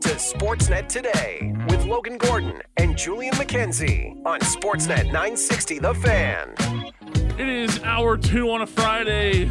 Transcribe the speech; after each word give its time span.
to 0.00 0.10
Sportsnet 0.10 0.88
Today 0.88 1.54
with 1.68 1.84
Logan 1.84 2.18
Gordon 2.18 2.60
and 2.76 2.96
Julian 2.96 3.34
McKenzie 3.34 4.14
on 4.26 4.40
Sportsnet 4.40 5.04
960 5.06 5.78
The 5.78 5.94
Fan. 5.94 6.54
It 7.38 7.48
is 7.48 7.82
hour 7.82 8.16
two 8.16 8.50
on 8.50 8.62
a 8.62 8.66
Friday. 8.66 9.50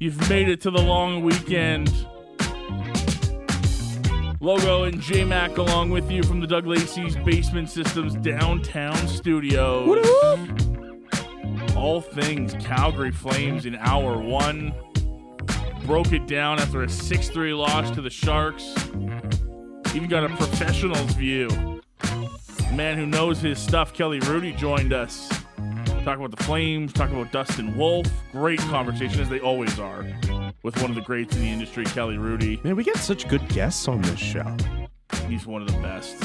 You've 0.00 0.28
made 0.28 0.48
it 0.48 0.60
to 0.62 0.70
the 0.70 0.80
long 0.80 1.22
weekend. 1.22 1.88
Logo 4.40 4.84
and 4.84 5.00
J 5.00 5.24
Mac 5.24 5.56
along 5.56 5.90
with 5.90 6.10
you 6.10 6.24
from 6.24 6.40
the 6.40 6.46
Doug 6.46 6.66
Lacey's 6.66 7.14
Basement 7.16 7.70
Systems 7.70 8.16
downtown 8.16 8.96
studios. 9.06 10.04
All 11.76 12.00
things 12.00 12.54
Calgary 12.54 13.12
Flames 13.12 13.66
in 13.66 13.76
hour 13.76 14.18
one. 14.20 14.74
Broke 15.86 16.12
it 16.12 16.26
down 16.26 16.60
after 16.60 16.82
a 16.82 16.88
6 16.88 17.28
3 17.28 17.54
loss 17.54 17.90
to 17.92 18.00
the 18.00 18.10
Sharks. 18.10 18.74
Even 19.94 20.08
got 20.08 20.24
a 20.24 20.34
professional's 20.36 21.12
view. 21.12 21.48
A 22.02 22.72
man 22.72 22.96
who 22.96 23.06
knows 23.06 23.40
his 23.40 23.58
stuff, 23.58 23.92
Kelly 23.92 24.20
Hrudey, 24.20 24.56
joined 24.56 24.92
us. 24.92 25.28
Talk 26.04 26.18
about 26.18 26.30
the 26.30 26.42
Flames, 26.44 26.92
talk 26.92 27.10
about 27.10 27.30
Dustin 27.30 27.76
Wolf. 27.76 28.06
Great 28.32 28.58
conversation, 28.60 29.20
as 29.20 29.28
they 29.28 29.38
always 29.38 29.78
are, 29.78 30.04
with 30.62 30.80
one 30.80 30.90
of 30.90 30.96
the 30.96 31.02
greats 31.02 31.36
in 31.36 31.42
the 31.42 31.48
industry, 31.48 31.84
Kelly 31.84 32.16
Hrudey. 32.16 32.64
Man, 32.64 32.74
we 32.74 32.84
get 32.84 32.96
such 32.96 33.28
good 33.28 33.46
guests 33.50 33.86
on 33.86 34.00
this 34.02 34.18
show. 34.18 34.56
He's 35.28 35.46
one 35.46 35.62
of 35.62 35.68
the 35.68 35.78
best. 35.80 36.16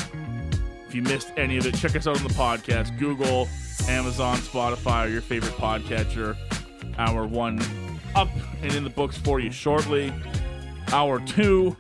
If 0.88 0.95
you 0.95 1.02
missed 1.02 1.31
any 1.36 1.58
of 1.58 1.66
it, 1.66 1.75
check 1.75 1.95
us 1.97 2.08
out 2.08 2.16
on 2.16 2.23
the 2.23 2.34
podcast. 2.34 2.97
Google, 2.97 3.49
Amazon, 3.89 4.38
Spotify, 4.38 5.08
or 5.08 5.09
your 5.09 5.22
favorite 5.22 5.53
podcatcher. 5.53 6.38
Hour 6.97 7.28
one 7.28 7.59
up 8.16 8.30
and 8.63 8.73
in 8.73 8.86
the 8.86 8.89
books 8.89 9.17
for 9.17 9.41
you 9.41 9.52
shortly. 9.52 10.13
Hour 10.94 11.19
two, 11.19 11.75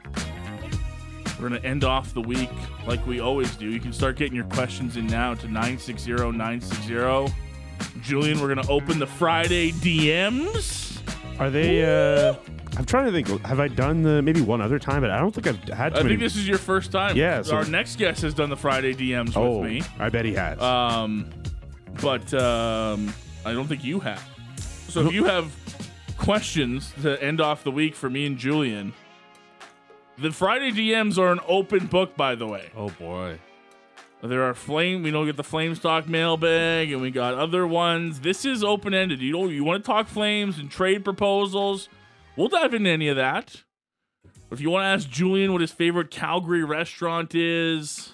we're 1.39 1.49
going 1.49 1.61
to 1.61 1.67
end 1.67 1.83
off 1.83 2.13
the 2.13 2.21
week 2.21 2.49
like 2.85 3.05
we 3.05 3.19
always 3.19 3.55
do. 3.55 3.69
You 3.69 3.79
can 3.79 3.93
start 3.93 4.15
getting 4.17 4.35
your 4.35 4.45
questions 4.45 4.97
in 4.97 5.07
now 5.07 5.33
to 5.35 5.47
960 5.47 6.11
960. 6.11 7.33
Julian, 8.01 8.39
we're 8.39 8.53
going 8.53 8.65
to 8.65 8.71
open 8.71 8.99
the 8.99 9.07
Friday 9.07 9.71
DMs. 9.71 10.99
Are 11.39 11.49
they? 11.49 11.83
uh 11.85 12.35
I'm 12.77 12.85
trying 12.85 13.05
to 13.05 13.11
think. 13.11 13.27
Have 13.43 13.59
I 13.59 13.67
done 13.67 14.03
the 14.03 14.21
maybe 14.21 14.41
one 14.41 14.61
other 14.61 14.77
time? 14.77 15.01
But 15.01 15.09
I 15.09 15.17
don't 15.19 15.33
think 15.33 15.47
I've 15.47 15.63
had. 15.69 15.93
Too 15.93 15.99
I 15.99 16.03
many. 16.03 16.09
think 16.09 16.19
this 16.19 16.35
is 16.35 16.47
your 16.47 16.59
first 16.59 16.91
time. 16.91 17.17
Yeah, 17.17 17.41
so- 17.41 17.55
Our 17.55 17.65
next 17.65 17.97
guest 17.97 18.21
has 18.21 18.35
done 18.35 18.49
the 18.49 18.57
Friday 18.57 18.93
DMs 18.93 19.35
oh, 19.35 19.59
with 19.59 19.69
me. 19.69 19.81
I 19.99 20.09
bet 20.09 20.25
he 20.25 20.33
has. 20.33 20.61
Um, 20.61 21.29
but 22.01 22.31
um, 22.35 23.13
I 23.45 23.53
don't 23.53 23.67
think 23.67 23.83
you 23.83 23.99
have. 24.01 24.23
So 24.89 25.07
if 25.07 25.13
you 25.13 25.25
have 25.25 25.51
questions 26.17 26.93
to 27.01 27.21
end 27.21 27.41
off 27.41 27.63
the 27.63 27.71
week 27.71 27.95
for 27.95 28.09
me 28.09 28.25
and 28.25 28.37
Julian, 28.37 28.93
the 30.19 30.31
Friday 30.31 30.71
DMs 30.71 31.17
are 31.17 31.31
an 31.31 31.39
open 31.47 31.87
book, 31.87 32.15
by 32.15 32.35
the 32.35 32.47
way. 32.47 32.69
Oh 32.75 32.89
boy. 32.89 33.39
There 34.23 34.43
are 34.43 34.55
flame. 34.55 35.03
We 35.03 35.11
don't 35.11 35.27
get 35.27 35.37
the 35.37 35.43
flame 35.43 35.75
stock 35.75 36.07
mailbag, 36.07 36.91
and 36.91 37.01
we 37.01 37.11
got 37.11 37.35
other 37.35 37.67
ones. 37.67 38.21
This 38.21 38.45
is 38.45 38.63
open 38.63 38.93
ended. 38.95 39.21
You 39.21 39.31
know, 39.33 39.47
you 39.47 39.63
want 39.63 39.83
to 39.83 39.87
talk 39.87 40.07
flames 40.07 40.57
and 40.57 40.71
trade 40.71 41.03
proposals. 41.05 41.87
We'll 42.35 42.47
dive 42.47 42.73
into 42.73 42.89
any 42.89 43.09
of 43.09 43.15
that. 43.15 43.63
If 44.49 44.59
you 44.59 44.71
want 44.71 44.83
to 44.83 44.87
ask 44.87 45.07
Julian 45.09 45.51
what 45.51 45.61
his 45.61 45.71
favorite 45.71 46.09
Calgary 46.09 46.63
restaurant 46.63 47.35
is, 47.35 48.13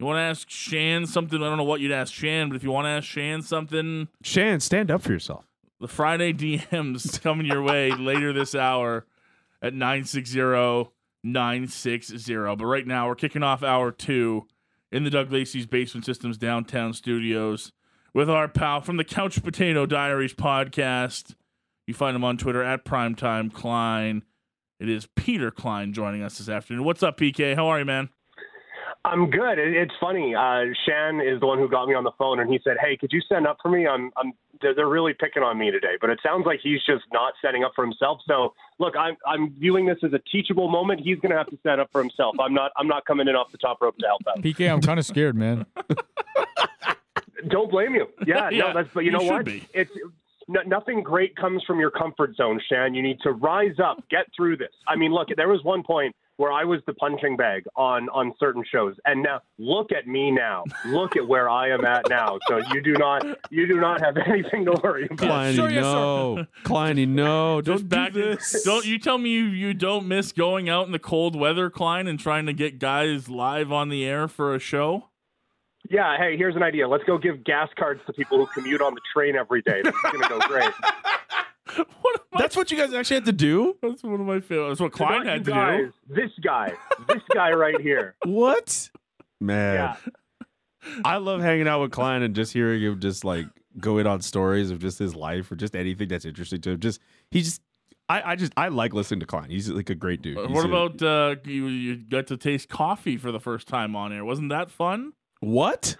you 0.00 0.06
want 0.06 0.16
to 0.16 0.22
ask 0.22 0.50
Shan 0.50 1.06
something. 1.06 1.40
I 1.40 1.48
don't 1.48 1.58
know 1.58 1.64
what 1.64 1.80
you'd 1.80 1.92
ask 1.92 2.12
Shan, 2.12 2.48
but 2.48 2.56
if 2.56 2.64
you 2.64 2.72
want 2.72 2.86
to 2.86 2.90
ask 2.90 3.06
Shan 3.06 3.42
something, 3.42 4.08
Shan, 4.22 4.58
stand 4.58 4.90
up 4.90 5.02
for 5.02 5.12
yourself. 5.12 5.44
the 5.80 5.88
Friday 5.88 6.32
DMs 6.32 7.20
coming 7.22 7.46
your 7.46 7.62
way 7.62 7.90
later 7.96 8.32
this 8.32 8.54
hour 8.56 9.06
at 9.60 9.72
960 9.72 10.40
960. 11.24 12.34
But 12.34 12.66
right 12.66 12.86
now, 12.86 13.08
we're 13.08 13.14
kicking 13.14 13.42
off 13.42 13.62
hour 13.62 13.90
two 13.90 14.46
in 14.90 15.04
the 15.04 15.10
Doug 15.10 15.32
Lacey's 15.32 15.66
Basement 15.66 16.04
Systems 16.04 16.36
downtown 16.36 16.92
studios 16.92 17.72
with 18.14 18.28
our 18.28 18.48
pal 18.48 18.80
from 18.80 18.96
the 18.96 19.04
Couch 19.04 19.42
Potato 19.42 19.86
Diaries 19.86 20.34
podcast. 20.34 21.34
You 21.86 21.94
find 21.94 22.14
him 22.14 22.24
on 22.24 22.36
Twitter 22.36 22.62
at 22.62 22.84
Primetime 22.84 23.52
Klein. 23.52 24.22
It 24.78 24.88
is 24.88 25.08
Peter 25.16 25.50
Klein 25.50 25.92
joining 25.92 26.22
us 26.22 26.38
this 26.38 26.48
afternoon. 26.48 26.84
What's 26.84 27.02
up, 27.02 27.18
PK? 27.18 27.54
How 27.54 27.68
are 27.68 27.78
you, 27.78 27.84
man? 27.84 28.10
I'm 29.04 29.30
good. 29.30 29.58
It's 29.58 29.94
funny. 30.00 30.34
Uh, 30.34 30.66
Shan 30.86 31.20
is 31.20 31.40
the 31.40 31.46
one 31.46 31.58
who 31.58 31.68
got 31.68 31.88
me 31.88 31.94
on 31.94 32.04
the 32.04 32.12
phone, 32.18 32.38
and 32.38 32.48
he 32.50 32.60
said, 32.62 32.76
"Hey, 32.80 32.96
could 32.96 33.12
you 33.12 33.20
stand 33.20 33.46
up 33.48 33.58
for 33.60 33.68
me? 33.68 33.86
I'm, 33.86 34.12
I'm. 34.16 34.32
They're, 34.60 34.74
they're 34.76 34.88
really 34.88 35.12
picking 35.12 35.42
on 35.42 35.58
me 35.58 35.72
today." 35.72 35.96
But 36.00 36.10
it 36.10 36.20
sounds 36.22 36.46
like 36.46 36.60
he's 36.62 36.78
just 36.84 37.04
not 37.12 37.34
standing 37.40 37.64
up 37.64 37.72
for 37.74 37.84
himself. 37.84 38.20
So, 38.28 38.54
look, 38.78 38.94
I'm, 38.96 39.16
I'm 39.26 39.50
viewing 39.58 39.86
this 39.86 39.98
as 40.04 40.12
a 40.12 40.20
teachable 40.30 40.68
moment. 40.68 41.00
He's 41.00 41.18
going 41.18 41.32
to 41.32 41.36
have 41.36 41.48
to 41.48 41.56
stand 41.58 41.80
up 41.80 41.90
for 41.90 42.00
himself. 42.00 42.36
I'm 42.38 42.54
not. 42.54 42.70
I'm 42.76 42.86
not 42.86 43.04
coming 43.04 43.26
in 43.26 43.34
off 43.34 43.50
the 43.50 43.58
top 43.58 43.82
rope 43.82 43.98
to 43.98 44.06
help 44.06 44.22
out. 44.28 44.40
PK, 44.40 44.72
I'm 44.72 44.80
kind 44.80 45.00
of 45.00 45.04
scared, 45.06 45.34
man. 45.36 45.66
Don't 47.48 47.72
blame 47.72 47.96
you. 47.96 48.06
Yeah, 48.24 48.48
Yeah, 48.52 48.66
no, 48.66 48.74
that's. 48.74 48.88
But 48.94 49.00
you, 49.00 49.10
you 49.10 49.18
know 49.18 49.24
what? 49.24 49.44
be. 49.44 49.66
It's 49.74 49.90
no, 50.46 50.60
nothing 50.62 51.02
great 51.02 51.34
comes 51.34 51.64
from 51.64 51.80
your 51.80 51.90
comfort 51.90 52.36
zone, 52.36 52.60
Shan. 52.68 52.94
You 52.94 53.02
need 53.02 53.18
to 53.22 53.32
rise 53.32 53.80
up, 53.82 54.02
get 54.10 54.26
through 54.36 54.58
this. 54.58 54.72
I 54.86 54.94
mean, 54.94 55.12
look, 55.12 55.28
there 55.36 55.48
was 55.48 55.62
one 55.64 55.82
point 55.82 56.14
where 56.36 56.52
I 56.52 56.64
was 56.64 56.80
the 56.86 56.94
punching 56.94 57.36
bag 57.36 57.64
on 57.76 58.08
on 58.08 58.32
certain 58.38 58.64
shows, 58.70 58.96
and 59.04 59.22
now 59.22 59.40
look 59.58 59.92
at 59.92 60.06
me 60.06 60.30
now. 60.30 60.64
Look 60.86 61.16
at 61.16 61.26
where 61.26 61.48
I 61.48 61.70
am 61.70 61.84
at 61.84 62.08
now. 62.08 62.38
So 62.48 62.60
you 62.72 62.80
do 62.80 62.94
not 62.94 63.24
you 63.50 63.66
do 63.66 63.80
not 63.80 64.00
have 64.00 64.16
anything 64.26 64.64
to 64.64 64.72
worry 64.82 65.06
about. 65.06 65.18
Kleiny, 65.18 65.54
sure, 65.54 65.70
yes, 65.70 65.84
sir. 65.84 65.92
no. 65.92 66.46
Kleiny, 66.64 67.06
no. 67.06 67.60
Don't 67.60 67.76
Just 67.78 67.88
back 67.88 68.12
do 68.12 68.22
this. 68.22 68.62
Don't 68.64 68.86
you 68.86 68.98
tell 68.98 69.18
me 69.18 69.30
you, 69.30 69.44
you 69.44 69.74
don't 69.74 70.06
miss 70.06 70.32
going 70.32 70.68
out 70.68 70.86
in 70.86 70.92
the 70.92 70.98
cold 70.98 71.36
weather, 71.36 71.70
Klein, 71.70 72.06
and 72.06 72.18
trying 72.18 72.46
to 72.46 72.52
get 72.52 72.78
guys 72.78 73.28
live 73.28 73.70
on 73.72 73.88
the 73.88 74.04
air 74.04 74.28
for 74.28 74.54
a 74.54 74.58
show? 74.58 75.08
Yeah, 75.90 76.16
hey, 76.16 76.36
here's 76.36 76.56
an 76.56 76.62
idea. 76.62 76.88
Let's 76.88 77.04
go 77.04 77.18
give 77.18 77.44
gas 77.44 77.68
cards 77.78 78.00
to 78.06 78.12
people 78.12 78.38
who 78.38 78.46
commute 78.46 78.80
on 78.80 78.94
the 78.94 79.00
train 79.12 79.36
every 79.36 79.62
day. 79.62 79.82
This 79.82 79.92
is 79.94 80.00
going 80.12 80.22
to 80.22 80.28
go 80.28 80.38
great. 80.40 80.70
What 81.76 82.14
am 82.20 82.20
I- 82.34 82.38
That's 82.42 82.56
what 82.56 82.70
you 82.70 82.76
guys 82.76 82.92
actually 82.94 83.16
had 83.16 83.24
to 83.26 83.32
do. 83.32 83.76
that's 83.82 84.02
one 84.02 84.14
of 84.20 84.26
my 84.26 84.40
favorites. 84.40 84.78
That's 84.78 84.80
what 84.80 84.92
Klein 84.92 85.26
had 85.26 85.44
to 85.44 85.50
guys, 85.50 85.90
do. 86.08 86.14
This 86.14 86.30
guy, 86.42 86.72
this 87.08 87.22
guy 87.34 87.52
right 87.52 87.80
here. 87.80 88.14
What? 88.24 88.90
Man, 89.40 89.74
Yeah. 89.74 89.96
I 91.04 91.16
love 91.18 91.40
hanging 91.40 91.68
out 91.68 91.80
with 91.80 91.92
Klein 91.92 92.22
and 92.22 92.34
just 92.34 92.52
hearing 92.52 92.82
him 92.82 92.98
just 93.00 93.24
like 93.24 93.46
go 93.78 93.98
in 93.98 94.06
on 94.06 94.20
stories 94.20 94.70
of 94.70 94.80
just 94.80 94.98
his 94.98 95.14
life 95.14 95.50
or 95.52 95.56
just 95.56 95.76
anything 95.76 96.08
that's 96.08 96.24
interesting 96.24 96.60
to 96.62 96.70
him. 96.70 96.80
Just 96.80 97.00
he 97.30 97.42
just. 97.42 97.60
I, 98.08 98.32
I 98.32 98.36
just 98.36 98.52
I 98.56 98.68
like 98.68 98.92
listening 98.92 99.20
to 99.20 99.26
Klein. 99.26 99.48
He's 99.48 99.70
like 99.70 99.88
a 99.88 99.94
great 99.94 100.20
dude. 100.22 100.36
Uh, 100.36 100.48
He's 100.48 100.54
What 100.56 100.64
a- 100.66 100.68
about 100.68 101.02
uh, 101.02 101.36
you? 101.44 101.68
You 101.68 101.96
got 101.96 102.26
to 102.26 102.36
taste 102.36 102.68
coffee 102.68 103.16
for 103.16 103.30
the 103.32 103.38
first 103.40 103.68
time 103.68 103.94
on 103.96 104.12
air. 104.12 104.24
Wasn't 104.24 104.48
that 104.50 104.70
fun? 104.70 105.12
what? 105.40 105.96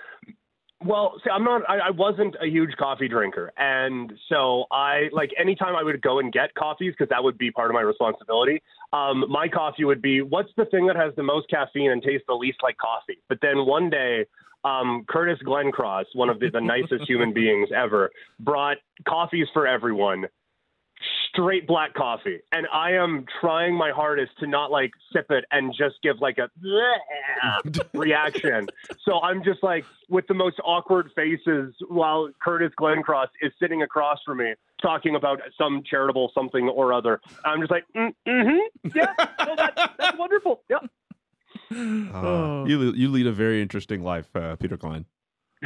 Well, 0.84 1.20
see, 1.22 1.31
I'm 1.31 1.44
not. 1.44 1.62
I, 1.69 1.78
I 1.78 1.91
wasn't 1.91 2.34
a 2.41 2.47
huge 2.47 2.72
coffee 2.76 3.09
drinker, 3.09 3.53
and 3.56 4.12
so 4.28 4.65
I 4.70 5.09
like 5.12 5.31
anytime 5.38 5.76
I 5.76 5.82
would 5.82 6.00
go 6.03 6.19
and 6.19 6.32
get 6.32 6.54
coffees 6.54 6.93
because 6.97 7.09
that 7.10 7.22
would 7.22 7.38
be 7.38 7.50
part 7.50 7.70
of 7.70 7.75
my 7.75 7.82
responsibility. 7.82 8.62
Um, 8.93 9.25
my 9.28 9.48
coffee 9.48 9.84
would 9.84 10.03
be 10.03 10.22
what's 10.22 10.50
the 10.56 10.65
thing 10.66 10.87
that 10.87 10.97
has 10.97 11.15
the 11.16 11.22
most 11.22 11.48
caffeine 11.48 11.91
and 11.91 12.03
tastes 12.03 12.25
the 12.26 12.34
least 12.34 12.59
like 12.62 12.76
coffee. 12.78 13.19
But 13.28 13.38
then 13.43 13.66
one 13.66 13.91
day, 13.91 14.26
um, 14.65 15.04
Curtis 15.09 15.38
Glencross, 15.44 16.04
one 16.15 16.28
of 16.28 16.41
the, 16.41 16.50
the 16.50 16.60
nicest 16.60 17.09
human 17.09 17.32
beings 17.32 17.69
ever, 17.75 18.10
brought 18.41 18.78
coffees 19.09 19.47
for 19.53 19.66
everyone. 19.66 20.26
Straight 21.34 21.66
black 21.66 21.94
coffee, 21.94 22.41
and 22.53 22.66
I 22.72 22.93
am 22.93 23.25
trying 23.41 23.75
my 23.75 23.91
hardest 23.91 24.32
to 24.41 24.47
not 24.47 24.70
like 24.70 24.91
sip 25.12 25.31
it 25.31 25.44
and 25.50 25.72
just 25.76 25.97
give 26.03 26.20
like 26.20 26.37
a 26.38 26.50
reaction. 27.98 28.69
So 29.04 29.20
I'm 29.20 29.43
just 29.43 29.62
like 29.62 29.84
with 30.10 30.26
the 30.26 30.34
most 30.34 30.60
awkward 30.62 31.10
faces 31.16 31.75
while 31.88 32.29
Curtis 32.43 32.73
Glencross 32.79 33.29
is 33.40 33.50
sitting 33.58 33.82
across 33.82 34.19
from 34.26 34.38
me 34.38 34.52
talking 34.82 35.14
about 35.14 35.40
some 35.56 35.82
charitable 35.88 36.32
something 36.34 36.69
or 36.69 36.93
other. 36.93 37.20
I'm 37.44 37.61
just 37.61 37.70
like, 37.70 37.84
mm, 37.96 38.12
mm-hmm, 38.29 38.88
yeah, 38.94 39.14
no, 39.46 39.56
that, 39.56 39.94
that's 39.99 40.19
wonderful. 40.19 40.62
Yeah. 40.69 40.79
Uh, 41.70 42.64
you 42.67 42.93
you 42.93 43.08
lead 43.08 43.26
a 43.26 43.32
very 43.32 43.62
interesting 43.62 44.02
life, 44.02 44.29
uh, 44.37 44.56
Peter 44.56 44.76
Klein. 44.76 45.06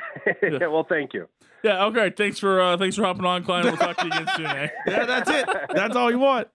yeah. 0.42 0.66
Well, 0.66 0.86
thank 0.88 1.14
you. 1.14 1.28
Yeah. 1.62 1.86
Okay. 1.86 2.10
Thanks 2.16 2.38
for 2.38 2.60
uh, 2.60 2.76
thanks 2.76 2.96
for 2.96 3.04
hopping 3.04 3.24
on, 3.24 3.44
Klein. 3.44 3.64
We'll 3.64 3.76
talk 3.76 3.96
to 3.96 4.06
you 4.06 4.12
again 4.12 4.28
soon. 4.36 4.46
Eh? 4.46 4.68
Yeah, 4.86 5.04
that's 5.04 5.30
it. 5.30 5.48
That's 5.74 5.96
all 5.96 6.10
you 6.10 6.18
want. 6.18 6.48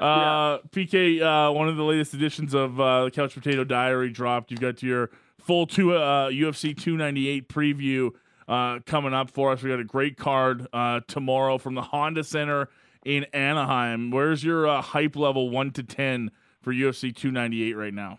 Uh, 0.00 0.58
PK, 0.70 1.20
uh, 1.20 1.52
one 1.52 1.68
of 1.68 1.76
the 1.76 1.84
latest 1.84 2.14
editions 2.14 2.54
of 2.54 2.80
uh, 2.80 3.04
the 3.04 3.10
Couch 3.10 3.34
Potato 3.34 3.64
Diary 3.64 4.10
dropped. 4.10 4.50
You've 4.50 4.60
got 4.60 4.82
your 4.82 5.10
full 5.38 5.66
two 5.66 5.94
uh, 5.94 6.30
UFC 6.30 6.76
298 6.76 7.48
preview 7.48 8.10
uh, 8.48 8.80
coming 8.86 9.14
up 9.14 9.30
for 9.30 9.52
us. 9.52 9.62
We 9.62 9.70
got 9.70 9.80
a 9.80 9.84
great 9.84 10.16
card 10.16 10.66
uh, 10.72 11.00
tomorrow 11.06 11.58
from 11.58 11.74
the 11.74 11.82
Honda 11.82 12.24
Center 12.24 12.68
in 13.04 13.24
Anaheim. 13.32 14.10
Where's 14.10 14.42
your 14.42 14.66
uh, 14.66 14.80
hype 14.80 15.16
level 15.16 15.50
one 15.50 15.70
to 15.72 15.82
ten 15.82 16.30
for 16.62 16.72
UFC 16.72 17.14
298 17.14 17.74
right 17.74 17.94
now? 17.94 18.18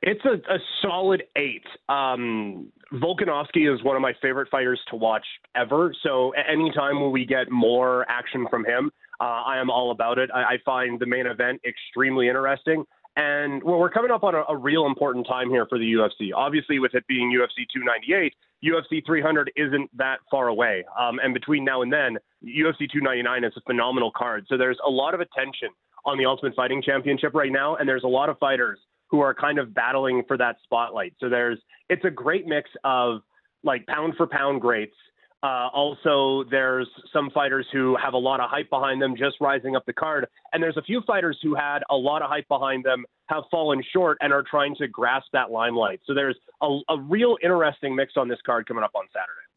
It's 0.00 0.24
a, 0.24 0.34
a 0.52 0.58
solid 0.80 1.24
eight. 1.36 1.64
Um, 1.88 2.72
Volkanovski 2.92 3.72
is 3.72 3.82
one 3.84 3.96
of 3.96 4.02
my 4.02 4.14
favorite 4.22 4.48
fighters 4.50 4.80
to 4.90 4.96
watch 4.96 5.24
ever. 5.54 5.94
So 6.02 6.30
anytime 6.30 7.00
when 7.00 7.12
we 7.12 7.26
get 7.26 7.50
more 7.50 8.06
action 8.08 8.46
from 8.48 8.64
him, 8.64 8.90
uh, 9.20 9.24
I 9.24 9.60
am 9.60 9.68
all 9.68 9.90
about 9.90 10.18
it. 10.18 10.30
I, 10.34 10.42
I 10.42 10.58
find 10.64 10.98
the 10.98 11.06
main 11.06 11.26
event 11.26 11.60
extremely 11.66 12.28
interesting. 12.28 12.84
And 13.16 13.62
well, 13.62 13.78
we're 13.78 13.90
coming 13.90 14.10
up 14.10 14.22
on 14.22 14.34
a, 14.34 14.44
a 14.48 14.56
real 14.56 14.86
important 14.86 15.26
time 15.26 15.50
here 15.50 15.66
for 15.68 15.76
the 15.76 15.92
UFC. 15.92 16.30
Obviously, 16.34 16.78
with 16.78 16.94
it 16.94 17.06
being 17.08 17.30
UFC 17.30 17.66
298, 17.72 18.32
UFC 18.64 19.04
300 19.04 19.50
isn't 19.56 19.90
that 19.98 20.18
far 20.30 20.48
away. 20.48 20.84
Um, 20.98 21.18
and 21.22 21.34
between 21.34 21.64
now 21.64 21.82
and 21.82 21.92
then, 21.92 22.16
UFC 22.44 22.88
299 22.90 23.44
is 23.44 23.52
a 23.56 23.60
phenomenal 23.62 24.12
card. 24.16 24.46
So 24.48 24.56
there's 24.56 24.78
a 24.86 24.90
lot 24.90 25.14
of 25.14 25.20
attention 25.20 25.68
on 26.04 26.16
the 26.16 26.26
Ultimate 26.26 26.54
Fighting 26.54 26.80
Championship 26.80 27.34
right 27.34 27.52
now, 27.52 27.76
and 27.76 27.88
there's 27.88 28.04
a 28.04 28.08
lot 28.08 28.28
of 28.28 28.38
fighters 28.38 28.78
who 29.08 29.20
are 29.20 29.34
kind 29.34 29.58
of 29.58 29.74
battling 29.74 30.22
for 30.28 30.36
that 30.36 30.56
spotlight. 30.64 31.14
So 31.18 31.28
there's 31.28 31.58
it's 31.88 32.04
a 32.04 32.10
great 32.10 32.46
mix 32.46 32.70
of 32.84 33.22
like 33.64 33.86
pound 33.86 34.14
for 34.16 34.26
pound 34.26 34.60
greats 34.60 34.94
uh, 35.42 35.68
also, 35.72 36.42
there's 36.50 36.88
some 37.12 37.30
fighters 37.30 37.64
who 37.72 37.96
have 38.02 38.14
a 38.14 38.18
lot 38.18 38.40
of 38.40 38.50
hype 38.50 38.68
behind 38.70 39.00
them 39.00 39.14
just 39.16 39.36
rising 39.40 39.76
up 39.76 39.86
the 39.86 39.92
card. 39.92 40.26
And 40.52 40.60
there's 40.60 40.76
a 40.76 40.82
few 40.82 41.00
fighters 41.06 41.38
who 41.42 41.54
had 41.54 41.80
a 41.90 41.94
lot 41.94 42.22
of 42.22 42.28
hype 42.28 42.48
behind 42.48 42.84
them, 42.84 43.04
have 43.26 43.44
fallen 43.50 43.82
short, 43.92 44.18
and 44.20 44.32
are 44.32 44.42
trying 44.42 44.74
to 44.76 44.88
grasp 44.88 45.28
that 45.32 45.52
limelight. 45.52 46.00
So 46.06 46.14
there's 46.14 46.36
a, 46.60 46.78
a 46.88 47.00
real 47.00 47.36
interesting 47.42 47.94
mix 47.94 48.14
on 48.16 48.26
this 48.26 48.40
card 48.44 48.66
coming 48.66 48.82
up 48.82 48.90
on 48.96 49.04
Saturday. 49.12 49.47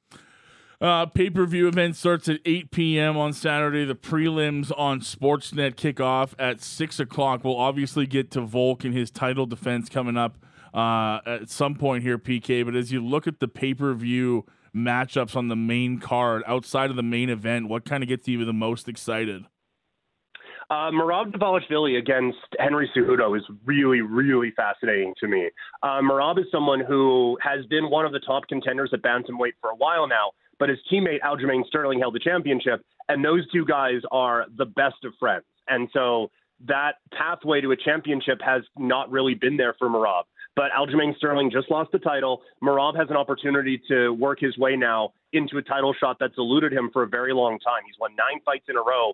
Uh, 0.82 1.06
Pay 1.06 1.30
per 1.30 1.46
view 1.46 1.68
event 1.68 1.96
starts 1.96 2.28
at 2.28 2.40
8 2.44 2.72
p.m. 2.72 3.16
on 3.16 3.34
Saturday. 3.34 3.86
The 3.86 3.96
prelims 3.96 4.72
on 4.76 5.00
Sportsnet 5.02 5.76
kick 5.76 6.00
off 6.00 6.34
at 6.40 6.60
6 6.60 7.00
o'clock. 7.00 7.44
We'll 7.44 7.56
obviously 7.58 8.08
get 8.08 8.32
to 8.32 8.42
Volk 8.42 8.84
and 8.84 8.94
his 8.94 9.12
title 9.12 9.46
defense 9.46 9.90
coming 9.90 10.18
up 10.18 10.40
uh, 10.74 11.20
at 11.26 11.50
some 11.50 11.76
point 11.76 12.04
here, 12.04 12.18
PK. 12.18 12.66
But 12.66 12.76
as 12.76 12.92
you 12.92 13.06
look 13.06 13.28
at 13.28 13.40
the 13.40 13.48
pay 13.48 13.76
per 13.76 13.94
view 13.94 14.46
matchups 14.76 15.36
on 15.36 15.48
the 15.48 15.56
main 15.56 16.00
card 16.00 16.44
outside 16.48 16.90
of 16.90 16.96
the 16.96 17.04
main 17.04 17.30
event? 17.30 17.68
What 17.68 17.86
kind 17.86 18.04
of 18.04 18.10
gets 18.10 18.28
you 18.28 18.44
the 18.46 18.54
most 18.54 18.88
excited? 18.88 19.46
Uh, 20.70 20.90
Merab 20.90 21.34
Dvalishvili 21.34 22.00
against 22.00 22.38
Henry 22.58 22.90
Cejudo 22.96 23.38
is 23.38 23.44
really, 23.66 24.00
really 24.00 24.54
fascinating 24.56 25.14
to 25.20 25.28
me. 25.28 25.50
Uh, 25.84 26.00
Merab 26.00 26.40
is 26.40 26.46
someone 26.50 26.80
who 26.80 27.38
has 27.42 27.66
been 27.66 27.90
one 27.90 28.06
of 28.06 28.14
the 28.14 28.22
top 28.22 28.44
contenders 28.48 28.90
at 28.94 29.02
bantamweight 29.02 29.54
for 29.60 29.72
a 29.72 29.76
while 29.76 30.08
now, 30.08 30.32
but 30.62 30.70
his 30.70 30.78
teammate 30.94 31.22
Aljamain 31.22 31.66
Sterling 31.66 32.00
held 32.00 32.14
the 32.14 32.20
championship, 32.20 32.86
and 33.10 33.26
those 33.26 33.50
two 33.52 33.66
guys 33.66 34.02
are 34.12 34.46
the 34.60 34.66
best 34.66 35.04
of 35.04 35.12
friends. 35.20 35.44
And 35.68 35.90
so 35.92 36.30
that 36.68 36.98
pathway 37.12 37.62
to 37.62 37.72
a 37.72 37.76
championship 37.76 38.40
has 38.46 38.62
not 38.78 39.10
really 39.10 39.34
been 39.34 39.58
there 39.58 39.74
for 39.80 39.90
Merab. 39.90 40.26
But 40.56 40.70
Aljamain 40.78 41.18
Sterling 41.18 41.50
just 41.50 41.72
lost 41.72 41.92
the 41.92 41.98
title. 41.98 42.44
Merab 42.64 42.96
has 42.96 43.10
an 43.10 43.18
opportunity 43.18 43.82
to 43.88 44.12
work 44.12 44.38
his 44.40 44.56
way 44.60 44.76
now 44.76 45.14
into 45.34 45.58
a 45.58 45.64
title 45.64 45.96
shot 46.00 46.18
that's 46.20 46.38
eluded 46.38 46.72
him 46.72 46.92
for 46.94 47.02
a 47.02 47.08
very 47.08 47.34
long 47.34 47.58
time. 47.58 47.82
He's 47.88 47.96
won 48.00 48.12
nine 48.16 48.40
fights 48.46 48.66
in 48.70 48.76
a 48.76 48.82
row. 48.84 49.14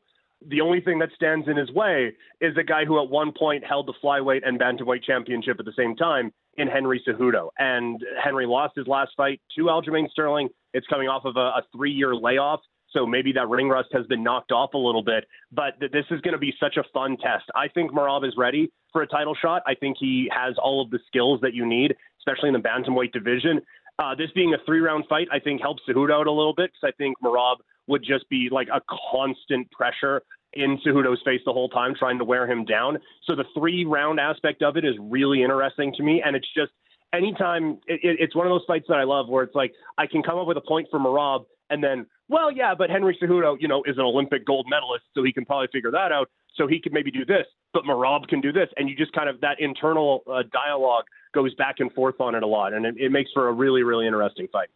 The 0.49 0.59
only 0.59 0.81
thing 0.81 0.99
that 0.99 1.11
stands 1.15 1.47
in 1.47 1.55
his 1.55 1.71
way 1.71 2.11
is 2.41 2.57
a 2.57 2.63
guy 2.63 2.83
who 2.83 3.01
at 3.01 3.09
one 3.09 3.31
point 3.31 3.63
held 3.63 3.87
the 3.87 3.93
flyweight 4.03 4.45
and 4.45 4.59
bantamweight 4.59 5.03
championship 5.03 5.59
at 5.59 5.65
the 5.65 5.73
same 5.77 5.95
time 5.95 6.33
in 6.57 6.67
Henry 6.67 7.03
Cejudo. 7.07 7.49
And 7.57 8.03
Henry 8.23 8.45
lost 8.45 8.75
his 8.75 8.87
last 8.87 9.11
fight 9.15 9.41
to 9.55 9.65
Aljamain 9.65 10.09
Sterling. 10.09 10.49
It's 10.73 10.87
coming 10.87 11.07
off 11.07 11.25
of 11.25 11.35
a, 11.37 11.39
a 11.39 11.61
three-year 11.75 12.15
layoff. 12.15 12.61
So 12.91 13.05
maybe 13.05 13.31
that 13.33 13.49
ring 13.49 13.69
rust 13.69 13.89
has 13.93 14.05
been 14.07 14.23
knocked 14.23 14.51
off 14.51 14.73
a 14.73 14.77
little 14.77 15.03
bit. 15.03 15.25
But 15.51 15.79
th- 15.79 15.91
this 15.91 16.05
is 16.09 16.21
going 16.21 16.33
to 16.33 16.39
be 16.39 16.53
such 16.59 16.77
a 16.77 16.83
fun 16.93 17.17
test. 17.17 17.45
I 17.53 17.67
think 17.67 17.91
Merab 17.91 18.25
is 18.27 18.33
ready 18.37 18.71
for 18.91 19.01
a 19.01 19.07
title 19.07 19.35
shot. 19.39 19.61
I 19.67 19.75
think 19.75 19.97
he 19.99 20.29
has 20.33 20.55
all 20.57 20.81
of 20.81 20.89
the 20.89 20.99
skills 21.07 21.39
that 21.41 21.53
you 21.53 21.65
need, 21.65 21.95
especially 22.19 22.49
in 22.49 22.53
the 22.53 22.59
bantamweight 22.59 23.11
division. 23.11 23.61
Uh, 23.99 24.15
this 24.15 24.29
being 24.35 24.53
a 24.53 24.57
three 24.65 24.79
round 24.79 25.05
fight, 25.09 25.27
I 25.31 25.39
think 25.39 25.61
helps 25.61 25.83
Cejudo 25.87 26.13
out 26.13 26.27
a 26.27 26.31
little 26.31 26.53
bit 26.55 26.71
because 26.71 26.93
I 26.93 26.95
think 26.97 27.17
Merab 27.23 27.57
would 27.87 28.03
just 28.03 28.29
be 28.29 28.49
like 28.51 28.67
a 28.73 28.81
constant 29.11 29.69
pressure 29.71 30.21
in 30.57 30.79
Cejudo's 30.85 31.21
face 31.23 31.41
the 31.45 31.53
whole 31.53 31.69
time, 31.69 31.93
trying 31.97 32.17
to 32.17 32.25
wear 32.25 32.49
him 32.49 32.65
down. 32.65 32.97
So 33.25 33.35
the 33.35 33.45
three 33.57 33.85
round 33.85 34.19
aspect 34.19 34.61
of 34.61 34.77
it 34.77 34.85
is 34.85 34.95
really 34.99 35.43
interesting 35.43 35.93
to 35.97 36.03
me. 36.03 36.21
And 36.25 36.35
it's 36.35 36.47
just 36.55 36.71
anytime 37.13 37.79
it, 37.87 37.99
it, 38.03 38.17
it's 38.19 38.35
one 38.35 38.45
of 38.45 38.51
those 38.51 38.63
fights 38.67 38.85
that 38.89 38.95
I 38.95 39.03
love 39.03 39.29
where 39.29 39.43
it's 39.43 39.55
like 39.55 39.73
I 39.97 40.07
can 40.07 40.23
come 40.23 40.37
up 40.37 40.47
with 40.47 40.57
a 40.57 40.61
point 40.61 40.87
for 40.91 40.99
Merab, 40.99 41.45
and 41.69 41.83
then, 41.83 42.05
well, 42.29 42.51
yeah, 42.51 42.73
but 42.77 42.89
Henry 42.89 43.17
Cejudo, 43.21 43.57
you 43.59 43.67
know, 43.67 43.83
is 43.85 43.97
an 43.97 44.03
Olympic 44.03 44.45
gold 44.45 44.67
medalist, 44.69 45.03
so 45.13 45.23
he 45.23 45.33
can 45.33 45.45
probably 45.45 45.67
figure 45.71 45.91
that 45.91 46.11
out. 46.11 46.29
So 46.55 46.65
he 46.65 46.79
could 46.81 46.93
maybe 46.93 47.11
do 47.11 47.25
this, 47.25 47.45
but 47.73 47.83
Merab 47.83 48.27
can 48.27 48.41
do 48.41 48.51
this, 48.51 48.69
and 48.77 48.89
you 48.89 48.95
just 48.95 49.11
kind 49.13 49.29
of 49.29 49.41
that 49.41 49.59
internal 49.59 50.23
uh, 50.31 50.43
dialogue 50.51 51.03
goes 51.37 51.53
back 51.53 51.75
and 51.77 51.93
forth 51.93 52.19
on 52.19 52.33
it 52.33 52.41
a 52.41 52.47
lot, 52.47 52.73
and 52.73 52.83
it, 52.83 52.95
it, 52.97 53.11
makes 53.11 53.31
for 53.31 53.47
a 53.47 53.53
really, 53.53 53.83
really 53.83 54.07
interesting 54.07 54.47
fight. 54.51 54.69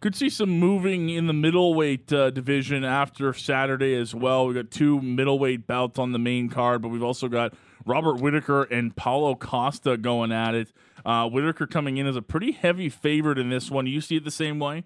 Could 0.00 0.16
see 0.16 0.30
some 0.30 0.48
moving 0.48 1.10
in 1.10 1.26
the 1.26 1.34
middleweight 1.34 2.10
uh, 2.10 2.30
division 2.30 2.84
after 2.84 3.34
Saturday 3.34 3.94
as 3.94 4.14
well. 4.14 4.46
We 4.46 4.54
got 4.54 4.70
two 4.70 5.02
middleweight 5.02 5.66
bouts 5.66 5.98
on 5.98 6.12
the 6.12 6.18
main 6.18 6.48
card, 6.48 6.80
but 6.80 6.88
we've 6.88 7.02
also 7.02 7.28
got 7.28 7.52
Robert 7.84 8.18
Whitaker 8.18 8.62
and 8.62 8.96
Paulo 8.96 9.34
Costa 9.34 9.98
going 9.98 10.32
at 10.32 10.54
it. 10.54 10.72
Uh, 11.04 11.28
Whitaker 11.28 11.66
coming 11.66 11.98
in 11.98 12.06
as 12.06 12.16
a 12.16 12.22
pretty 12.22 12.52
heavy 12.52 12.88
favorite 12.88 13.38
in 13.38 13.50
this 13.50 13.70
one. 13.70 13.86
You 13.86 14.00
see 14.00 14.16
it 14.16 14.24
the 14.24 14.30
same 14.30 14.58
way? 14.58 14.84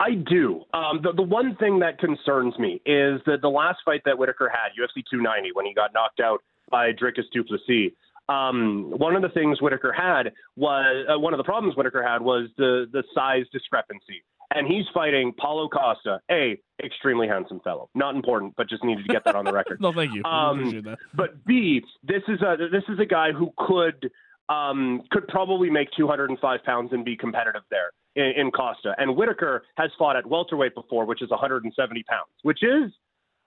I 0.00 0.14
do. 0.14 0.62
Um, 0.72 1.00
the, 1.02 1.12
the 1.14 1.22
one 1.22 1.56
thing 1.56 1.80
that 1.80 1.98
concerns 1.98 2.58
me 2.58 2.80
is 2.86 3.20
that 3.26 3.42
the 3.42 3.50
last 3.50 3.80
fight 3.84 4.00
that 4.06 4.16
Whitaker 4.16 4.48
had, 4.50 4.70
UFC 4.70 5.04
290, 5.10 5.50
when 5.52 5.66
he 5.66 5.74
got 5.74 5.92
knocked 5.92 6.20
out 6.20 6.42
by 6.70 6.92
Dricus 6.92 7.24
Du 7.34 7.44
Plessis, 7.44 7.92
um, 8.30 8.92
one 8.96 9.16
of 9.16 9.22
the 9.22 9.28
things 9.30 9.60
Whitaker 9.60 9.92
had 9.92 10.32
was 10.56 11.06
uh, 11.12 11.18
one 11.18 11.34
of 11.34 11.38
the 11.38 11.44
problems 11.44 11.76
Whitaker 11.76 12.02
had 12.02 12.22
was 12.22 12.48
the 12.56 12.86
the 12.92 13.02
size 13.14 13.44
discrepancy. 13.52 14.22
And 14.52 14.66
he's 14.66 14.84
fighting 14.92 15.32
Paulo 15.38 15.68
Costa, 15.68 16.20
a 16.28 16.58
extremely 16.84 17.28
handsome 17.28 17.60
fellow. 17.60 17.88
Not 17.94 18.16
important, 18.16 18.54
but 18.56 18.68
just 18.68 18.82
needed 18.82 19.06
to 19.06 19.12
get 19.12 19.24
that 19.24 19.36
on 19.36 19.44
the 19.44 19.52
record. 19.52 19.80
no, 19.80 19.92
thank 19.92 20.12
you. 20.12 20.24
Um, 20.24 20.96
but 21.14 21.44
B, 21.44 21.82
this 22.02 22.22
is 22.26 22.42
a 22.42 22.56
this 22.56 22.82
is 22.88 22.98
a 22.98 23.06
guy 23.06 23.30
who 23.32 23.52
could 23.56 24.10
um, 24.48 25.02
could 25.10 25.28
probably 25.28 25.70
make 25.70 25.88
205 25.96 26.64
pounds 26.64 26.92
and 26.92 27.04
be 27.04 27.16
competitive 27.16 27.62
there 27.70 27.92
in, 28.16 28.32
in 28.36 28.50
Costa. 28.50 28.94
And 28.98 29.16
Whitaker 29.16 29.62
has 29.76 29.90
fought 29.98 30.16
at 30.16 30.26
welterweight 30.26 30.74
before, 30.74 31.04
which 31.04 31.22
is 31.22 31.30
170 31.30 32.02
pounds, 32.04 32.30
which 32.42 32.62
is 32.62 32.90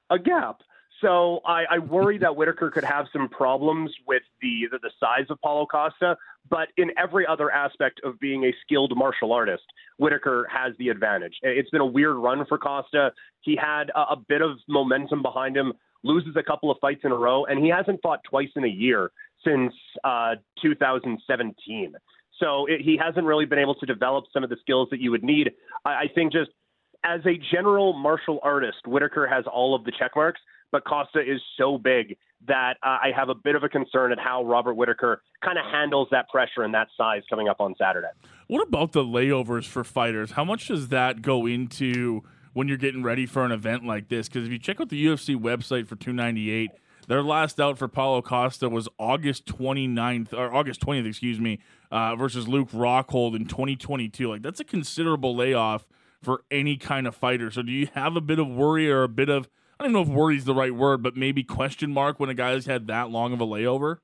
a 0.10 0.18
gap. 0.18 0.62
So 1.01 1.42
I, 1.45 1.63
I 1.69 1.80
worry 1.80 2.18
that 2.19 2.36
Whitaker 2.36 2.72
could 2.72 2.84
have 2.84 3.07
some 3.12 3.28
problems 3.28 3.92
with 4.07 4.24
the, 4.42 4.68
the, 4.72 4.80
the 4.80 4.92
size 5.00 5.25
of 5.30 5.40
Paulo 5.42 5.66
Costa, 5.66 6.18
but 6.50 6.69
in 6.78 6.92
every 6.98 7.25
other 7.28 7.51
aspect 7.51 8.00
of 8.04 8.19
being 8.19 8.45
a 8.45 8.54
skilled 8.66 8.94
martial 8.95 9.34
artist, 9.34 9.63
Whitaker 9.98 10.48
has 10.51 10.74
the 10.78 10.90
advantage. 10.90 11.34
It's 11.42 11.69
been 11.69 11.82
a 11.82 11.86
weird 11.86 12.15
run 12.15 12.46
for 12.48 12.58
Costa. 12.58 13.12
He 13.41 13.56
had 13.56 13.89
a, 13.96 14.13
a 14.13 14.15
bit 14.27 14.41
of 14.41 14.58
momentum 14.68 15.22
behind 15.22 15.58
him, 15.58 15.74
loses 16.03 16.36
a 16.38 16.44
couple 16.44 16.72
of 16.72 16.77
fights 16.79 17.01
in 17.03 17.12
a 17.12 17.15
row, 17.15 17.46
and 17.46 17.63
he 17.63 17.70
hasn't 17.70 18.01
fought 18.01 18.20
twice 18.29 18.50
in 18.56 18.63
a 18.63 18.70
year 18.70 19.12
since 19.46 19.74
uh, 20.03 20.36
2017. 20.62 21.94
So 22.39 22.65
it, 22.68 22.82
he 22.82 22.98
hasn't 22.98 23.25
really 23.25 23.46
been 23.46 23.60
able 23.60 23.75
to 23.75 23.86
develop 23.86 24.25
some 24.34 24.44
of 24.44 24.50
the 24.50 24.58
skills 24.62 24.88
that 24.91 25.00
you 25.00 25.12
would 25.12 25.24
need. 25.24 25.51
I, 25.86 25.89
I 25.89 26.06
think 26.13 26.32
just 26.32 26.51
as 27.03 27.22
a 27.25 27.38
general 27.53 27.94
martial 27.94 28.39
artist, 28.44 28.88
Whitaker 28.88 29.27
has 29.27 29.46
all 29.51 29.75
of 29.75 29.84
the 29.84 29.91
check 29.98 30.12
marks, 30.15 30.39
but 30.74 30.84
Costa 30.86 31.20
is 31.20 31.39
so 31.56 31.77
big 31.77 32.18
that 32.48 32.74
uh, 32.84 32.98
I 33.01 33.12
have 33.15 33.30
a 33.30 33.36
bit 33.36 33.56
of 33.56 33.63
a 33.63 33.70
concern 33.70 34.12
at 34.12 34.18
how 34.20 34.44
Robert 34.44 34.74
Whitaker 34.74 35.22
kind 35.46 35.58
of 35.58 35.65
handles 35.72 36.08
that 36.12 36.27
pressure 36.30 36.63
and 36.63 36.74
that 36.74 36.88
size 36.98 37.22
coming 37.30 37.48
up 37.48 37.62
on 37.62 37.75
Saturday. 37.80 38.08
What 38.48 38.68
about 38.68 38.92
the 38.92 39.03
layovers 39.03 39.65
for 39.65 39.84
fighters? 39.84 40.32
How 40.32 40.44
much 40.44 40.68
does 40.68 40.89
that 40.89 41.22
go 41.22 41.46
into 41.46 42.24
when 42.53 42.68
you're 42.68 42.77
getting 42.77 43.03
ready 43.03 43.27
for 43.27 43.46
an 43.46 43.51
event 43.51 43.86
like 43.86 44.10
this? 44.10 44.27
Because 44.27 44.48
if 44.48 44.51
you 44.51 44.58
check 44.58 44.82
out 44.82 44.89
the 44.89 45.06
UFC 45.06 45.39
website 45.39 45.88
for 45.88 45.96
298, 45.96 46.72
their 47.08 47.22
last 47.22 47.60
out 47.60 47.77
for 47.77 47.88
Paulo 47.88 48.24
Costa 48.24 48.68
was 48.68 48.89
August 48.98 49.46
29th, 49.46 50.34
or 50.34 50.53
August 50.53 50.82
20th, 50.82 51.08
excuse 51.08 51.39
me, 51.39 51.60
uh, 51.92 52.15
versus 52.15 52.48
Luke 52.48 52.72
Rockhold 52.72 53.36
in 53.36 53.46
2022. 53.46 54.27
Like, 54.27 54.42
that's 54.42 54.60
a 54.60 54.65
considerable 54.65 55.36
layoff 55.36 55.88
for 56.22 56.44
any 56.50 56.77
kind 56.77 57.06
of 57.06 57.15
fighter. 57.15 57.51
So, 57.51 57.62
do 57.62 57.72
you 57.72 57.89
have 57.94 58.15
a 58.15 58.22
bit 58.22 58.39
of 58.39 58.48
worry 58.48 58.89
or 58.89 59.03
a 59.03 59.10
bit 59.10 59.30
of, 59.30 59.48
I 59.84 59.88
don't 59.88 59.92
know 59.92 60.02
if 60.02 60.08
worry 60.08 60.38
is 60.38 60.46
the 60.46 60.56
right 60.56 60.74
word, 60.74 61.04
but 61.04 61.18
maybe 61.18 61.44
question 61.44 61.92
mark 61.92 62.18
when 62.18 62.30
a 62.30 62.34
guy 62.34 62.52
has 62.52 62.66
had 62.68 62.88
that 62.88 63.10
long 63.10 63.34
of 63.34 63.42
a 63.42 63.46
layover? 63.46 63.98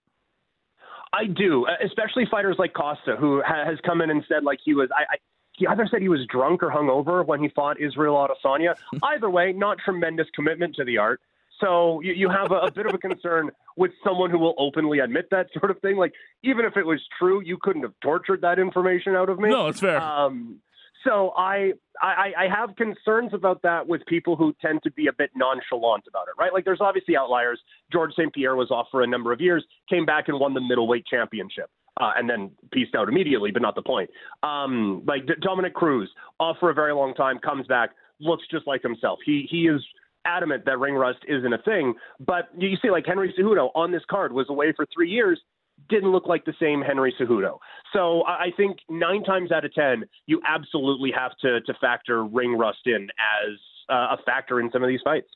I 1.14 1.26
do, 1.26 1.66
especially 1.82 2.26
fighters 2.30 2.58
like 2.60 2.74
Costa, 2.74 3.16
who 3.18 3.42
has 3.48 3.78
come 3.86 4.02
in 4.02 4.10
and 4.10 4.22
said, 4.28 4.44
like, 4.44 4.60
he 4.62 4.74
was, 4.74 4.90
I, 4.92 5.04
I 5.04 5.16
he 5.54 5.66
either 5.68 5.88
said 5.90 6.02
he 6.02 6.10
was 6.10 6.20
drunk 6.30 6.64
or 6.64 6.70
hungover 6.70 7.26
when 7.26 7.42
he 7.42 7.48
fought 7.56 7.80
Israel 7.80 8.16
Adesanya. 8.16 8.76
Either 9.04 9.30
way, 9.30 9.54
not 9.54 9.78
tremendous 9.84 10.28
commitment 10.36 10.76
to 10.76 10.84
the 10.84 10.98
art. 10.98 11.22
So 11.62 12.02
you, 12.02 12.12
you 12.12 12.30
have 12.30 12.52
a, 12.52 12.56
a 12.56 12.72
bit 12.72 12.86
of 12.86 12.94
a 12.94 12.98
concern 12.98 13.50
with 13.78 13.92
someone 14.04 14.32
who 14.32 14.40
will 14.40 14.56
openly 14.58 15.00
admit 15.00 15.30
that 15.32 15.48
sort 15.58 15.72
of 15.72 15.80
thing. 15.80 15.96
Like, 15.96 16.12
even 16.44 16.66
if 16.66 16.76
it 16.76 16.86
was 16.86 17.02
true, 17.18 17.42
you 17.42 17.58
couldn't 17.58 17.84
have 17.84 17.94
tortured 18.02 18.42
that 18.42 18.60
information 18.60 19.16
out 19.16 19.30
of 19.30 19.40
me. 19.40 19.50
No, 19.50 19.68
it's 19.68 19.80
fair. 19.80 20.02
Um, 20.02 20.60
so 21.04 21.32
I, 21.38 21.74
I 22.02 22.32
I 22.38 22.48
have 22.50 22.76
concerns 22.76 23.34
about 23.34 23.62
that 23.64 23.88
with 23.88 24.06
people 24.06 24.36
who 24.36 24.54
tend 24.62 24.82
to 24.84 24.92
be 24.92 25.08
a 25.08 25.14
bit 25.14 25.32
nonchalant 25.36 26.04
about 26.08 26.28
it, 26.28 26.40
right? 26.40 26.54
Like 26.54 26.66
there's 26.66 26.82
obviously 26.82 27.16
outliers. 27.16 27.60
Georges 27.92 28.16
St-Pierre 28.16 28.56
was 28.56 28.72
off 28.72 28.88
for 28.92 29.02
a 29.02 29.08
number 29.08 29.32
of 29.32 29.42
years, 29.42 29.64
came 29.90 30.06
back 30.06 30.28
and 30.28 30.40
won 30.40 30.54
the 30.54 30.62
middleweight 30.62 31.06
championship. 31.06 31.70
Uh, 32.00 32.12
and 32.16 32.30
then 32.30 32.50
pieced 32.72 32.96
out 32.96 33.10
immediately, 33.10 33.52
but 33.52 33.62
not 33.62 33.76
the 33.76 33.82
point. 33.82 34.10
Um, 34.42 35.04
like 35.06 35.24
Dominick 35.42 35.74
Cruz, 35.74 36.10
off 36.40 36.56
for 36.58 36.70
a 36.70 36.74
very 36.74 36.94
long 36.94 37.14
time, 37.14 37.40
comes 37.40 37.68
back, 37.68 37.90
looks 38.22 38.44
just 38.50 38.66
like 38.66 38.82
himself. 38.82 39.20
He 39.26 39.48
he 39.50 39.68
is 39.68 39.84
adamant 40.26 40.64
that 40.66 40.80
ring 40.80 40.96
rust 40.96 41.20
isn't 41.28 41.52
a 41.52 41.58
thing. 41.60 41.94
But 42.20 42.50
you 42.58 42.78
see, 42.82 42.90
like 42.90 43.06
Henry 43.06 43.34
Cejudo 43.38 43.70
on 43.76 43.92
this 43.92 44.04
card 44.10 44.32
was 44.32 44.46
away 44.50 44.72
for 44.74 44.86
three 44.94 45.10
years, 45.10 45.42
didn't 45.88 46.12
look 46.12 46.28
like 46.28 46.46
the 46.46 46.54
same 46.60 46.82
Henry 46.82 47.14
Cejudo. 47.20 47.58
So 47.94 48.24
I 48.26 48.52
think 48.56 48.78
nine 48.90 49.24
times 49.24 49.52
out 49.52 49.66
of 49.66 49.74
ten, 49.74 50.04
you 50.26 50.42
absolutely 50.46 51.12
have 51.16 51.32
to 51.42 51.62
to 51.62 51.74
factor 51.80 52.26
ring 52.26 52.58
rust 52.58 52.86
in 52.86 53.04
as 53.04 53.58
uh, 53.90 54.16
a 54.16 54.18
factor 54.26 54.60
in 54.60 54.70
some 54.72 54.84
of 54.84 54.90
these 54.90 55.02
fights. 55.04 55.28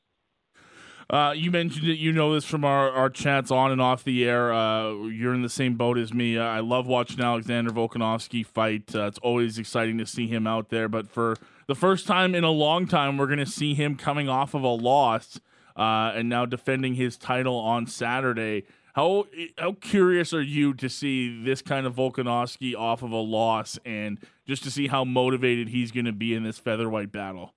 Uh, 1.10 1.34
you 1.36 1.52
mentioned 1.52 1.88
it. 1.88 1.98
You 1.98 2.12
know 2.12 2.34
this 2.34 2.46
from 2.46 2.64
our, 2.64 2.90
our 2.90 3.10
chats 3.10 3.52
on 3.52 3.72
and 3.72 3.82
off 3.82 4.04
the 4.04 4.28
air. 4.28 4.54
Uh, 4.54 4.94
you're 5.08 5.34
in 5.34 5.42
the 5.42 5.50
same 5.50 5.76
boat 5.76 5.98
as 5.98 6.14
me. 6.14 6.38
I 6.40 6.60
love 6.60 6.88
watching 6.88 7.20
Alexander 7.20 7.72
Volkanovski 7.72 8.46
fight. 8.46 8.96
Uh, 8.96 9.08
it's 9.08 9.20
always 9.20 9.58
exciting 9.58 9.98
to 9.98 10.06
see 10.06 10.28
him 10.28 10.48
out 10.48 10.70
there. 10.70 10.88
But 10.88 11.10
for 11.10 11.36
the 11.68 11.76
first 11.76 12.08
time 12.08 12.34
in 12.34 12.44
a 12.44 12.52
long 12.52 12.88
time, 12.88 13.18
we're 13.18 13.28
going 13.28 13.40
to 13.40 13.46
see 13.46 13.74
him 13.74 13.96
coming 13.96 14.30
off 14.30 14.54
of 14.54 14.64
a 14.64 14.68
loss 14.68 15.40
uh, 15.76 16.14
and 16.16 16.30
now 16.30 16.46
defending 16.46 16.96
his 16.96 17.18
title 17.18 17.58
on 17.58 17.86
Saturday. 17.86 18.64
How 18.94 19.26
how 19.58 19.74
curious 19.82 20.34
are 20.34 20.42
you 20.42 20.74
to 20.76 20.88
see 20.88 21.44
this 21.44 21.62
kind 21.64 21.88
of 21.88 21.96
Volkanovski 21.96 22.76
off 22.76 23.02
of 23.02 23.12
a 23.12 23.18
loss 23.18 23.80
and 23.86 24.20
just 24.48 24.64
to 24.64 24.72
see 24.72 24.88
how 24.88 25.04
motivated 25.04 25.70
he's 25.70 25.92
going 25.92 26.06
to 26.06 26.14
be 26.14 26.36
in 26.36 26.44
this 26.44 26.60
featherweight 26.60 27.12
battle? 27.12 27.56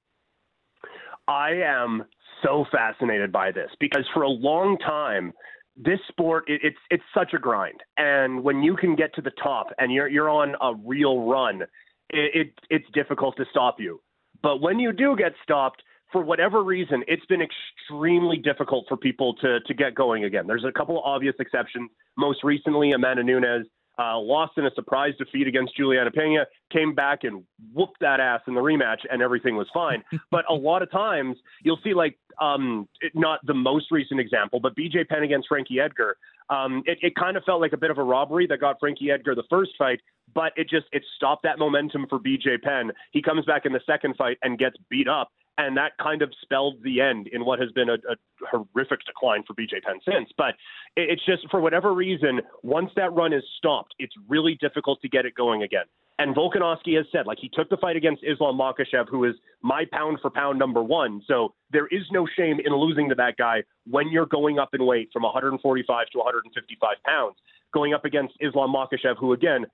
I 1.28 1.50
am 1.62 2.04
so 2.42 2.64
fascinated 2.72 3.32
by 3.32 3.50
this 3.52 3.70
because 3.80 4.06
for 4.14 4.22
a 4.22 4.28
long 4.28 4.78
time, 4.78 5.32
this 5.76 5.98
sport 6.08 6.44
it, 6.48 6.60
it's 6.62 6.78
it's 6.90 7.04
such 7.14 7.34
a 7.34 7.38
grind, 7.38 7.82
and 7.98 8.42
when 8.42 8.62
you 8.62 8.74
can 8.74 8.96
get 8.96 9.14
to 9.16 9.20
the 9.20 9.32
top 9.42 9.66
and 9.78 9.92
you're 9.92 10.08
you're 10.08 10.30
on 10.30 10.54
a 10.62 10.74
real 10.86 11.26
run, 11.26 11.62
it, 12.08 12.30
it 12.34 12.52
it's 12.70 12.86
difficult 12.94 13.36
to 13.36 13.44
stop 13.50 13.76
you. 13.78 14.00
But 14.42 14.62
when 14.62 14.78
you 14.78 14.92
do 14.92 15.14
get 15.16 15.32
stopped, 15.42 15.82
for 16.12 16.22
whatever 16.22 16.62
reason, 16.62 17.02
it's 17.08 17.24
been 17.26 17.42
extremely 17.42 18.36
difficult 18.36 18.86
for 18.88 18.96
people 18.96 19.34
to 19.36 19.60
to 19.60 19.74
get 19.74 19.94
going 19.94 20.24
again. 20.24 20.46
There's 20.46 20.64
a 20.64 20.72
couple 20.72 20.98
of 20.98 21.04
obvious 21.04 21.34
exceptions. 21.38 21.90
Most 22.16 22.44
recently, 22.44 22.92
Amanda 22.92 23.22
Nunes 23.22 23.66
uh, 23.98 24.18
lost 24.18 24.52
in 24.58 24.66
a 24.66 24.70
surprise 24.74 25.14
defeat 25.18 25.46
against 25.46 25.76
Julianna 25.76 26.10
Peña, 26.10 26.44
came 26.70 26.94
back 26.94 27.20
and 27.24 27.44
whooped 27.72 27.98
that 28.00 28.20
ass 28.20 28.40
in 28.46 28.54
the 28.54 28.60
rematch, 28.60 28.98
and 29.10 29.22
everything 29.22 29.56
was 29.56 29.66
fine. 29.72 30.02
but 30.30 30.44
a 30.50 30.54
lot 30.54 30.82
of 30.82 30.90
times, 30.90 31.36
you'll 31.62 31.80
see 31.82 31.94
like 31.94 32.18
um, 32.40 32.88
it, 33.00 33.12
not 33.14 33.40
the 33.46 33.54
most 33.54 33.90
recent 33.90 34.20
example, 34.20 34.60
but 34.60 34.76
BJ 34.76 35.08
Penn 35.08 35.22
against 35.22 35.48
Frankie 35.48 35.80
Edgar. 35.80 36.16
Um, 36.50 36.82
it, 36.86 36.98
it 37.00 37.14
kind 37.16 37.36
of 37.36 37.44
felt 37.44 37.60
like 37.60 37.72
a 37.72 37.76
bit 37.76 37.90
of 37.90 37.98
a 37.98 38.02
robbery 38.02 38.46
that 38.48 38.60
got 38.60 38.78
Frankie 38.78 39.10
Edgar 39.10 39.34
the 39.34 39.44
first 39.48 39.72
fight, 39.78 40.00
but 40.34 40.52
it 40.56 40.68
just 40.68 40.86
it 40.92 41.02
stopped 41.16 41.42
that 41.44 41.58
momentum 41.58 42.06
for 42.08 42.18
BJ 42.18 42.60
Penn. 42.62 42.92
He 43.12 43.22
comes 43.22 43.44
back 43.46 43.64
in 43.64 43.72
the 43.72 43.80
second 43.86 44.16
fight 44.16 44.36
and 44.42 44.58
gets 44.58 44.76
beat 44.90 45.08
up, 45.08 45.30
and 45.58 45.76
that 45.76 45.92
kind 45.98 46.22
of 46.22 46.32
spelled 46.42 46.82
the 46.82 47.00
end 47.00 47.28
in 47.28 47.44
what 47.44 47.58
has 47.58 47.70
been 47.72 47.88
a, 47.88 47.94
a 47.94 48.16
horrific 48.50 49.00
decline 49.06 49.42
for 49.46 49.54
BJ 49.54 49.82
Penn 49.82 50.00
since. 50.04 50.30
But 50.36 50.54
it, 50.96 51.10
it's 51.10 51.24
just 51.24 51.48
for 51.50 51.60
whatever 51.60 51.94
reason, 51.94 52.40
once 52.62 52.90
that 52.96 53.12
run 53.12 53.32
is 53.32 53.42
stopped, 53.56 53.94
it's 53.98 54.14
really 54.28 54.56
difficult 54.60 55.00
to 55.02 55.08
get 55.08 55.24
it 55.26 55.34
going 55.34 55.62
again. 55.62 55.84
And 56.18 56.34
Volkanovski 56.34 56.96
has 56.96 57.04
said, 57.12 57.26
like 57.26 57.38
he 57.40 57.50
took 57.52 57.68
the 57.68 57.76
fight 57.76 57.96
against 57.96 58.22
Islam 58.24 58.56
Makhachev, 58.56 59.08
who 59.10 59.24
is 59.24 59.34
my 59.60 59.84
pound 59.92 60.18
for 60.22 60.30
pound 60.30 60.58
number 60.58 60.82
one. 60.82 61.22
So 61.26 61.54
there 61.70 61.86
is 61.88 62.02
no 62.10 62.26
shame 62.36 62.58
in 62.64 62.74
losing 62.74 63.08
to 63.10 63.14
that 63.16 63.36
guy 63.36 63.64
when 63.86 64.08
you're 64.08 64.26
going 64.26 64.58
up 64.58 64.70
in 64.72 64.86
weight 64.86 65.10
from 65.12 65.24
145 65.24 66.06
to 66.12 66.18
155 66.18 66.96
pounds, 67.04 67.36
going 67.74 67.92
up 67.92 68.06
against 68.06 68.34
Islam 68.40 68.72
Makhachev, 68.72 69.18
who 69.18 69.34
again 69.34 69.66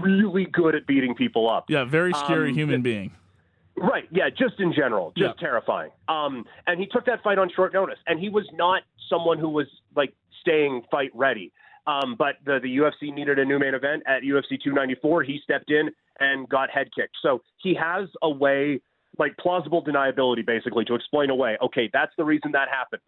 really 0.00 0.46
good 0.46 0.74
at 0.74 0.86
beating 0.86 1.14
people 1.14 1.48
up. 1.48 1.66
Yeah, 1.68 1.84
very 1.84 2.12
scary 2.14 2.50
Um, 2.50 2.56
human 2.56 2.82
being. 2.82 3.12
Right. 3.76 4.04
Yeah. 4.10 4.30
Just 4.30 4.58
in 4.58 4.72
general, 4.72 5.12
just 5.16 5.34
Yeah. 5.36 5.48
terrifying. 5.48 5.90
Um, 6.08 6.44
and 6.66 6.80
he 6.80 6.86
took 6.86 7.04
that 7.06 7.22
fight 7.22 7.38
on 7.38 7.50
short 7.50 7.72
notice, 7.72 7.98
and 8.06 8.18
he 8.18 8.28
was 8.28 8.48
not 8.52 8.82
someone 9.08 9.38
who 9.38 9.50
was 9.50 9.66
like 9.94 10.14
staying 10.40 10.82
fight 10.90 11.10
ready. 11.14 11.52
Um, 11.86 12.16
but 12.16 12.36
the 12.44 12.58
the 12.58 12.78
UFC 12.78 13.12
needed 13.14 13.38
a 13.38 13.44
new 13.44 13.58
main 13.58 13.74
event 13.74 14.02
at 14.06 14.22
UFC 14.22 14.58
294. 14.62 15.22
He 15.22 15.38
stepped 15.44 15.70
in 15.70 15.90
and 16.20 16.48
got 16.48 16.70
head 16.70 16.88
kicked. 16.94 17.16
So 17.20 17.42
he 17.58 17.74
has 17.74 18.08
a 18.22 18.30
way, 18.30 18.80
like 19.18 19.36
plausible 19.36 19.84
deniability, 19.84 20.44
basically, 20.44 20.84
to 20.86 20.94
explain 20.94 21.30
away. 21.30 21.58
Okay, 21.62 21.88
that's 21.92 22.12
the 22.16 22.24
reason 22.24 22.52
that 22.52 22.68
happened. 22.68 23.02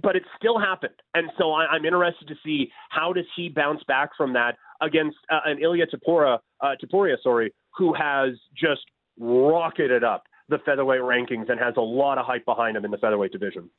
But 0.00 0.14
it 0.14 0.22
still 0.38 0.58
happened, 0.60 0.94
and 1.14 1.28
so 1.36 1.50
I, 1.52 1.66
I'm 1.66 1.84
interested 1.84 2.28
to 2.28 2.36
see 2.44 2.70
how 2.90 3.12
does 3.12 3.26
he 3.34 3.48
bounce 3.48 3.82
back 3.82 4.10
from 4.16 4.32
that 4.34 4.56
against 4.80 5.16
uh, 5.28 5.40
an 5.44 5.58
Ilya 5.60 5.86
Tapora, 5.88 6.38
uh, 6.60 6.74
Taporia, 6.82 7.16
sorry, 7.20 7.52
who 7.76 7.92
has 7.92 8.34
just 8.56 8.82
rocketed 9.22 10.02
up 10.02 10.24
the 10.48 10.58
featherweight 10.58 11.00
rankings 11.00 11.48
and 11.48 11.58
has 11.58 11.74
a 11.76 11.80
lot 11.80 12.18
of 12.18 12.26
hype 12.26 12.44
behind 12.44 12.76
him 12.76 12.84
in 12.84 12.90
the 12.90 12.98
featherweight 12.98 13.32
division. 13.32 13.70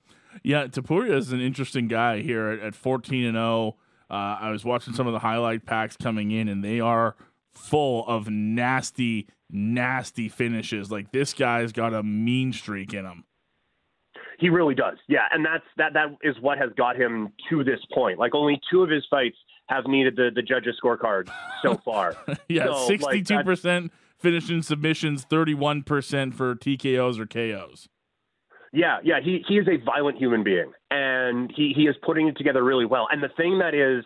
Yeah, 0.42 0.66
Topuria 0.68 1.16
is 1.16 1.32
an 1.32 1.42
interesting 1.42 1.88
guy 1.88 2.22
here 2.22 2.48
at, 2.48 2.60
at 2.60 2.76
14 2.76 3.26
and 3.26 3.36
0. 3.36 3.76
Uh, 4.10 4.14
I 4.14 4.50
was 4.52 4.66
watching 4.66 4.94
some 4.94 5.06
of 5.06 5.14
the 5.14 5.20
highlight 5.20 5.66
packs 5.66 5.98
coming 5.98 6.32
in, 6.32 6.48
and 6.48 6.64
they 6.64 6.80
are 6.80 7.16
full 7.52 8.06
of 8.08 8.30
nasty, 8.30 9.28
nasty 9.50 10.30
finishes. 10.30 10.92
Like 10.92 11.12
this 11.12 11.34
guy's 11.34 11.72
got 11.72 11.94
a 11.94 12.02
mean 12.02 12.54
streak 12.54 12.94
in 12.94 13.06
him. 13.06 13.26
He 14.40 14.50
really 14.50 14.76
does. 14.76 14.98
Yeah, 15.08 15.26
and 15.32 15.46
that's 15.46 15.64
that 15.78 15.94
that 15.94 16.18
is 16.22 16.36
what 16.42 16.58
has 16.58 16.72
got 16.76 16.96
him 16.96 17.30
to 17.50 17.64
this 17.64 17.80
point. 17.94 18.20
Like 18.20 18.34
only 18.34 18.60
two 18.72 18.82
of 18.84 18.90
his 18.90 19.06
fights 19.10 19.38
have 19.68 19.86
needed 19.88 20.16
the 20.16 20.32
the 20.34 20.42
judges 20.42 20.76
scorecard 20.84 21.30
so 21.62 21.76
far. 21.86 22.16
yeah, 22.50 22.86
sixty-two 22.88 23.44
percent 23.44 23.92
finishing 24.24 24.64
submissions, 24.64 25.26
thirty-one 25.26 25.84
percent 25.84 26.34
for 26.34 26.56
TKOs 26.56 27.20
or 27.20 27.28
KOs. 27.28 27.90
Yeah, 28.72 28.98
yeah, 29.04 29.20
he 29.24 29.44
he 29.48 29.56
is 29.56 29.68
a 29.68 29.78
violent 29.86 30.18
human 30.18 30.44
being, 30.44 30.72
and 30.90 31.54
he 31.56 31.74
he 31.76 31.84
is 31.84 31.96
putting 32.04 32.28
it 32.28 32.38
together 32.38 32.64
really 32.64 32.86
well. 32.86 33.08
And 33.12 33.22
the 33.22 33.30
thing 33.38 33.60
that 33.60 33.76
is, 33.76 34.04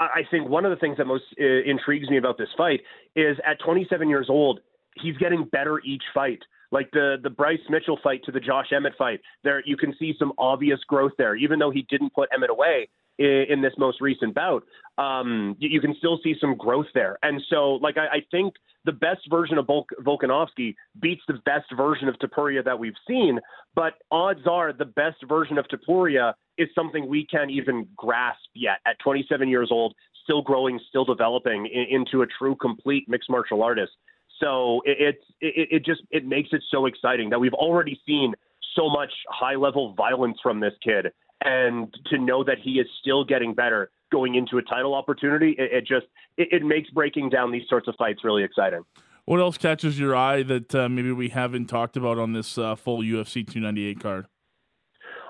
I 0.00 0.04
I 0.04 0.22
think 0.30 0.48
one 0.48 0.64
of 0.64 0.70
the 0.70 0.76
things 0.76 0.96
that 0.96 1.06
most 1.06 1.24
uh, 1.38 1.44
intrigues 1.44 2.08
me 2.08 2.16
about 2.16 2.38
this 2.38 2.48
fight 2.56 2.80
is 3.16 3.36
at 3.46 3.58
27 3.62 4.08
years 4.08 4.28
old, 4.30 4.60
he's 5.02 5.16
getting 5.18 5.44
better 5.52 5.80
each 5.84 6.04
fight. 6.14 6.40
Like 6.70 6.90
the 6.92 7.16
the 7.22 7.28
Bryce 7.28 7.58
Mitchell 7.68 7.98
fight 8.02 8.22
to 8.24 8.32
the 8.32 8.40
Josh 8.40 8.68
Emmett 8.74 8.94
fight, 8.96 9.20
there 9.44 9.62
you 9.66 9.76
can 9.76 9.94
see 9.98 10.14
some 10.18 10.32
obvious 10.38 10.78
growth 10.88 11.12
there. 11.18 11.34
Even 11.34 11.58
though 11.58 11.70
he 11.70 11.84
didn't 11.90 12.14
put 12.14 12.30
Emmett 12.34 12.50
away 12.50 12.88
in, 13.18 13.44
in 13.48 13.62
this 13.62 13.72
most 13.78 14.00
recent 14.00 14.34
bout, 14.34 14.64
um, 14.98 15.56
you, 15.58 15.80
can 15.80 15.94
still 15.98 16.18
see 16.22 16.34
some 16.40 16.56
growth 16.56 16.86
there. 16.94 17.18
And 17.22 17.40
so, 17.48 17.74
like 17.74 17.96
I, 17.96 18.16
I 18.16 18.20
think 18.30 18.54
the 18.84 18.92
best 18.92 19.28
version 19.30 19.58
of 19.58 19.66
Volk, 19.66 19.90
Volkanovski 20.02 20.74
beats 21.00 21.22
the 21.28 21.34
best 21.44 21.66
version 21.76 22.08
of 22.08 22.16
Topuria 22.16 22.64
that 22.64 22.78
we've 22.78 22.94
seen. 23.06 23.38
But 23.74 23.94
odds 24.10 24.46
are 24.46 24.72
the 24.72 24.84
best 24.84 25.18
version 25.28 25.58
of 25.58 25.66
Topuria 25.66 26.34
is 26.56 26.68
something 26.74 27.06
we 27.06 27.24
can't 27.26 27.50
even 27.50 27.86
grasp 27.96 28.48
yet. 28.54 28.78
At 28.86 28.98
27 28.98 29.48
years 29.48 29.68
old, 29.70 29.94
still 30.24 30.42
growing, 30.42 30.80
still 30.88 31.04
developing 31.04 31.66
in, 31.66 32.00
into 32.00 32.22
a 32.22 32.26
true, 32.26 32.56
complete 32.56 33.08
mixed 33.08 33.30
martial 33.30 33.62
artist. 33.62 33.92
So 34.40 34.82
it, 34.84 35.16
it, 35.40 35.68
it 35.70 35.84
just 35.84 36.02
it 36.10 36.24
makes 36.24 36.50
it 36.52 36.62
so 36.70 36.86
exciting 36.86 37.30
that 37.30 37.40
we've 37.40 37.54
already 37.54 38.00
seen 38.06 38.34
so 38.76 38.88
much 38.88 39.12
high 39.28 39.56
level 39.56 39.94
violence 39.94 40.38
from 40.42 40.60
this 40.60 40.74
kid, 40.82 41.06
and 41.44 41.94
to 42.06 42.18
know 42.18 42.44
that 42.44 42.58
he 42.62 42.72
is 42.72 42.86
still 43.00 43.24
getting 43.24 43.54
better 43.54 43.90
going 44.10 44.34
into 44.34 44.58
a 44.58 44.62
title 44.62 44.94
opportunity, 44.94 45.54
it, 45.58 45.72
it 45.72 45.80
just 45.86 46.06
it, 46.36 46.48
it 46.50 46.62
makes 46.64 46.90
breaking 46.90 47.30
down 47.30 47.52
these 47.52 47.68
sorts 47.68 47.88
of 47.88 47.94
fights 47.96 48.24
really 48.24 48.44
exciting. 48.44 48.82
What 49.24 49.40
else 49.40 49.58
catches 49.58 50.00
your 50.00 50.16
eye 50.16 50.42
that 50.44 50.74
uh, 50.74 50.88
maybe 50.88 51.12
we 51.12 51.28
haven't 51.28 51.66
talked 51.66 51.96
about 51.96 52.18
on 52.18 52.32
this 52.32 52.56
uh, 52.56 52.74
full 52.76 53.00
UFC 53.02 53.46
298 53.46 54.00
card? 54.00 54.26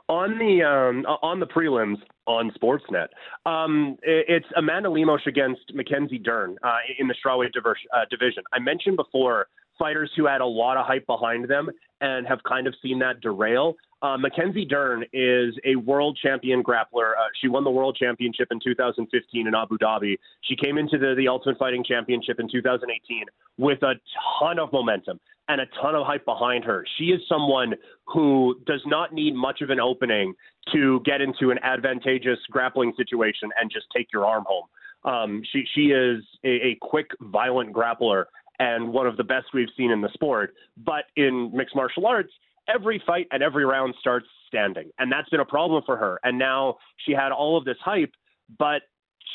on 0.08 0.38
the 0.38 0.62
um, 0.62 1.04
on 1.22 1.38
the 1.38 1.46
prelims 1.46 1.96
on 2.26 2.50
Sportsnet, 2.50 3.08
um, 3.46 3.96
it's 4.02 4.46
Amanda 4.56 4.90
Lemos 4.90 5.20
against 5.26 5.62
Mackenzie 5.74 6.18
Dern 6.18 6.56
uh, 6.62 6.76
in 6.98 7.08
the 7.08 7.14
strawweight 7.14 7.52
diver- 7.52 7.76
uh, 7.94 8.04
division. 8.10 8.42
I 8.52 8.58
mentioned 8.58 8.96
before 8.96 9.48
fighters 9.78 10.10
who 10.16 10.26
had 10.26 10.40
a 10.40 10.46
lot 10.46 10.76
of 10.76 10.86
hype 10.86 11.06
behind 11.06 11.48
them 11.48 11.70
and 12.00 12.26
have 12.26 12.43
kind 12.45 12.67
of 12.67 12.75
seen 12.83 12.99
that 13.00 13.21
derail. 13.21 13.76
Uh, 14.00 14.17
Mackenzie 14.17 14.64
Dern 14.64 15.05
is 15.12 15.55
a 15.64 15.75
world 15.76 16.17
champion 16.23 16.62
grappler. 16.62 17.12
Uh, 17.12 17.26
she 17.40 17.49
won 17.49 17.64
the 17.64 17.71
world 17.71 17.97
championship 17.99 18.49
in 18.52 18.61
2015 18.62 19.47
in 19.47 19.55
Abu 19.55 19.76
Dhabi. 19.78 20.17
She 20.43 20.55
came 20.55 20.78
into 20.78 20.99
the, 20.99 21.14
the 21.17 21.26
Ultimate 21.26 21.59
Fighting 21.59 21.83
Championship 21.83 22.38
in 22.38 22.49
2018 22.49 23.25
with 23.57 23.83
a 23.83 23.95
ton 24.38 24.61
of 24.61 24.73
momentum 24.73 25.19
and 25.49 25.61
a 25.61 25.67
ton 25.81 25.97
of 25.97 26.07
hype 26.07 26.25
behind 26.25 26.64
her. 26.64 26.85
She 26.97 27.07
is 27.07 27.21
someone 27.28 27.75
who 28.07 28.61
does 28.67 28.83
not 28.87 29.12
need 29.12 29.35
much 29.35 29.62
of 29.62 29.71
an 29.71 29.81
opening 29.81 30.35
to 30.73 31.00
get 31.05 31.21
into 31.21 31.50
an 31.50 31.59
advantageous 31.62 32.38
grappling 32.50 32.93
situation 32.97 33.50
and 33.61 33.71
just 33.71 33.87
take 33.97 34.12
your 34.12 34.26
arm 34.26 34.45
home. 34.47 34.67
Um, 35.05 35.43
she 35.52 35.64
she 35.75 35.87
is 35.87 36.25
a, 36.45 36.49
a 36.49 36.78
quick, 36.81 37.11
violent 37.21 37.73
grappler 37.73 38.25
and 38.58 38.92
one 38.92 39.06
of 39.06 39.16
the 39.16 39.24
best 39.24 39.46
we've 39.54 39.68
seen 39.76 39.90
in 39.90 40.00
the 40.00 40.10
sport. 40.12 40.54
But 40.76 41.04
in 41.16 41.50
mixed 41.54 41.76
martial 41.76 42.06
arts, 42.06 42.32
every 42.68 43.02
fight 43.06 43.26
and 43.30 43.42
every 43.42 43.64
round 43.64 43.94
starts 44.00 44.26
standing, 44.46 44.90
and 44.98 45.10
that's 45.10 45.28
been 45.28 45.40
a 45.40 45.44
problem 45.44 45.82
for 45.84 45.96
her. 45.96 46.18
And 46.22 46.38
now 46.38 46.76
she 47.04 47.12
had 47.12 47.32
all 47.32 47.56
of 47.56 47.64
this 47.64 47.76
hype, 47.82 48.12
but 48.58 48.82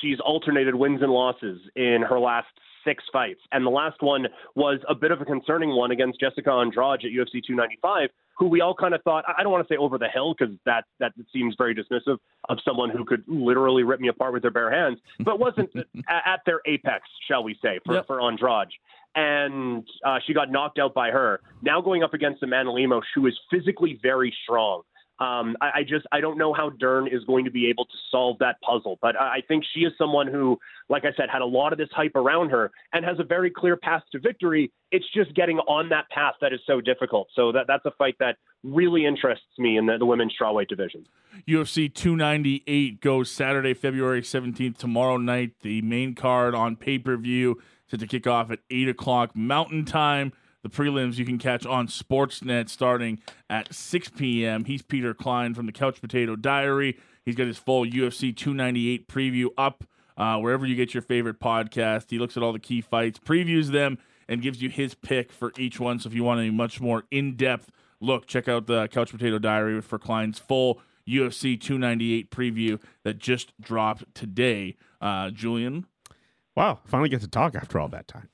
she's 0.02 0.20
alternated 0.20 0.76
wins 0.76 1.02
and 1.02 1.12
losses 1.12 1.60
in 1.76 2.04
her 2.08 2.20
last 2.20 2.48
six 2.84 3.04
fights. 3.12 3.40
And 3.52 3.66
the 3.66 3.70
last 3.70 4.02
one 4.02 4.28
was 4.56 4.80
a 4.90 4.96
bit 4.96 5.12
of 5.12 5.22
a 5.22 5.26
concerning 5.26 5.70
one 5.70 5.92
against 5.92 6.20
Jessica 6.20 6.52
Andrade 6.52 7.06
at 7.06 7.12
UFC 7.12 7.42
295, 7.46 8.10
who 8.38 8.48
we 8.48 8.62
all 8.62 8.76
kind 8.76 8.94
of 8.94 9.02
thought, 9.04 9.24
I 9.28 9.44
don't 9.44 9.52
want 9.52 9.66
to 9.68 9.74
say 9.74 9.78
over 9.78 9.98
the 9.98 10.10
hill 10.10 10.36
because 10.38 10.54
that, 10.66 10.86
that 11.00 11.14
seems 11.32 11.56
very 11.58 11.76
dismissive 11.76 12.18
of 12.50 12.58
someone 12.66 12.90
who 12.90 13.06
could 13.06 13.24
literally 13.28 13.84
rip 13.84 14.00
me 14.00 14.10
apart 14.10 14.34
with 14.34 14.42
their 14.42 14.52
bare 14.52 14.72
hands, 14.72 15.00
but 15.20 15.40
wasn't 15.40 15.70
at 16.10 16.42
their 16.46 16.60
apex, 16.66 17.08
shall 17.28 17.44
we 17.44 17.58
say, 17.62 17.80
for, 17.86 17.96
yep. 17.96 18.08
for 18.08 18.22
Andrade 18.22 18.70
and 19.16 19.88
uh, 20.06 20.18
she 20.26 20.34
got 20.34 20.52
knocked 20.52 20.80
out 20.80 20.94
by 20.94 21.10
her. 21.10 21.42
Now 21.62 21.82
going 21.82 22.04
up 22.04 22.14
against 22.14 22.42
Amanda 22.44 22.72
Lemos, 22.72 23.04
who 23.16 23.28
is 23.28 23.38
physically 23.52 24.00
very 24.02 24.34
strong. 24.44 24.84
Um, 25.20 25.56
I, 25.62 25.70
I, 25.76 25.84
just 25.84 26.06
I 26.12 26.22
don't 26.22 26.40
know 26.40 26.54
how 26.54 26.72
Dern 26.72 27.08
is 27.08 27.24
going 27.26 27.46
to 27.46 27.52
be 27.52 27.70
able 27.70 27.86
to 27.86 27.98
solve 28.10 28.38
that 28.40 28.60
puzzle, 28.62 28.98
but 29.00 29.16
I, 29.16 29.36
I 29.36 29.42
think 29.48 29.64
she 29.74 29.82
is 29.82 29.94
someone 29.98 30.28
who, 30.28 30.58
like 30.90 31.06
I 31.06 31.14
said, 31.16 31.28
had 31.32 31.44
a 31.44 31.46
lot 31.46 31.72
of 31.72 31.78
this 31.78 31.90
hype 31.92 32.16
around 32.16 32.50
her 32.50 32.72
and 32.94 33.06
has 33.06 33.20
a 33.20 33.24
very 33.24 33.52
clear 33.52 33.78
path 33.78 34.02
to 34.12 34.20
victory. 34.20 34.72
It's 34.92 35.06
just 35.14 35.34
getting 35.36 35.60
on 35.60 35.90
that 35.90 36.10
path 36.10 36.34
that 36.42 36.52
is 36.52 36.60
so 36.66 36.82
difficult. 36.82 37.28
So 37.36 37.52
that 37.52 37.68
that's 37.68 37.86
a 37.86 37.92
fight 37.92 38.16
that 38.20 38.38
really 38.64 39.06
interests 39.06 39.46
me 39.60 39.78
in 39.78 39.86
the, 39.86 39.98
the 40.00 40.06
women's 40.06 40.34
strawweight 40.40 40.68
division. 40.68 41.06
UFC 41.48 41.94
298 41.94 43.00
goes 43.00 43.30
Saturday, 43.30 43.76
February 43.76 44.24
17th, 44.24 44.78
tomorrow 44.78 45.18
night. 45.18 45.52
The 45.62 45.84
main 45.84 46.16
card 46.16 46.56
on 46.56 46.76
pay 46.76 46.98
per 46.98 47.18
view 47.18 47.62
set 47.94 48.00
to 48.00 48.08
kick 48.08 48.26
off 48.26 48.50
at 48.50 48.58
eight 48.72 48.90
o'clock 48.90 49.36
Mountain 49.36 49.86
Time. 49.86 50.34
The 50.64 50.70
prelims 50.70 51.18
you 51.18 51.26
can 51.26 51.38
catch 51.38 51.64
on 51.64 51.88
Sportsnet 51.88 52.68
starting 52.68 53.20
at 53.52 53.72
6 53.72 54.10
p.m. 54.18 54.66
He's 54.66 54.82
Peter 54.82 55.14
Klein 55.14 55.54
from 55.54 55.68
the 55.68 55.72
Couch 55.72 56.02
Potato 56.02 56.36
Diary. 56.36 56.98
He's 57.24 57.36
got 57.36 57.46
his 57.46 57.60
full 57.60 57.86
UFC 57.86 58.36
298 58.36 59.08
preview 59.08 59.50
up 59.60 59.84
uh, 60.18 60.40
wherever 60.40 60.66
you 60.66 60.76
get 60.76 60.96
your 60.96 61.04
favorite 61.04 61.40
podcast. 61.40 62.10
He 62.10 62.18
looks 62.18 62.36
at 62.36 62.42
all 62.42 62.52
the 62.52 62.58
key 62.58 62.82
fights, 62.82 63.20
previews 63.20 63.68
them, 63.68 64.00
and 64.28 64.42
gives 64.42 64.60
you 64.60 64.70
his 64.70 64.96
pick 64.96 65.32
for 65.32 65.52
each 65.60 65.80
one. 65.80 66.00
So 66.00 66.08
if 66.08 66.16
you 66.16 66.24
want 66.24 66.40
a 66.40 66.52
much 66.52 66.82
more 66.82 67.04
in 67.12 67.36
depth 67.36 67.70
look, 68.00 68.26
check 68.26 68.48
out 68.48 68.66
the 68.66 68.88
Couch 68.88 69.12
Potato 69.12 69.38
Diary 69.38 69.80
for 69.82 70.00
Klein's 70.00 70.40
full 70.40 70.82
UFC 71.08 71.62
298 71.62 72.32
preview 72.32 72.82
that 73.04 73.20
just 73.20 73.54
dropped 73.62 74.16
today. 74.16 74.78
Uh, 75.00 75.30
Julian? 75.30 75.86
Wow, 76.56 76.80
finally 76.86 77.10
get 77.10 77.22
to 77.22 77.28
talk 77.28 77.56
after 77.56 77.80
all 77.80 77.90
that 77.90 78.08
time. 78.08 78.30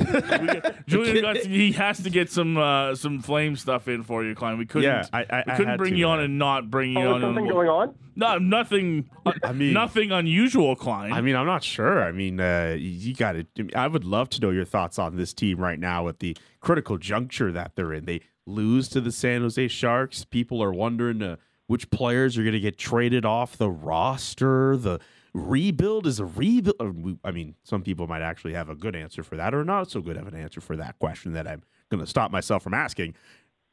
Julian 0.86 1.20
got 1.20 1.36
to, 1.36 1.48
he 1.48 1.72
has 1.72 2.02
to 2.02 2.10
get 2.10 2.30
some 2.30 2.56
uh, 2.56 2.94
some 2.94 3.20
flame 3.20 3.56
stuff 3.56 3.88
in 3.88 4.02
for 4.02 4.24
you, 4.24 4.34
Klein. 4.34 4.56
We 4.58 4.66
couldn't. 4.66 4.88
Yeah, 4.88 5.06
I, 5.12 5.26
I, 5.28 5.44
we 5.46 5.56
couldn't 5.56 5.76
bring 5.76 5.92
to, 5.92 5.98
you 5.98 6.06
on 6.06 6.20
and 6.20 6.38
not 6.38 6.70
bring 6.70 6.92
you 6.92 7.00
oh, 7.00 7.14
on. 7.14 7.20
Something 7.20 7.48
going 7.48 7.68
on? 7.68 7.94
No, 8.16 8.38
nothing. 8.38 9.10
I 9.42 9.52
mean, 9.52 9.72
nothing 9.72 10.10
unusual, 10.10 10.74
Klein. 10.74 11.12
I 11.12 11.20
mean, 11.20 11.36
I'm 11.36 11.46
not 11.46 11.62
sure. 11.62 12.02
I 12.02 12.12
mean, 12.12 12.40
uh, 12.40 12.76
you 12.78 13.14
got 13.14 13.32
to. 13.32 13.70
I 13.74 13.88
would 13.88 14.04
love 14.04 14.30
to 14.30 14.40
know 14.40 14.50
your 14.50 14.64
thoughts 14.64 14.98
on 14.98 15.16
this 15.16 15.34
team 15.34 15.58
right 15.58 15.78
now 15.78 16.08
at 16.08 16.20
the 16.20 16.36
critical 16.60 16.96
juncture 16.96 17.52
that 17.52 17.72
they're 17.76 17.92
in. 17.92 18.06
They 18.06 18.20
lose 18.46 18.88
to 18.90 19.00
the 19.00 19.12
San 19.12 19.42
Jose 19.42 19.68
Sharks. 19.68 20.24
People 20.24 20.62
are 20.62 20.72
wondering 20.72 21.22
uh, 21.22 21.36
which 21.66 21.90
players 21.90 22.38
are 22.38 22.42
going 22.42 22.54
to 22.54 22.60
get 22.60 22.78
traded 22.78 23.24
off 23.24 23.56
the 23.56 23.70
roster. 23.70 24.76
The 24.76 24.98
rebuild 25.32 26.06
is 26.06 26.20
a 26.20 26.24
rebuild. 26.24 27.18
I 27.24 27.30
mean, 27.30 27.54
some 27.62 27.82
people 27.82 28.06
might 28.06 28.22
actually 28.22 28.54
have 28.54 28.68
a 28.68 28.74
good 28.74 28.96
answer 28.96 29.22
for 29.22 29.36
that 29.36 29.54
or 29.54 29.64
not 29.64 29.90
so 29.90 30.00
good 30.00 30.16
of 30.16 30.26
an 30.26 30.34
answer 30.34 30.60
for 30.60 30.76
that 30.76 30.98
question 30.98 31.32
that 31.32 31.46
I'm 31.46 31.62
going 31.90 32.00
to 32.00 32.06
stop 32.06 32.30
myself 32.30 32.62
from 32.62 32.74
asking. 32.74 33.14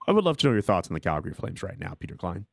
I 0.08 0.12
would 0.12 0.24
love 0.24 0.38
to 0.38 0.48
know 0.48 0.54
your 0.54 0.62
thoughts 0.62 0.88
on 0.90 0.94
the 0.94 1.00
Calgary 1.00 1.34
Flames 1.34 1.62
right 1.64 1.80
now, 1.80 1.94
Peter 2.00 2.16
Klein. 2.16 2.46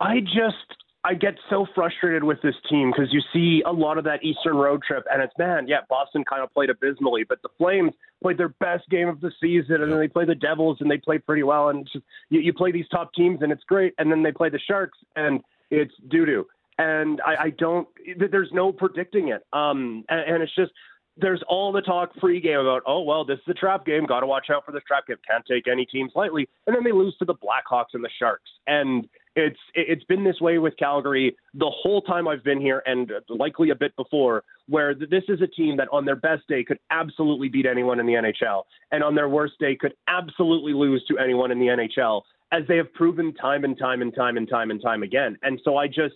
I 0.00 0.20
just 0.20 0.76
I 1.04 1.14
get 1.14 1.34
so 1.50 1.66
frustrated 1.74 2.22
with 2.22 2.40
this 2.42 2.54
team 2.70 2.92
because 2.92 3.12
you 3.12 3.20
see 3.32 3.62
a 3.66 3.72
lot 3.72 3.98
of 3.98 4.04
that 4.04 4.22
Eastern 4.22 4.56
road 4.56 4.82
trip, 4.86 5.04
and 5.10 5.20
it's 5.20 5.32
man, 5.36 5.66
yeah, 5.66 5.80
Boston 5.88 6.24
kind 6.28 6.42
of 6.42 6.52
played 6.52 6.70
abysmally, 6.70 7.24
but 7.28 7.42
the 7.42 7.48
Flames 7.58 7.92
played 8.22 8.38
their 8.38 8.50
best 8.50 8.88
game 8.88 9.08
of 9.08 9.20
the 9.20 9.32
season, 9.40 9.82
and 9.82 9.90
then 9.90 9.98
they 9.98 10.06
play 10.06 10.24
the 10.24 10.34
Devils, 10.34 10.78
and 10.80 10.88
they 10.88 10.98
play 10.98 11.18
pretty 11.18 11.42
well, 11.42 11.70
and 11.70 11.88
just, 11.92 12.04
you, 12.30 12.40
you 12.40 12.52
play 12.52 12.70
these 12.70 12.86
top 12.88 13.12
teams, 13.14 13.42
and 13.42 13.50
it's 13.50 13.64
great, 13.64 13.94
and 13.98 14.12
then 14.12 14.22
they 14.22 14.30
play 14.30 14.48
the 14.48 14.60
Sharks, 14.60 14.98
and 15.16 15.40
it's 15.70 15.94
doo 16.08 16.24
doo 16.24 16.46
and 16.82 17.20
I, 17.24 17.44
I 17.44 17.50
don't. 17.50 17.86
There's 18.18 18.50
no 18.52 18.72
predicting 18.72 19.28
it. 19.28 19.46
Um, 19.52 20.04
and, 20.08 20.34
and 20.34 20.42
it's 20.42 20.54
just 20.54 20.72
there's 21.16 21.42
all 21.48 21.72
the 21.72 21.82
talk 21.82 22.14
pregame 22.16 22.60
about, 22.60 22.82
oh 22.86 23.02
well, 23.02 23.24
this 23.24 23.38
is 23.38 23.48
a 23.48 23.54
trap 23.54 23.84
game. 23.86 24.06
Got 24.06 24.20
to 24.20 24.26
watch 24.26 24.46
out 24.50 24.64
for 24.64 24.72
this 24.72 24.82
trap 24.86 25.06
game. 25.06 25.16
Can't 25.28 25.44
take 25.46 25.68
any 25.68 25.86
teams 25.86 26.12
lightly. 26.14 26.48
And 26.66 26.74
then 26.74 26.82
they 26.82 26.92
lose 26.92 27.14
to 27.18 27.24
the 27.24 27.34
Blackhawks 27.34 27.94
and 27.94 28.02
the 28.02 28.08
Sharks. 28.18 28.50
And 28.66 29.06
it's 29.36 29.58
it's 29.74 30.04
been 30.04 30.24
this 30.24 30.40
way 30.40 30.58
with 30.58 30.76
Calgary 30.76 31.36
the 31.54 31.70
whole 31.70 32.02
time 32.02 32.26
I've 32.26 32.42
been 32.42 32.60
here, 32.60 32.82
and 32.84 33.10
likely 33.28 33.70
a 33.70 33.74
bit 33.74 33.94
before, 33.96 34.42
where 34.68 34.94
this 34.94 35.24
is 35.28 35.40
a 35.40 35.46
team 35.46 35.76
that 35.76 35.88
on 35.92 36.04
their 36.04 36.16
best 36.16 36.42
day 36.48 36.64
could 36.64 36.78
absolutely 36.90 37.48
beat 37.48 37.66
anyone 37.66 38.00
in 38.00 38.06
the 38.06 38.14
NHL, 38.14 38.64
and 38.90 39.04
on 39.04 39.14
their 39.14 39.28
worst 39.28 39.54
day 39.60 39.76
could 39.78 39.94
absolutely 40.08 40.72
lose 40.72 41.04
to 41.08 41.18
anyone 41.18 41.50
in 41.52 41.58
the 41.58 41.66
NHL, 41.66 42.22
as 42.50 42.62
they 42.68 42.76
have 42.76 42.92
proven 42.92 43.32
time 43.34 43.64
and 43.64 43.78
time 43.78 44.02
and 44.02 44.14
time 44.14 44.36
and 44.36 44.48
time 44.48 44.70
and 44.70 44.82
time 44.82 45.02
again. 45.02 45.38
And 45.42 45.60
so 45.64 45.76
I 45.76 45.86
just 45.86 46.14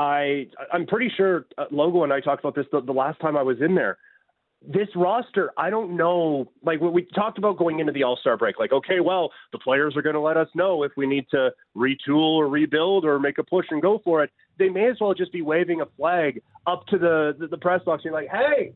I 0.00 0.46
I'm 0.72 0.86
pretty 0.86 1.12
sure 1.14 1.44
uh, 1.58 1.66
Logo 1.70 2.04
and 2.04 2.12
I 2.12 2.20
talked 2.20 2.42
about 2.42 2.54
this 2.54 2.64
the, 2.72 2.80
the 2.80 2.92
last 2.92 3.20
time 3.20 3.36
I 3.36 3.42
was 3.42 3.58
in 3.60 3.74
there. 3.74 3.98
This 4.66 4.88
roster, 4.96 5.52
I 5.58 5.68
don't 5.68 5.94
know. 5.96 6.50
Like 6.62 6.80
we 6.80 7.06
talked 7.14 7.36
about 7.36 7.58
going 7.58 7.80
into 7.80 7.92
the 7.92 8.02
All 8.02 8.16
Star 8.16 8.38
break, 8.38 8.58
like 8.58 8.72
okay, 8.72 9.00
well, 9.00 9.30
the 9.52 9.58
players 9.58 9.94
are 9.96 10.02
going 10.02 10.14
to 10.14 10.20
let 10.20 10.38
us 10.38 10.48
know 10.54 10.84
if 10.84 10.92
we 10.96 11.06
need 11.06 11.26
to 11.32 11.50
retool 11.76 12.36
or 12.38 12.48
rebuild 12.48 13.04
or 13.04 13.18
make 13.18 13.36
a 13.36 13.44
push 13.44 13.66
and 13.70 13.82
go 13.82 14.00
for 14.02 14.24
it. 14.24 14.30
They 14.58 14.70
may 14.70 14.88
as 14.88 14.96
well 15.00 15.12
just 15.12 15.32
be 15.32 15.42
waving 15.42 15.82
a 15.82 15.86
flag 15.98 16.40
up 16.66 16.86
to 16.86 16.98
the 16.98 17.36
the, 17.38 17.48
the 17.48 17.58
press 17.58 17.82
box 17.84 18.04
and 18.04 18.14
like, 18.14 18.28
hey, 18.30 18.72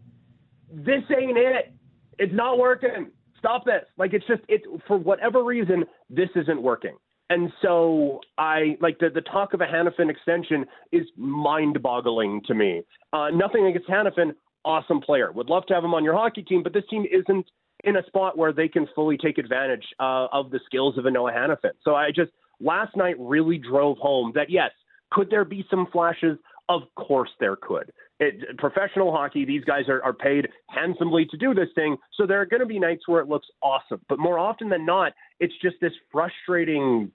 this 0.70 1.02
ain't 1.10 1.38
it. 1.38 1.72
It's 2.18 2.34
not 2.34 2.58
working. 2.58 3.10
Stop 3.38 3.64
this. 3.64 3.84
Like 3.96 4.12
it's 4.12 4.26
just 4.26 4.42
it 4.48 4.62
for 4.86 4.98
whatever 4.98 5.42
reason, 5.42 5.84
this 6.10 6.28
isn't 6.36 6.62
working. 6.62 6.96
And 7.30 7.50
so 7.62 8.20
I 8.36 8.76
like 8.80 8.98
the, 8.98 9.08
the 9.08 9.22
talk 9.22 9.54
of 9.54 9.60
a 9.60 9.66
Hanifin 9.66 10.10
extension 10.10 10.66
is 10.92 11.02
mind 11.16 11.82
boggling 11.82 12.42
to 12.46 12.54
me. 12.54 12.82
Uh, 13.12 13.28
nothing 13.32 13.66
against 13.66 13.88
Hanifin, 13.88 14.34
awesome 14.64 15.00
player. 15.00 15.32
Would 15.32 15.48
love 15.48 15.64
to 15.66 15.74
have 15.74 15.84
him 15.84 15.94
on 15.94 16.04
your 16.04 16.14
hockey 16.14 16.42
team, 16.42 16.62
but 16.62 16.72
this 16.72 16.84
team 16.90 17.04
isn't 17.10 17.46
in 17.84 17.96
a 17.96 18.06
spot 18.06 18.36
where 18.36 18.52
they 18.52 18.68
can 18.68 18.86
fully 18.94 19.16
take 19.16 19.38
advantage 19.38 19.84
uh, 20.00 20.26
of 20.32 20.50
the 20.50 20.60
skills 20.66 20.98
of 20.98 21.06
a 21.06 21.10
Noah 21.10 21.32
Hanifin. 21.32 21.72
So 21.82 21.94
I 21.94 22.10
just 22.14 22.30
last 22.60 22.96
night 22.96 23.16
really 23.18 23.58
drove 23.58 23.98
home 23.98 24.32
that 24.34 24.50
yes, 24.50 24.70
could 25.10 25.30
there 25.30 25.44
be 25.44 25.64
some 25.70 25.86
flashes? 25.92 26.38
Of 26.68 26.82
course 26.96 27.30
there 27.40 27.56
could. 27.56 27.92
It, 28.24 28.58
professional 28.58 29.12
hockey, 29.12 29.44
these 29.44 29.64
guys 29.64 29.88
are, 29.88 30.02
are 30.02 30.12
paid 30.12 30.48
handsomely 30.68 31.26
to 31.30 31.36
do 31.36 31.54
this 31.54 31.68
thing. 31.74 31.96
So 32.14 32.26
there 32.26 32.40
are 32.40 32.46
going 32.46 32.60
to 32.60 32.66
be 32.66 32.78
nights 32.78 33.06
where 33.06 33.20
it 33.20 33.28
looks 33.28 33.46
awesome. 33.62 34.00
But 34.08 34.18
more 34.18 34.38
often 34.38 34.68
than 34.68 34.86
not, 34.86 35.12
it's 35.40 35.54
just 35.62 35.76
this 35.80 35.92
frustrating 36.10 37.10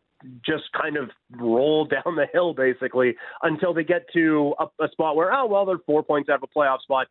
just 0.45 0.63
kind 0.79 0.97
of 0.97 1.09
roll 1.31 1.85
down 2.05 2.15
the 2.15 2.27
hill 2.33 2.53
basically 2.53 3.15
until 3.43 3.73
they 3.73 3.83
get 3.83 4.05
to 4.13 4.53
a, 4.59 4.65
a 4.83 4.89
spot 4.91 5.15
where 5.15 5.31
oh 5.33 5.45
well 5.45 5.65
they're 5.65 5.77
four 5.85 6.03
points 6.03 6.29
out 6.29 6.43
of 6.43 6.43
a 6.43 6.59
playoff 6.59 6.81
spot 6.81 7.07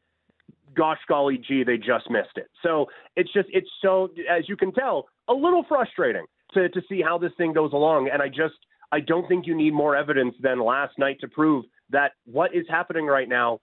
gosh 0.76 0.98
golly 1.08 1.38
gee 1.38 1.64
they 1.64 1.76
just 1.76 2.10
missed 2.10 2.36
it 2.36 2.48
so 2.62 2.86
it's 3.16 3.32
just 3.32 3.48
it's 3.50 3.68
so 3.80 4.10
as 4.30 4.46
you 4.48 4.56
can 4.56 4.72
tell 4.72 5.06
a 5.28 5.32
little 5.32 5.64
frustrating 5.68 6.26
to 6.52 6.68
to 6.68 6.82
see 6.88 7.00
how 7.00 7.16
this 7.16 7.32
thing 7.38 7.52
goes 7.52 7.72
along 7.72 8.10
and 8.12 8.20
i 8.20 8.28
just 8.28 8.54
i 8.92 9.00
don't 9.00 9.26
think 9.28 9.46
you 9.46 9.56
need 9.56 9.72
more 9.72 9.96
evidence 9.96 10.34
than 10.42 10.62
last 10.62 10.98
night 10.98 11.16
to 11.20 11.28
prove 11.28 11.64
that 11.90 12.12
what 12.26 12.54
is 12.54 12.66
happening 12.68 13.06
right 13.06 13.28
now 13.28 13.58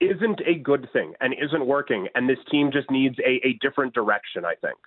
isn't 0.00 0.40
a 0.46 0.54
good 0.54 0.88
thing 0.92 1.14
and 1.20 1.34
isn't 1.34 1.66
working 1.66 2.08
and 2.14 2.28
this 2.28 2.38
team 2.50 2.70
just 2.72 2.90
needs 2.90 3.16
a, 3.20 3.46
a 3.46 3.52
different 3.60 3.94
direction 3.94 4.44
i 4.44 4.54
think 4.60 4.78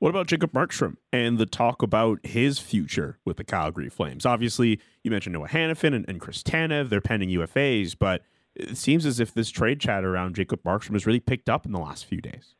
what 0.00 0.08
about 0.08 0.28
Jacob 0.28 0.52
Markstrom 0.52 0.96
and 1.12 1.36
the 1.36 1.44
talk 1.44 1.82
about 1.82 2.24
his 2.24 2.58
future 2.58 3.18
with 3.26 3.36
the 3.36 3.44
Calgary 3.44 3.90
Flames? 3.90 4.24
Obviously, 4.24 4.80
you 5.04 5.10
mentioned 5.10 5.34
Noah 5.34 5.48
Hanifin 5.48 5.94
and, 5.94 6.06
and 6.08 6.18
Chris 6.18 6.42
Tanev. 6.42 6.88
They're 6.88 7.02
pending 7.02 7.28
UFAs, 7.28 7.94
but 7.98 8.22
it 8.54 8.78
seems 8.78 9.04
as 9.04 9.20
if 9.20 9.34
this 9.34 9.50
trade 9.50 9.78
chat 9.78 10.02
around 10.02 10.36
Jacob 10.36 10.62
Markstrom 10.62 10.94
has 10.94 11.06
really 11.06 11.20
picked 11.20 11.50
up 11.50 11.66
in 11.66 11.72
the 11.72 11.78
last 11.78 12.06
few 12.06 12.22
days. 12.22 12.54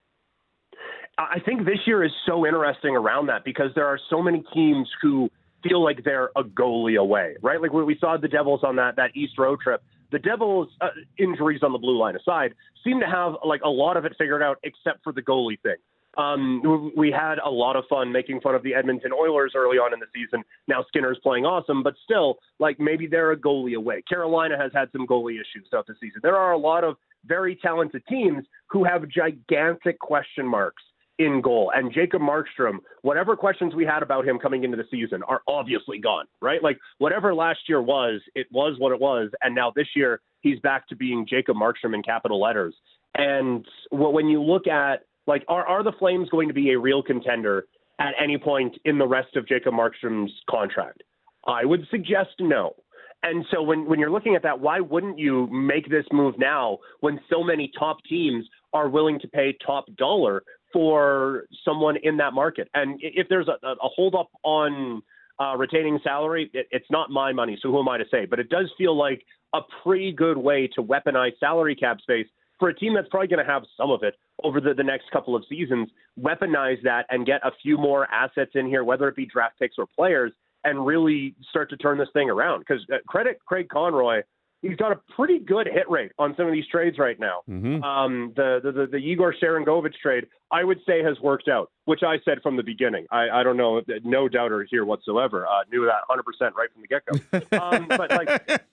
I 1.16 1.40
think 1.40 1.64
this 1.64 1.78
year 1.86 2.04
is 2.04 2.12
so 2.26 2.46
interesting 2.46 2.94
around 2.94 3.26
that 3.28 3.44
because 3.44 3.70
there 3.74 3.86
are 3.86 3.98
so 4.10 4.22
many 4.22 4.44
teams 4.54 4.88
who 5.00 5.30
feel 5.62 5.82
like 5.82 6.04
they're 6.04 6.30
a 6.36 6.44
goalie 6.44 6.98
away, 6.98 7.36
right? 7.42 7.60
Like 7.60 7.72
we 7.72 7.96
saw 7.98 8.18
the 8.18 8.28
Devils 8.28 8.60
on 8.62 8.76
that 8.76 8.96
that 8.96 9.10
East 9.14 9.38
road 9.38 9.60
trip, 9.60 9.82
the 10.12 10.18
Devils' 10.18 10.68
uh, 10.80 10.88
injuries 11.18 11.60
on 11.62 11.72
the 11.72 11.78
blue 11.78 11.98
line 11.98 12.16
aside 12.16 12.54
seem 12.84 13.00
to 13.00 13.06
have 13.06 13.34
like 13.44 13.60
a 13.62 13.68
lot 13.68 13.96
of 13.96 14.04
it 14.04 14.14
figured 14.18 14.42
out, 14.42 14.58
except 14.62 15.02
for 15.04 15.12
the 15.12 15.22
goalie 15.22 15.60
thing. 15.60 15.76
Um, 16.18 16.92
we 16.96 17.12
had 17.12 17.38
a 17.38 17.48
lot 17.48 17.76
of 17.76 17.84
fun 17.88 18.10
making 18.10 18.40
fun 18.40 18.56
of 18.56 18.64
the 18.64 18.74
Edmonton 18.74 19.12
Oilers 19.12 19.52
early 19.54 19.78
on 19.78 19.92
in 19.92 20.00
the 20.00 20.06
season. 20.12 20.42
Now 20.66 20.84
Skinner's 20.88 21.18
playing 21.22 21.44
awesome, 21.46 21.84
but 21.84 21.94
still, 22.02 22.38
like 22.58 22.80
maybe 22.80 23.06
they're 23.06 23.30
a 23.30 23.36
goalie 23.36 23.76
away. 23.76 24.02
Carolina 24.08 24.58
has 24.58 24.72
had 24.74 24.90
some 24.90 25.06
goalie 25.06 25.34
issues 25.34 25.68
throughout 25.70 25.86
the 25.86 25.94
season. 26.00 26.20
There 26.22 26.36
are 26.36 26.52
a 26.52 26.58
lot 26.58 26.82
of 26.82 26.96
very 27.26 27.54
talented 27.54 28.02
teams 28.08 28.44
who 28.70 28.82
have 28.84 29.06
gigantic 29.08 30.00
question 30.00 30.46
marks 30.46 30.82
in 31.20 31.42
goal. 31.42 31.70
And 31.74 31.92
Jacob 31.92 32.22
Markstrom, 32.22 32.78
whatever 33.02 33.36
questions 33.36 33.74
we 33.74 33.84
had 33.84 34.02
about 34.02 34.26
him 34.26 34.38
coming 34.38 34.64
into 34.64 34.78
the 34.78 34.86
season 34.90 35.22
are 35.24 35.42
obviously 35.46 35.98
gone, 35.98 36.24
right? 36.40 36.62
Like 36.62 36.78
whatever 36.96 37.34
last 37.34 37.60
year 37.68 37.82
was, 37.82 38.22
it 38.34 38.46
was 38.50 38.76
what 38.78 38.90
it 38.90 38.98
was. 38.98 39.30
And 39.42 39.54
now 39.54 39.70
this 39.76 39.88
year, 39.94 40.22
he's 40.40 40.58
back 40.60 40.88
to 40.88 40.96
being 40.96 41.26
Jacob 41.28 41.56
Markstrom 41.56 41.94
in 41.94 42.02
capital 42.02 42.40
letters. 42.40 42.74
And 43.14 43.66
when 43.90 44.28
you 44.28 44.42
look 44.42 44.66
at 44.66 45.04
like, 45.26 45.44
are 45.46 45.66
are 45.66 45.84
the 45.84 45.92
Flames 45.98 46.30
going 46.30 46.48
to 46.48 46.54
be 46.54 46.70
a 46.70 46.78
real 46.78 47.02
contender 47.02 47.66
at 47.98 48.14
any 48.18 48.38
point 48.38 48.78
in 48.86 48.96
the 48.96 49.06
rest 49.06 49.36
of 49.36 49.46
Jacob 49.46 49.74
Markstrom's 49.74 50.32
contract? 50.48 51.02
I 51.46 51.66
would 51.66 51.86
suggest 51.90 52.30
no. 52.40 52.74
And 53.22 53.44
so 53.50 53.60
when, 53.62 53.84
when 53.86 53.98
you're 53.98 54.10
looking 54.10 54.34
at 54.34 54.42
that, 54.44 54.60
why 54.60 54.80
wouldn't 54.80 55.18
you 55.18 55.46
make 55.48 55.90
this 55.90 56.06
move 56.10 56.38
now 56.38 56.78
when 57.00 57.20
so 57.28 57.44
many 57.44 57.70
top 57.78 57.98
teams 58.08 58.46
are 58.72 58.88
willing 58.88 59.20
to 59.20 59.28
pay 59.28 59.54
top 59.64 59.84
dollar 59.96 60.42
for 60.72 61.44
someone 61.64 61.96
in 62.02 62.16
that 62.18 62.32
market? 62.32 62.68
And 62.74 62.98
if 63.02 63.28
there's 63.28 63.48
a, 63.48 63.66
a 63.66 63.76
hold 63.82 64.14
up 64.14 64.30
on 64.42 65.02
uh, 65.40 65.56
retaining 65.56 65.98
salary, 66.04 66.50
it, 66.52 66.68
it's 66.70 66.90
not 66.90 67.10
my 67.10 67.32
money, 67.32 67.58
so 67.62 67.70
who 67.70 67.80
am 67.80 67.88
I 67.88 67.98
to 67.98 68.04
say? 68.10 68.26
But 68.26 68.38
it 68.38 68.48
does 68.48 68.70
feel 68.76 68.96
like 68.96 69.24
a 69.54 69.60
pretty 69.82 70.12
good 70.12 70.36
way 70.36 70.68
to 70.74 70.82
weaponize 70.82 71.32
salary 71.40 71.74
cap 71.74 72.00
space 72.00 72.26
for 72.58 72.68
a 72.68 72.74
team 72.74 72.94
that's 72.94 73.08
probably 73.08 73.26
going 73.26 73.44
to 73.44 73.50
have 73.50 73.62
some 73.76 73.90
of 73.90 74.02
it 74.02 74.14
over 74.44 74.60
the, 74.60 74.74
the 74.74 74.82
next 74.82 75.10
couple 75.10 75.34
of 75.34 75.42
seasons. 75.48 75.88
Weaponize 76.20 76.80
that 76.84 77.06
and 77.08 77.26
get 77.26 77.40
a 77.42 77.50
few 77.62 77.76
more 77.78 78.06
assets 78.12 78.52
in 78.54 78.66
here, 78.66 78.84
whether 78.84 79.08
it 79.08 79.16
be 79.16 79.26
draft 79.26 79.58
picks 79.58 79.76
or 79.78 79.86
players, 79.86 80.32
and 80.62 80.84
really 80.84 81.34
start 81.48 81.70
to 81.70 81.76
turn 81.78 81.98
this 81.98 82.08
thing 82.12 82.28
around. 82.28 82.60
Because 82.60 82.84
uh, 82.92 82.98
credit 83.08 83.38
Craig 83.46 83.68
Conroy, 83.70 84.22
he's 84.62 84.76
got 84.76 84.92
a 84.92 85.00
pretty 85.16 85.38
good 85.38 85.66
hit 85.66 85.88
rate 85.90 86.12
on 86.18 86.34
some 86.36 86.46
of 86.46 86.52
these 86.52 86.66
trades 86.70 86.98
right 86.98 87.18
now. 87.18 87.42
Mhm. 87.48 87.82
Um, 87.82 88.32
the, 88.36 88.60
the 88.62 88.72
the 88.72 88.86
the 88.86 89.00
Yegor 89.00 89.34
Sharangovich 89.42 89.94
trade, 90.02 90.26
I 90.50 90.64
would 90.64 90.80
say, 90.86 91.02
has 91.02 91.18
worked 91.20 91.48
out, 91.48 91.70
which 91.84 92.02
I 92.02 92.18
said 92.24 92.42
from 92.42 92.56
the 92.56 92.62
beginning. 92.62 93.06
I, 93.10 93.28
I 93.30 93.42
don't 93.42 93.56
know, 93.56 93.80
no 94.04 94.28
doubter 94.28 94.66
here 94.70 94.84
whatsoever. 94.84 95.46
Uh, 95.46 95.62
knew 95.70 95.86
that 95.86 96.02
100% 96.10 96.54
right 96.54 96.68
from 96.72 96.82
the 96.82 96.88
get 96.88 97.02
go. 97.06 97.58
um, 97.58 97.86
but 97.88 98.10
like. 98.10 98.62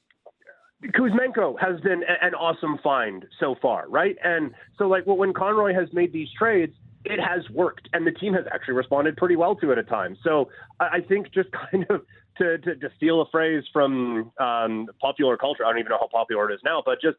Kuzmenko 0.84 1.60
has 1.60 1.82
been 1.82 2.04
an 2.21 2.36
awesome 2.36 2.78
find 2.84 3.26
so 3.39 3.56
far, 3.60 3.89
right? 3.89 4.15
And 4.23 4.52
so, 4.78 4.88
like, 4.88 5.08
well, 5.08 5.17
when 5.17 5.34
Conroy 5.34 5.73
has 5.73 5.91
made 5.91 6.13
these 6.13 6.28
trades, 6.38 6.71
it 7.04 7.19
has 7.19 7.50
worked, 7.50 7.89
and 7.93 8.06
the 8.06 8.12
team 8.12 8.34
has 8.36 8.45
actually 8.54 8.76
responded 8.76 9.17
pretty 9.17 9.36
well 9.36 9.56
to 9.56 9.71
it 9.71 9.80
at 9.80 9.89
times. 9.89 10.19
So, 10.23 10.50
I 10.80 11.02
think 11.02 11.32
just 11.34 11.50
kind 11.71 11.88
of 11.89 12.06
to, 12.38 12.58
to, 12.60 12.76
to 12.76 12.89
steal 12.97 13.21
a 13.21 13.26
phrase 13.30 13.63
from 13.73 14.32
um, 14.39 14.88
popular 15.02 15.38
culture, 15.38 15.65
I 15.65 15.69
don't 15.69 15.80
even 15.80 15.89
know 15.89 15.97
how 16.00 16.08
popular 16.12 16.50
it 16.50 16.56
is 16.56 16.62
now, 16.63 16.82
but 16.86 17.02
just 17.02 17.17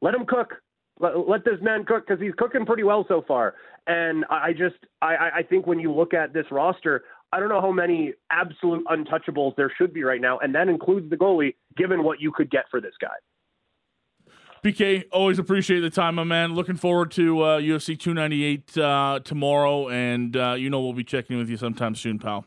let 0.00 0.14
him 0.14 0.24
cook. 0.26 0.54
Let, 1.00 1.28
let 1.28 1.44
this 1.44 1.58
man 1.62 1.84
cook 1.84 2.06
because 2.06 2.20
he's 2.22 2.34
cooking 2.36 2.66
pretty 2.66 2.82
well 2.82 3.04
so 3.08 3.24
far. 3.26 3.54
And 3.86 4.24
I 4.30 4.52
just, 4.52 4.76
I, 5.00 5.30
I- 5.38 5.42
think 5.42 5.66
when 5.66 5.80
you 5.80 5.92
look 5.92 6.14
at 6.14 6.32
this 6.32 6.46
roster, 6.50 7.02
I 7.32 7.40
don't 7.40 7.48
know 7.48 7.60
how 7.60 7.72
many 7.72 8.12
absolute 8.30 8.84
untouchables 8.86 9.56
there 9.56 9.72
should 9.76 9.92
be 9.94 10.04
right 10.04 10.20
now, 10.20 10.38
and 10.38 10.54
that 10.54 10.68
includes 10.68 11.08
the 11.10 11.16
goalie, 11.16 11.54
given 11.76 12.04
what 12.04 12.20
you 12.20 12.30
could 12.30 12.50
get 12.50 12.66
for 12.70 12.80
this 12.80 12.92
guy. 13.00 13.08
PK, 14.62 15.04
always 15.10 15.40
appreciate 15.40 15.80
the 15.80 15.90
time, 15.90 16.14
my 16.14 16.24
man. 16.24 16.54
Looking 16.54 16.76
forward 16.76 17.10
to 17.12 17.40
uh, 17.42 17.58
UFC 17.58 17.98
298 17.98 18.78
uh, 18.78 19.20
tomorrow, 19.24 19.88
and 19.88 20.36
uh, 20.36 20.54
you 20.56 20.70
know 20.70 20.80
we'll 20.80 20.92
be 20.92 21.02
checking 21.02 21.34
in 21.34 21.40
with 21.40 21.50
you 21.50 21.56
sometime 21.56 21.96
soon, 21.96 22.20
pal. 22.20 22.44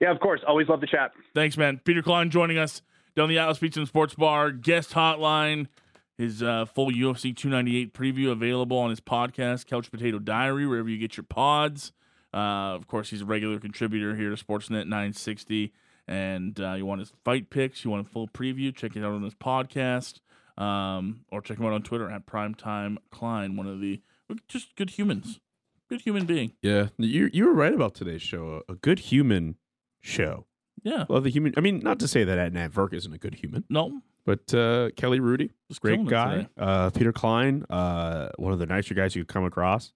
Yeah, 0.00 0.10
of 0.10 0.20
course. 0.20 0.40
Always 0.46 0.68
love 0.68 0.80
the 0.80 0.86
chat. 0.86 1.12
Thanks, 1.34 1.56
man. 1.56 1.80
Peter 1.84 2.02
Klein 2.02 2.30
joining 2.30 2.58
us 2.58 2.82
down 3.14 3.28
the 3.28 3.38
Atlas 3.38 3.58
Pizza 3.58 3.80
and 3.80 3.88
Sports 3.88 4.14
Bar 4.14 4.52
guest 4.52 4.92
hotline. 4.92 5.68
His 6.18 6.42
uh, 6.42 6.64
full 6.64 6.90
UFC 6.90 7.36
298 7.36 7.92
preview 7.92 8.30
available 8.30 8.78
on 8.78 8.90
his 8.90 9.00
podcast, 9.00 9.66
Couch 9.66 9.90
Potato 9.90 10.18
Diary, 10.18 10.66
wherever 10.66 10.88
you 10.88 10.98
get 10.98 11.16
your 11.16 11.24
pods. 11.24 11.92
Uh, 12.32 12.74
of 12.74 12.86
course, 12.86 13.10
he's 13.10 13.22
a 13.22 13.26
regular 13.26 13.58
contributor 13.58 14.14
here 14.14 14.34
to 14.34 14.42
Sportsnet 14.42 14.86
960. 14.86 15.72
And 16.08 16.58
uh, 16.60 16.74
you 16.74 16.86
want 16.86 17.00
his 17.00 17.12
fight 17.24 17.50
picks, 17.50 17.84
you 17.84 17.90
want 17.90 18.06
a 18.06 18.10
full 18.10 18.28
preview, 18.28 18.74
check 18.74 18.96
it 18.96 19.04
out 19.04 19.12
on 19.12 19.22
his 19.22 19.34
podcast. 19.34 20.20
Um, 20.56 21.24
or 21.30 21.42
check 21.42 21.58
him 21.58 21.66
out 21.66 21.72
on 21.72 21.82
Twitter 21.82 22.10
at 22.10 22.26
Primetime 22.26 22.96
Klein, 23.10 23.56
one 23.56 23.66
of 23.66 23.80
the 23.80 24.00
just 24.48 24.74
good 24.74 24.90
humans. 24.90 25.38
Good 25.88 26.00
human 26.00 26.24
being. 26.24 26.52
Yeah, 26.62 26.88
you 26.96 27.30
you 27.32 27.44
were 27.46 27.52
right 27.52 27.72
about 27.74 27.94
today's 27.94 28.22
show. 28.22 28.62
A, 28.68 28.72
a 28.72 28.74
good 28.74 28.98
human 29.00 29.56
show. 30.06 30.46
Yeah. 30.82 31.04
Love 31.08 31.24
the 31.24 31.30
human. 31.30 31.52
I 31.56 31.60
mean, 31.60 31.80
not 31.80 31.98
to 32.00 32.08
say 32.08 32.24
that 32.24 32.38
Adnan 32.52 32.70
Virk 32.70 32.92
isn't 32.92 33.12
a 33.12 33.18
good 33.18 33.34
human, 33.34 33.64
No. 33.68 34.00
but 34.24 34.52
uh, 34.54 34.90
Kelly 34.96 35.18
Hrudey, 35.20 35.50
Just 35.68 35.80
great 35.80 36.06
guy. 36.06 36.48
Uh, 36.56 36.90
Peter 36.90 37.12
Klein, 37.12 37.64
uh, 37.70 38.28
one 38.36 38.52
of 38.52 38.58
the 38.58 38.66
nicer 38.66 38.94
guys 38.94 39.16
you 39.16 39.24
could 39.24 39.32
come 39.32 39.44
across. 39.44 39.92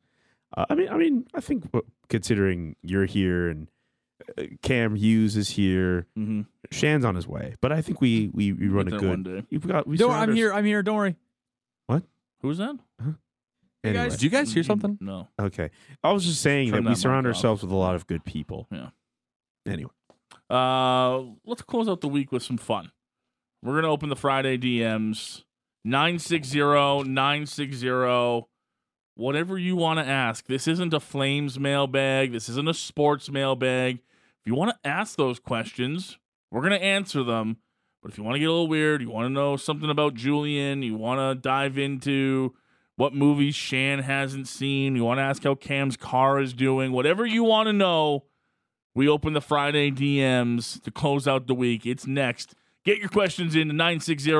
Uh, 0.57 0.65
I 0.69 0.75
mean, 0.75 0.89
I 0.89 0.97
mean, 0.97 1.27
I 1.33 1.41
think 1.41 1.65
considering 2.09 2.75
you're 2.83 3.07
here 3.07 3.49
and 3.49 3.69
uh, 4.37 4.43
Cam 4.63 4.97
Hughes 4.97 5.37
is 5.37 5.51
here, 5.51 6.07
Mm-hmm. 6.19 6.43
Shan's 6.73 7.05
on 7.05 7.15
his 7.15 7.27
way, 7.29 7.55
but 7.61 7.73
I 7.73 7.83
think 7.83 8.01
we 8.01 8.31
we, 8.33 8.53
we 8.53 8.69
run 8.69 8.87
a 8.89 8.91
good. 8.99 9.09
one 9.09 9.23
day. 9.23 9.45
We've 9.51 9.67
got. 9.67 9.87
We 9.89 9.97
Don't, 9.97 10.11
I'm 10.13 10.35
here. 10.35 10.53
I'm 10.53 10.65
here. 10.65 10.83
Don't 10.83 10.97
worry. 10.97 11.17
What? 11.87 12.03
Who's 12.43 12.59
that? 12.59 12.77
You 13.01 13.17
Anyway, 13.83 14.05
guys, 14.05 14.13
did 14.13 14.23
you 14.23 14.31
guys 14.31 14.53
hear 14.53 14.63
something? 14.63 14.99
No. 15.01 15.29
okay. 15.41 15.71
I 16.05 16.13
was 16.13 16.25
just 16.27 16.43
saying 16.43 16.71
Turn 16.71 16.85
that 16.85 16.91
we 16.91 16.95
surround 16.97 17.25
mic 17.27 17.31
off. 17.33 17.37
ourselves 17.39 17.63
with 17.63 17.73
a 17.73 17.77
lot 17.77 17.95
of 17.95 18.07
good 18.07 18.25
people. 18.25 18.69
Yeah. 18.71 18.91
Anyway, 19.67 19.91
Uh, 20.51 21.23
let's 21.47 21.63
close 21.63 21.89
out 21.89 22.01
the 22.01 22.09
week 22.09 22.33
with 22.33 22.43
some 22.43 22.57
fun. 22.57 22.91
We're 23.63 23.77
gonna 23.77 23.93
open 23.93 24.09
the 24.09 24.17
Friday 24.17 24.59
DMs 24.59 25.45
960-960. 25.87 28.47
Whatever 29.15 29.59
you 29.59 29.77
want 29.77 29.99
to 29.99 30.07
ask. 30.07 30.47
This 30.47 30.67
isn't 30.67 30.95
a 30.95 31.01
Flames 31.01 31.59
mailbag. 31.59 32.33
This 32.33 32.49
isn't 32.49 32.69
a 32.69 32.75
sports 32.75 33.31
mailbag. 33.31 33.97
If 33.97 34.47
you 34.47 34.55
want 34.55 34.71
to 34.71 34.79
ask 34.89 35.17
those 35.17 35.39
questions, 35.39 36.17
we're 36.51 36.63
gonna 36.63 36.77
answer 36.77 37.23
them. 37.23 37.59
But 38.03 38.13
if 38.13 38.19
you 38.19 38.25
want 38.25 38.37
to 38.37 38.41
get 38.41 38.49
a 38.49 38.53
little 38.53 38.67
weird, 38.67 39.03
you 39.03 39.11
want 39.11 39.27
to 39.27 39.31
know 39.31 39.57
something 39.57 39.91
about 39.91 40.15
Julian, 40.15 40.83
you 40.83 40.97
want 40.97 41.21
to 41.21 41.35
dive 41.41 41.77
into 41.77 42.55
what 42.97 43.15
movies 43.15 43.55
Shan 43.55 43.99
hasn't 44.01 44.49
seen, 44.49 44.97
you 44.97 45.05
want 45.05 45.19
to 45.19 45.23
ask 45.23 45.45
how 45.45 45.55
Cam's 45.55 45.99
car 45.99 46.41
is 46.41 46.55
doing, 46.55 46.93
whatever 46.93 47.27
you 47.27 47.45
want 47.45 47.67
to 47.67 47.73
know, 47.73 48.25
we 48.95 49.09
open 49.09 49.33
the 49.33 49.41
Friday 49.41 49.91
DMs 49.91 50.83
to 50.83 50.91
close 50.91 51.29
out 51.29 51.47
the 51.47 51.55
week. 51.55 51.87
It's 51.87 52.07
next. 52.07 52.55
Get 52.85 52.99
your 52.99 53.09
questions 53.09 53.55
in 53.55 53.69
to 53.69 53.75
960 53.75 54.31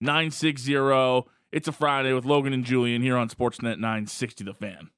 960. 0.00 1.30
It's 1.50 1.68
a 1.68 1.72
Friday 1.72 2.12
with 2.12 2.24
Logan 2.24 2.52
and 2.52 2.64
Julian 2.64 3.02
here 3.02 3.16
on 3.16 3.28
Sportsnet 3.28 3.78
960 3.78 4.44
The 4.44 4.54
Fan. 4.54 4.90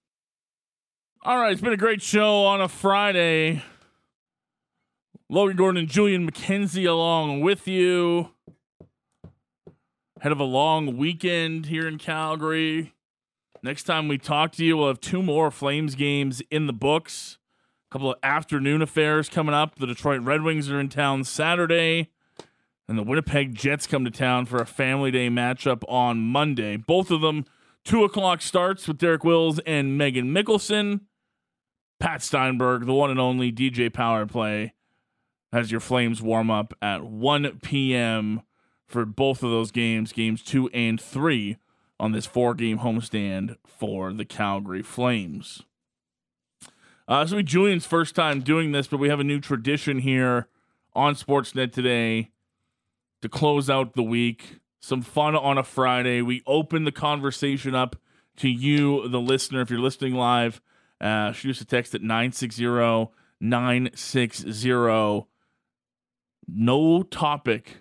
All 1.23 1.39
right, 1.39 1.53
it's 1.53 1.61
been 1.61 1.73
a 1.73 1.79
great 1.79 2.03
show 2.03 2.45
on 2.45 2.61
a 2.61 2.69
Friday. 2.69 3.63
Logan 5.29 5.57
Gordon 5.57 5.81
and 5.81 5.89
Julian 5.89 6.31
McKenzie 6.31 6.89
along 6.89 7.41
with 7.41 7.67
you. 7.67 8.31
Head 10.21 10.33
of 10.33 10.39
a 10.39 10.45
long 10.45 10.97
weekend 10.97 11.67
here 11.67 11.89
in 11.89 11.99
Calgary. 11.99 12.95
Next 13.63 13.85
time 13.85 14.07
we 14.07 14.19
talk 14.19 14.53
to 14.53 14.65
you, 14.65 14.77
we'll 14.77 14.89
have 14.89 15.01
two 15.01 15.23
more 15.23 15.51
Flames 15.51 15.95
games 15.95 16.43
in 16.51 16.67
the 16.67 16.73
books 16.73 17.39
couple 17.95 18.11
of 18.11 18.19
afternoon 18.25 18.83
affairs 18.83 19.29
coming 19.29 19.55
up. 19.55 19.77
The 19.77 19.87
Detroit 19.87 20.21
Red 20.23 20.43
Wings 20.43 20.69
are 20.69 20.81
in 20.81 20.89
town 20.89 21.23
Saturday, 21.23 22.11
and 22.89 22.99
the 22.99 23.05
Winnipeg 23.05 23.55
Jets 23.55 23.87
come 23.87 24.05
to 24.05 24.11
town 24.11 24.47
for 24.47 24.57
a 24.57 24.67
family 24.67 25.13
day 25.13 25.29
matchup 25.29 25.85
on 25.89 26.19
Monday. 26.19 26.77
Both 26.77 27.13
of 27.13 27.21
them 27.21 27.45
two 27.85 28.03
o'clock 28.03 28.43
starts 28.43 28.89
with 28.89 28.99
Derek 28.99 29.23
Wills 29.23 29.61
and 29.61 29.97
Megan 29.97 30.35
Mickelson. 30.35 31.03
Pat 32.01 32.21
Steinberg, 32.21 32.85
the 32.85 32.93
one 32.93 33.13
and 33.13 33.21
only 33.21 33.53
DJ 33.53 33.93
Power 33.93 34.27
Play, 34.27 34.75
has 35.53 35.71
your 35.71 35.79
Flames 35.79 36.21
warm 36.21 36.51
up 36.51 36.75
at 36.83 37.05
1 37.05 37.61
p.m. 37.63 38.43
for 38.89 39.05
both 39.05 39.45
of 39.45 39.53
those 39.53 39.71
games, 39.71 40.13
games 40.13 40.43
two 40.43 40.69
and 40.71 41.01
three, 41.01 41.59
on 42.01 42.11
this 42.11 42.27
four 42.27 42.55
game 42.55 42.81
homestand 42.81 43.57
for 43.65 44.13
the 44.13 44.25
Calgary 44.25 44.83
Flames. 44.83 45.63
Uh, 47.07 47.23
this 47.23 47.33
will 47.33 47.39
be 47.39 47.45
Julian's 47.45 47.87
first 47.87 48.15
time 48.15 48.41
doing 48.41 48.73
this, 48.73 48.87
but 48.87 48.99
we 48.99 49.09
have 49.09 49.21
a 49.21 49.25
new 49.25 49.41
tradition 49.41 49.99
here 49.99 50.49
on 50.95 51.15
Sportsnet 51.15 51.73
today 51.73 52.31
to 53.21 53.29
close 53.29 53.69
out 53.69 53.95
the 53.95 54.03
week. 54.03 54.61
Some 54.81 55.03
fun 55.03 55.37
on 55.37 55.59
a 55.59 55.63
Friday. 55.63 56.23
We 56.23 56.43
open 56.47 56.85
the 56.85 56.93
conversation 56.93 57.75
up 57.75 57.97
to 58.37 58.49
you, 58.49 59.09
the 59.09 59.21
listener. 59.21 59.61
If 59.61 59.71
you're 59.71 59.79
listening 59.79 60.15
live, 60.15 60.61
uh, 61.01 61.33
shoot 61.33 61.51
us 61.51 61.61
a 61.61 61.65
text 61.65 61.95
at 61.95 62.03
960 62.03 63.09
960. 63.41 65.27
No 66.47 67.03
topic. 67.03 67.79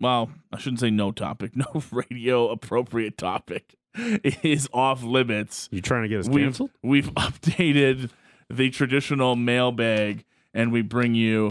Well, 0.00 0.30
I 0.52 0.58
shouldn't 0.58 0.80
say 0.80 0.90
no 0.90 1.12
topic. 1.12 1.52
No 1.56 1.82
radio 1.92 2.48
appropriate 2.50 3.16
topic 3.16 3.76
is 3.96 4.68
off 4.72 5.02
limits 5.04 5.68
you 5.70 5.80
trying 5.80 6.02
to 6.02 6.08
get 6.08 6.20
us 6.20 6.28
we've, 6.28 6.44
canceled? 6.44 6.70
we've 6.82 7.06
updated 7.14 8.10
the 8.56 8.70
traditional 8.70 9.36
mailbag 9.36 10.24
and 10.52 10.72
we 10.72 10.82
bring 10.82 11.14
you 11.14 11.50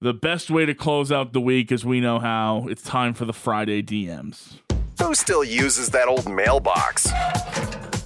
the 0.00 0.14
best 0.14 0.50
way 0.50 0.66
to 0.66 0.74
close 0.74 1.10
out 1.12 1.32
the 1.32 1.40
week 1.40 1.70
as 1.72 1.84
we 1.84 2.00
know 2.00 2.18
how. 2.18 2.66
It's 2.68 2.82
time 2.82 3.14
for 3.14 3.24
the 3.24 3.32
Friday 3.32 3.82
DMs. 3.82 4.58
Who 5.00 5.14
still 5.14 5.44
uses 5.44 5.90
that 5.90 6.08
old 6.08 6.30
mailbox? 6.30 7.10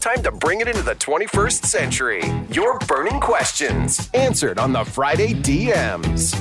Time 0.01 0.23
to 0.23 0.31
bring 0.31 0.61
it 0.61 0.69
into 0.69 0.83
the 0.83 0.95
21st 0.95 1.65
century. 1.65 2.23
Your 2.51 2.79
burning 2.81 3.21
questions 3.21 4.11
answered 4.15 4.59
on 4.59 4.73
the 4.73 4.85
Friday 4.85 5.35
DMs. 5.35 6.35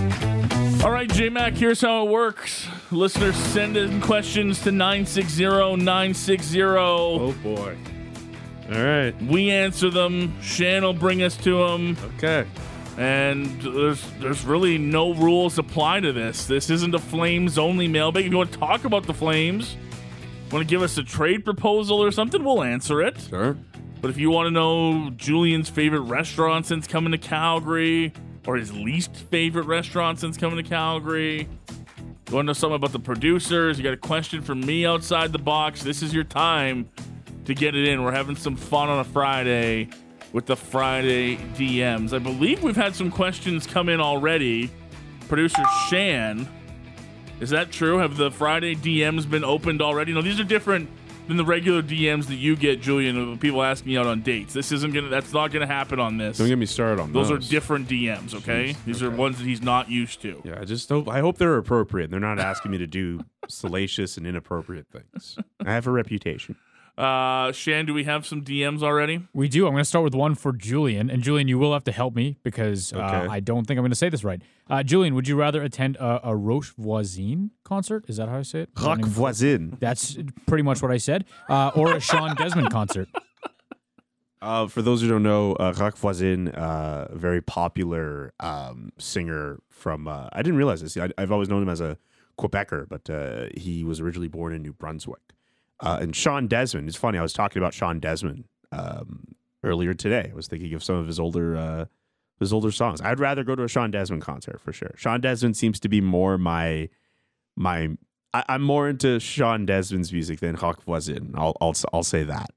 All 0.84 0.92
right, 0.92 1.10
J 1.10 1.30
Mac, 1.30 1.54
here's 1.54 1.82
how 1.82 2.06
it 2.06 2.12
works. 2.12 2.68
Listeners 2.92 3.36
send 3.36 3.78
in 3.78 4.02
questions 4.02 4.62
to 4.64 4.72
960 4.72 5.46
960. 5.78 6.62
Oh 6.62 7.32
boy. 7.42 7.78
All 8.72 8.84
right. 8.84 9.14
We 9.24 9.52
answer 9.52 9.90
them. 9.90 10.40
Shan 10.42 10.84
will 10.84 10.94
bring 10.94 11.22
us 11.22 11.36
to 11.38 11.68
them. 11.68 11.98
Okay. 12.16 12.46
And 12.98 13.62
there's 13.62 14.10
there's 14.20 14.46
really 14.46 14.78
no 14.78 15.14
rules 15.14 15.58
apply 15.58 16.02
to 16.02 16.14
this. 16.14 16.46
This 16.46 16.70
isn't 16.70 16.94
a 16.94 17.00
Flames 17.00 17.58
only 17.58 17.88
mailbag. 17.88 18.26
If 18.26 18.32
you 18.32 18.38
want 18.38 18.52
to 18.52 18.60
talk 18.60 18.86
about 18.86 19.06
the 19.06 19.14
Flames, 19.14 19.76
want 20.52 20.68
to 20.68 20.70
give 20.70 20.84
us 20.84 20.98
a 20.98 21.04
trade 21.04 21.44
proposal 21.44 22.02
or 22.04 22.12
something, 22.12 22.44
we'll 22.44 22.64
answer 22.64 23.02
it. 23.02 23.20
Sure. 23.20 23.58
But 24.02 24.12
if 24.12 24.18
you 24.18 24.30
want 24.30 24.48
to 24.48 24.52
know 24.52 25.10
Julian's 25.12 25.70
favorite 25.70 26.02
restaurant 26.02 26.66
since 26.66 26.86
coming 26.88 27.12
to 27.14 27.18
Calgary, 27.18 28.14
or 28.46 28.58
his 28.58 28.72
least 28.74 29.16
favorite 29.16 29.66
restaurant 29.66 30.20
since 30.20 30.38
coming 30.38 30.58
to 30.62 30.70
Calgary, 30.70 31.48
you 32.30 32.36
want 32.36 32.44
to 32.46 32.48
know 32.48 32.54
something 32.54 32.76
about 32.76 32.92
the 32.92 33.00
producers, 33.00 33.78
you 33.78 33.84
got 33.84 33.94
a 33.94 33.98
question 33.98 34.42
for 34.42 34.54
me 34.54 34.86
outside 34.86 35.32
the 35.32 35.40
box, 35.40 35.82
this 35.82 36.04
is 36.04 36.14
your 36.14 36.26
time 36.26 36.88
to 37.46 37.54
get 37.54 37.76
it 37.76 37.88
in. 37.88 38.04
We're 38.04 38.12
having 38.12 38.36
some 38.36 38.56
fun 38.56 38.90
on 38.90 39.00
a 39.00 39.04
Friday 39.04 39.90
with 40.32 40.46
the 40.46 40.56
Friday 40.56 41.38
DMs. 41.56 42.14
I 42.14 42.20
believe 42.20 42.64
we've 42.64 42.76
had 42.76 42.96
some 42.96 43.12
questions 43.12 43.68
come 43.68 43.90
in 43.90 44.00
already. 44.02 44.72
Producer 45.30 45.64
Shan, 45.90 46.48
is 47.40 47.50
that 47.52 47.72
true? 47.72 47.98
Have 47.98 48.18
the 48.18 48.30
Friday 48.32 48.76
DMs 48.76 49.30
been 49.30 49.44
opened 49.44 49.82
already? 49.82 50.14
No, 50.14 50.22
these 50.22 50.40
are 50.40 50.44
different 50.44 50.90
than 51.28 51.38
the 51.38 51.46
regular 51.46 51.82
DMs 51.82 52.28
that 52.28 52.36
you 52.36 52.56
get, 52.56 52.82
Julian, 52.82 53.18
of 53.32 53.40
people 53.40 53.64
asking 53.64 53.94
you 53.94 54.00
out 54.00 54.06
on 54.08 54.22
dates. 54.22 54.54
This 54.54 54.72
isn't 54.74 54.94
gonna. 54.94 55.08
That's 55.08 55.32
not 55.34 55.52
gonna 55.52 55.66
happen 55.66 56.00
on 56.00 56.18
this. 56.18 56.38
Don't 56.38 56.50
get 56.50 56.58
me 56.58 56.66
started 56.66 57.02
on 57.02 57.14
Those 57.14 57.30
those. 57.30 57.48
are 57.48 57.50
different 57.50 57.88
DMs. 57.88 58.36
Okay, 58.36 58.74
Jeez, 58.74 58.86
these 58.86 59.04
are 59.04 59.10
ones 59.10 59.38
that 59.38 59.46
he's 59.46 59.62
not 59.62 59.90
used 59.90 60.22
to. 60.24 60.42
Yeah, 60.44 60.60
I 60.60 60.66
just 60.66 60.90
hope 60.90 61.08
I 61.08 61.20
hope 61.20 61.38
they're 61.38 61.58
appropriate. 61.58 62.12
They're 62.12 62.20
not 62.20 62.40
asking 62.40 62.72
me 62.72 62.78
to 62.80 62.88
do 62.88 63.22
salacious 63.48 64.18
and 64.18 64.28
inappropriate 64.28 64.88
things. 64.92 65.38
I 65.66 65.72
have 65.74 65.88
a 65.88 65.92
reputation. 65.92 66.58
Uh, 66.98 67.52
Shan, 67.52 67.86
do 67.88 67.94
we 67.94 68.04
have 68.04 68.26
some 68.26 68.44
DMs 68.44 68.84
already? 68.84 69.26
We 69.34 69.48
do. 69.50 69.66
I'm 69.66 69.74
going 69.74 69.82
to 69.82 69.86
start 69.90 70.04
with 70.04 70.14
one 70.14 70.36
for 70.36 70.54
Julian. 70.54 71.10
And 71.10 71.24
Julian, 71.24 71.48
you 71.48 71.58
will 71.58 71.74
have 71.74 71.84
to 71.86 71.92
help 71.92 72.16
me 72.16 72.38
because 72.44 72.94
uh, 72.94 72.98
Okay. 72.98 73.28
I 73.32 73.40
don't 73.40 73.66
think 73.66 73.80
I'm 73.80 73.82
going 73.84 73.92
to 73.92 73.96
say 73.96 74.10
this 74.10 74.24
right. 74.24 74.42
Uh, 74.70 74.84
Julian, 74.84 75.16
would 75.16 75.28
you 75.28 75.36
rather 75.36 75.64
attend 75.64 75.96
a, 75.98 76.30
a 76.30 76.36
Roch 76.36 76.66
Voisine 76.78 77.50
concert? 77.64 78.06
Is 78.08 78.18
that 78.18 78.30
how 78.30 78.38
I 78.38 78.42
say 78.44 78.62
it? 78.62 78.76
that 78.76 78.84
Roch 78.86 79.00
Voisine. 79.00 79.80
That's 79.80 80.18
pretty 80.46 80.62
much 80.64 80.82
what 80.84 80.92
I 80.92 80.98
said. 80.98 81.26
Uh, 81.50 81.72
or 81.76 81.94
a 81.96 82.00
Shawn 82.00 82.36
Desman 82.38 82.70
concert. 82.70 83.10
Uh, 84.42 84.68
for 84.68 84.82
those 84.82 85.02
who 85.02 85.08
don't 85.08 85.24
know, 85.24 85.54
uh, 85.54 85.74
Roch 85.78 85.98
Voisine, 85.98 86.50
uh, 86.56 87.08
a 87.10 87.18
very 87.18 87.42
popular 87.42 88.34
um, 88.40 88.92
singer 89.00 89.60
from. 89.70 90.08
Uh, 90.08 90.30
I 90.34 90.44
didn't 90.44 90.58
realize 90.58 90.82
this. 90.82 90.96
I, 90.98 91.10
I've 91.18 91.32
always 91.32 91.50
known 91.50 91.64
him 91.64 91.70
as 91.70 91.82
a 91.82 91.98
Quebecer, 92.38 92.88
but 92.88 93.10
uh, 93.10 93.46
he 93.56 93.84
was 93.84 94.00
originally 94.00 94.28
born 94.28 94.54
in 94.54 94.62
New 94.62 94.74
Brunswick. 94.74 95.22
Uh, 95.80 95.98
and 96.02 96.16
Shawn 96.16 96.48
Desman. 96.48 96.88
It's 96.88 96.96
funny. 96.96 97.18
I 97.18 97.22
was 97.22 97.34
talking 97.34 97.62
about 97.62 97.74
Shawn 97.74 98.00
Desman 98.00 98.46
um, 98.72 99.26
earlier 99.64 99.94
today. 99.94 100.30
I 100.32 100.36
was 100.36 100.48
thinking 100.48 100.74
of 100.74 100.84
some 100.84 100.96
of 100.96 101.08
his 101.08 101.20
older 101.20 101.58
uh, 101.58 101.86
his 102.40 102.54
older 102.54 102.72
songs. 102.72 103.02
I'd 103.02 103.20
rather 103.20 103.44
go 103.44 103.56
to 103.56 103.64
a 103.64 103.68
Shawn 103.68 103.92
Desman 103.92 104.22
concert 104.22 104.60
for 104.62 104.72
sure. 104.72 104.94
Shawn 104.98 105.22
Desman 105.22 105.56
seems 105.56 105.80
to 105.82 105.90
be 105.90 106.02
more 106.02 106.38
my 106.38 106.90
my. 107.56 107.90
I, 108.34 108.44
I'm 108.50 108.62
more 108.64 108.90
into 108.90 109.20
Shawn 109.20 109.66
Desman's 109.68 110.12
music 110.12 110.40
than 110.40 110.56
Roch 110.56 110.84
Voisine. 110.86 111.34
I'll 111.36 111.56
I'll 111.62 111.74
I'll 111.92 112.04
say 112.04 112.24
that. 112.24 112.50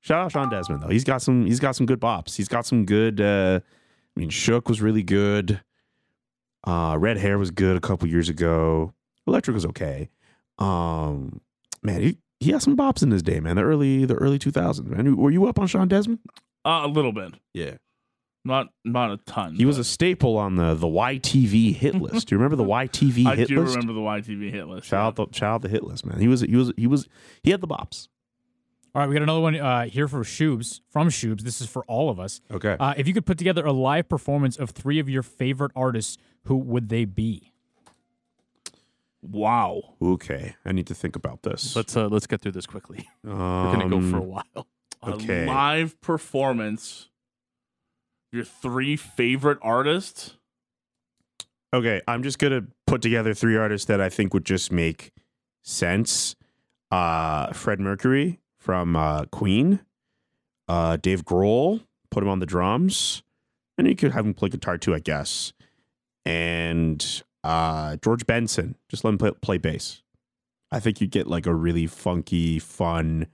Shout 0.00 0.24
out 0.24 0.32
Shawn 0.32 0.50
Desman 0.50 0.80
though. 0.80 0.88
He's 0.88 1.04
got 1.04 1.22
some 1.22 1.46
he's 1.46 1.60
got 1.60 1.76
some 1.76 1.86
good 1.86 2.00
bops. 2.00 2.36
He's 2.36 2.48
got 2.48 2.66
some 2.66 2.84
good 2.86 3.20
uh 3.20 3.60
I 4.16 4.20
mean 4.20 4.30
Shook 4.30 4.68
was 4.68 4.80
really 4.80 5.02
good. 5.02 5.60
Uh 6.66 6.96
Red 6.98 7.18
Hair 7.18 7.38
was 7.38 7.50
good 7.50 7.76
a 7.76 7.80
couple 7.80 8.08
years 8.08 8.28
ago. 8.28 8.94
Electric 9.26 9.54
was 9.54 9.66
okay. 9.66 10.08
Um 10.58 11.40
man, 11.82 12.00
he 12.02 12.18
he 12.40 12.50
had 12.52 12.62
some 12.62 12.76
bops 12.76 13.02
in 13.02 13.10
his 13.10 13.22
day, 13.22 13.40
man. 13.40 13.56
The 13.56 13.62
early 13.62 14.04
the 14.04 14.14
early 14.14 14.38
2000s, 14.38 14.84
man. 14.86 15.16
Were 15.16 15.30
you 15.30 15.46
up 15.46 15.58
on 15.58 15.66
Shawn 15.66 15.88
Desman? 15.88 16.18
Uh, 16.64 16.82
a 16.84 16.88
little 16.88 17.12
bit, 17.12 17.34
Yeah. 17.54 17.76
not 18.44 18.68
not 18.84 19.10
a 19.12 19.16
ton. 19.18 19.54
He 19.54 19.64
was 19.64 19.78
a 19.78 19.84
staple 19.84 20.36
on 20.36 20.56
the 20.56 20.74
the 20.74 20.86
YTV 20.86 21.74
hit 21.74 21.94
list. 22.00 22.28
Do 22.28 22.34
you 22.34 22.38
remember 22.38 22.56
the 22.56 22.64
YTV 22.68 23.14
hit 23.14 23.24
list? 23.24 23.26
I 23.26 23.36
hit 23.36 23.48
do 23.48 23.60
list? 23.60 23.76
remember 23.76 23.92
the 23.94 24.00
YTV 24.00 24.50
hit 24.50 24.66
list. 24.68 24.86
Shout 24.88 25.06
out 25.06 25.16
the 25.16 25.26
shout 25.36 25.54
out 25.54 25.62
the 25.62 25.68
hit 25.68 25.84
list, 25.84 26.04
man. 26.06 26.18
He 26.20 26.28
was 26.28 26.40
he 26.42 26.56
was 26.56 26.72
he 26.76 26.86
was 26.86 27.08
he 27.42 27.50
had 27.50 27.60
the 27.60 27.68
bops. 27.68 28.08
All 28.92 29.00
right, 29.00 29.08
we 29.08 29.14
got 29.14 29.22
another 29.22 29.40
one 29.40 29.54
uh, 29.54 29.84
here 29.84 30.08
for 30.08 30.18
Shoobs, 30.24 30.80
from 30.90 31.10
Shoobs. 31.10 31.42
This 31.42 31.60
is 31.60 31.68
for 31.68 31.84
all 31.84 32.10
of 32.10 32.18
us. 32.18 32.40
Okay. 32.50 32.76
Uh, 32.80 32.92
if 32.96 33.06
you 33.06 33.14
could 33.14 33.24
put 33.24 33.38
together 33.38 33.64
a 33.64 33.70
live 33.72 34.08
performance 34.08 34.56
of 34.56 34.70
three 34.70 34.98
of 34.98 35.08
your 35.08 35.22
favorite 35.22 35.70
artists, 35.76 36.18
who 36.46 36.56
would 36.56 36.88
they 36.88 37.04
be? 37.04 37.49
Wow. 39.22 39.94
okay. 40.00 40.56
I 40.64 40.72
need 40.72 40.86
to 40.86 40.94
think 40.94 41.14
about 41.16 41.42
this. 41.42 41.76
Let's 41.76 41.96
uh, 41.96 42.08
let's 42.08 42.26
get 42.26 42.40
through 42.40 42.52
this 42.52 42.66
quickly. 42.66 43.08
um, 43.26 43.38
We're 43.66 43.72
gonna 43.72 43.88
go 43.88 44.00
for 44.00 44.16
a 44.16 44.22
while. 44.22 44.66
Okay. 45.06 45.44
A 45.44 45.46
live 45.46 46.00
performance. 46.00 47.08
Your 48.32 48.44
three 48.44 48.96
favorite 48.96 49.58
artists. 49.62 50.36
Okay, 51.72 52.00
I'm 52.08 52.22
just 52.22 52.38
gonna 52.38 52.66
put 52.86 53.02
together 53.02 53.34
three 53.34 53.56
artists 53.56 53.86
that 53.86 54.00
I 54.00 54.08
think 54.08 54.34
would 54.34 54.44
just 54.44 54.72
make 54.72 55.12
sense. 55.62 56.34
Uh, 56.90 57.52
Fred 57.52 57.78
Mercury 57.80 58.40
from 58.58 58.96
uh, 58.96 59.24
Queen, 59.26 59.80
uh, 60.68 60.96
Dave 60.96 61.24
Grohl, 61.24 61.84
put 62.10 62.22
him 62.22 62.28
on 62.28 62.40
the 62.40 62.46
drums, 62.46 63.22
and 63.78 63.86
you 63.86 63.94
could 63.94 64.12
have 64.12 64.26
him 64.26 64.34
play 64.34 64.48
guitar 64.48 64.76
too, 64.78 64.94
I 64.94 64.98
guess. 64.98 65.52
And 66.26 67.22
uh, 67.44 67.96
George 67.96 68.26
Benson, 68.26 68.76
just 68.88 69.04
let 69.04 69.10
him 69.10 69.18
play, 69.18 69.30
play 69.40 69.58
bass. 69.58 70.02
I 70.72 70.80
think 70.80 71.00
you 71.00 71.06
get 71.06 71.26
like 71.26 71.46
a 71.46 71.54
really 71.54 71.86
funky, 71.86 72.58
fun 72.58 73.26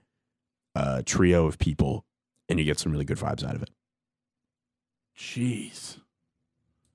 uh, 0.75 1.03
trio 1.05 1.45
of 1.45 1.59
people, 1.59 2.05
and 2.49 2.59
you 2.59 2.65
get 2.65 2.79
some 2.79 2.91
really 2.91 3.05
good 3.05 3.17
vibes 3.17 3.43
out 3.47 3.55
of 3.55 3.61
it. 3.61 3.69
Jeez. 5.17 5.99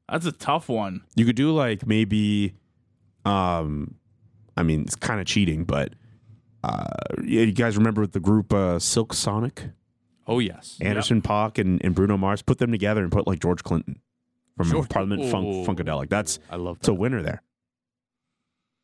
That's 0.09 0.27
a 0.27 0.33
tough 0.33 0.68
one. 0.68 1.03
You 1.14 1.25
could 1.25 1.37
do 1.37 1.53
like 1.53 1.87
maybe, 1.87 2.55
um, 3.25 3.94
I 4.57 4.62
mean, 4.62 4.83
it's 4.83 4.96
kind 4.96 5.20
of 5.20 5.27
cheating, 5.27 5.64
but 5.64 5.94
uh, 6.64 6.87
yeah, 7.22 7.42
you 7.42 7.53
guys 7.53 7.77
remember 7.77 8.07
the 8.07 8.20
group 8.20 8.53
uh, 8.53 8.79
Silk 8.79 9.14
Sonic, 9.14 9.70
Oh 10.27 10.38
yes. 10.38 10.79
Anderson 10.81 11.20
Paak 11.20 11.59
and, 11.59 11.85
and 11.85 11.94
Bruno 11.94 12.16
Mars? 12.16 12.42
Put 12.42 12.59
them 12.59 12.70
together 12.70 13.03
and 13.03 13.11
put 13.11 13.27
like 13.27 13.40
George 13.40 13.62
Clinton 13.62 14.01
Sure. 14.70 14.85
Parliament 14.87 15.31
Funk 15.31 15.46
Funkadelic. 15.66 16.09
That's 16.09 16.38
I 16.51 16.57
love 16.57 16.79
it's 16.79 16.88
a 16.88 16.94
winner 16.94 17.22
there. 17.22 17.42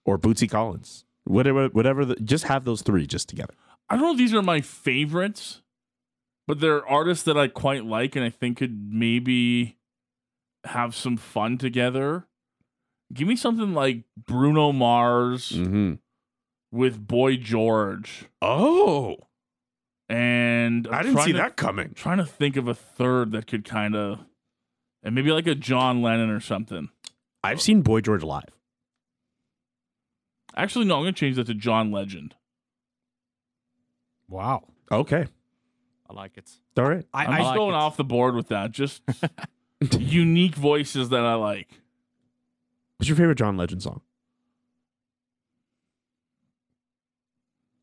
Or 0.04 0.18
Bootsy 0.18 0.48
Collins, 0.50 1.04
whatever, 1.24 1.68
whatever. 1.68 2.04
The, 2.04 2.16
just 2.16 2.44
have 2.44 2.64
those 2.64 2.82
three 2.82 3.06
just 3.06 3.28
together. 3.28 3.54
I 3.90 3.94
don't 3.96 4.04
know 4.04 4.12
if 4.12 4.18
these 4.18 4.34
are 4.34 4.42
my 4.42 4.60
favorites, 4.60 5.62
but 6.46 6.60
they're 6.60 6.86
artists 6.86 7.24
that 7.24 7.36
I 7.36 7.48
quite 7.48 7.84
like 7.84 8.16
and 8.16 8.24
I 8.24 8.30
think 8.30 8.58
could 8.58 8.92
maybe 8.92 9.76
have 10.64 10.94
some 10.94 11.16
fun 11.16 11.58
together. 11.58 12.26
Give 13.12 13.28
me 13.28 13.36
something 13.36 13.72
like 13.74 14.04
Bruno 14.16 14.72
Mars 14.72 15.52
Mm-hmm. 15.52 15.94
with 16.70 17.06
Boy 17.06 17.36
George. 17.36 18.26
Oh, 18.42 19.16
And 20.08 20.86
I'm 20.88 20.94
I 20.94 21.02
didn't 21.02 21.18
see 21.22 21.32
to- 21.32 21.38
that 21.38 21.56
coming. 21.56 21.92
Trying 21.94 22.18
to 22.18 22.26
think 22.26 22.56
of 22.56 22.68
a 22.68 22.74
third 22.74 23.32
that 23.32 23.46
could 23.46 23.64
kind 23.64 23.94
of, 23.96 24.20
and 25.02 25.14
maybe 25.14 25.30
like 25.30 25.46
a 25.46 25.54
John 25.54 26.02
Lennon 26.02 26.30
or 26.30 26.40
something. 26.40 26.88
I've 27.42 27.60
seen 27.60 27.82
Boy 27.82 28.00
George 28.00 28.22
live. 28.22 28.44
Actually, 30.56 30.86
no, 30.86 30.96
I'm 30.96 31.02
gonna 31.02 31.12
change 31.12 31.36
that 31.36 31.46
to 31.46 31.54
John 31.54 31.92
Legend. 31.92 32.34
Wow. 34.28 34.64
Okay, 34.90 35.26
I 36.08 36.12
like 36.12 36.36
it. 36.36 36.50
all 36.76 36.84
right. 36.84 37.04
I, 37.12 37.26
I'm 37.26 37.32
I, 37.32 37.36
just 37.38 37.46
like 37.48 37.56
going 37.56 37.74
it. 37.74 37.78
off 37.78 37.96
the 37.96 38.04
board 38.04 38.34
with 38.34 38.48
that. 38.48 38.72
Just 38.72 39.02
unique 39.98 40.54
voices 40.54 41.10
that 41.10 41.24
I 41.24 41.34
like. 41.34 41.68
What's 42.96 43.08
your 43.08 43.16
favorite 43.16 43.38
John 43.38 43.56
Legend 43.56 43.82
song? 43.82 44.00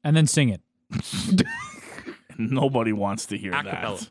and 0.05 0.15
then 0.15 0.27
sing 0.27 0.49
it. 0.49 0.61
Nobody 2.37 2.93
wants 2.93 3.25
to 3.27 3.37
hear 3.37 3.51
Acapella, 3.51 3.99
that. 3.99 4.09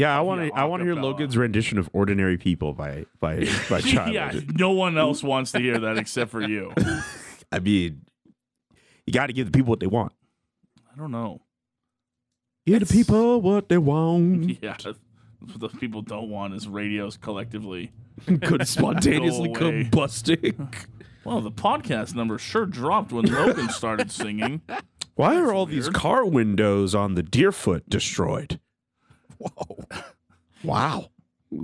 Yeah, 0.00 0.16
I 0.16 0.22
want 0.22 0.40
to. 0.40 0.54
I 0.58 0.64
want 0.64 0.80
to 0.80 0.84
hear. 0.86 0.94
Logan's 0.94 1.36
rendition 1.36 1.76
of 1.76 1.90
"Ordinary 1.92 2.38
People" 2.38 2.72
by 2.72 3.04
by 3.20 3.46
by 3.70 3.80
yeah, 3.80 4.32
no 4.54 4.70
one 4.70 4.96
else 4.96 5.22
wants 5.22 5.52
to 5.52 5.58
hear 5.58 5.78
that 5.78 5.98
except 5.98 6.30
for 6.30 6.40
you. 6.40 6.72
I 7.52 7.58
mean, 7.58 8.06
you 9.06 9.12
got 9.12 9.26
to 9.26 9.34
give 9.34 9.46
the 9.46 9.52
people 9.52 9.68
what 9.68 9.80
they 9.80 9.86
want. 9.86 10.12
I 10.90 10.98
don't 10.98 11.10
know. 11.10 11.42
Give 12.64 12.80
the 12.80 12.86
people 12.86 13.42
what 13.42 13.68
they 13.68 13.76
want. 13.76 14.58
Yeah, 14.62 14.76
what 15.38 15.60
those 15.60 15.74
people 15.74 16.00
don't 16.00 16.30
want 16.30 16.54
is 16.54 16.66
radios 16.66 17.18
collectively. 17.18 17.92
Could 18.42 18.66
spontaneously 18.68 19.50
Go 19.50 19.66
away. 19.66 19.84
combusting. 19.84 20.74
Well, 21.24 21.42
the 21.42 21.50
podcast 21.50 22.14
number 22.14 22.38
sure 22.38 22.64
dropped 22.64 23.12
when 23.12 23.26
Logan 23.26 23.68
started 23.68 24.10
singing. 24.10 24.62
Why 25.14 25.36
are 25.36 25.52
all 25.52 25.66
these 25.66 25.90
car 25.90 26.24
windows 26.24 26.94
on 26.94 27.14
the 27.16 27.22
Deerfoot 27.22 27.88
destroyed? 27.90 28.60
Whoa! 29.56 29.78
Wow, 30.64 31.06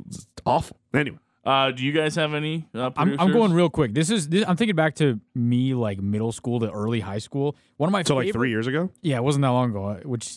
it's 0.09 0.27
awful. 0.47 0.79
Anyway, 0.95 1.19
Uh, 1.45 1.71
do 1.71 1.85
you 1.85 1.93
guys 1.93 2.15
have 2.17 2.35
any? 2.35 2.67
Uh, 2.75 2.91
I'm, 2.97 3.19
I'm 3.21 3.31
going 3.33 3.53
real 3.53 3.69
quick. 3.71 3.93
This 3.95 4.11
is 4.11 4.29
this, 4.29 4.45
I'm 4.49 4.57
thinking 4.57 4.75
back 4.77 4.95
to 4.97 5.21
me 5.35 5.75
like 5.75 6.01
middle 6.01 6.33
school 6.33 6.59
to 6.61 6.71
early 6.71 7.01
high 7.01 7.19
school. 7.19 7.55
One 7.77 7.89
of 7.89 7.93
my 7.93 8.03
So 8.03 8.15
like 8.17 8.27
favorite- 8.27 8.39
three 8.41 8.51
years 8.51 8.67
ago. 8.67 8.91
Yeah, 9.03 9.17
it 9.19 9.23
wasn't 9.25 9.43
that 9.43 9.51
long 9.51 9.71
ago. 9.71 9.85
uh, 9.85 9.97
Which 10.01 10.37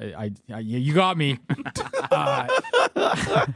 I, 0.00 0.04
I, 0.04 0.30
I 0.54 0.58
yeah, 0.60 0.78
you 0.78 0.92
got 0.92 1.16
me. 1.16 1.38
uh, 2.10 2.46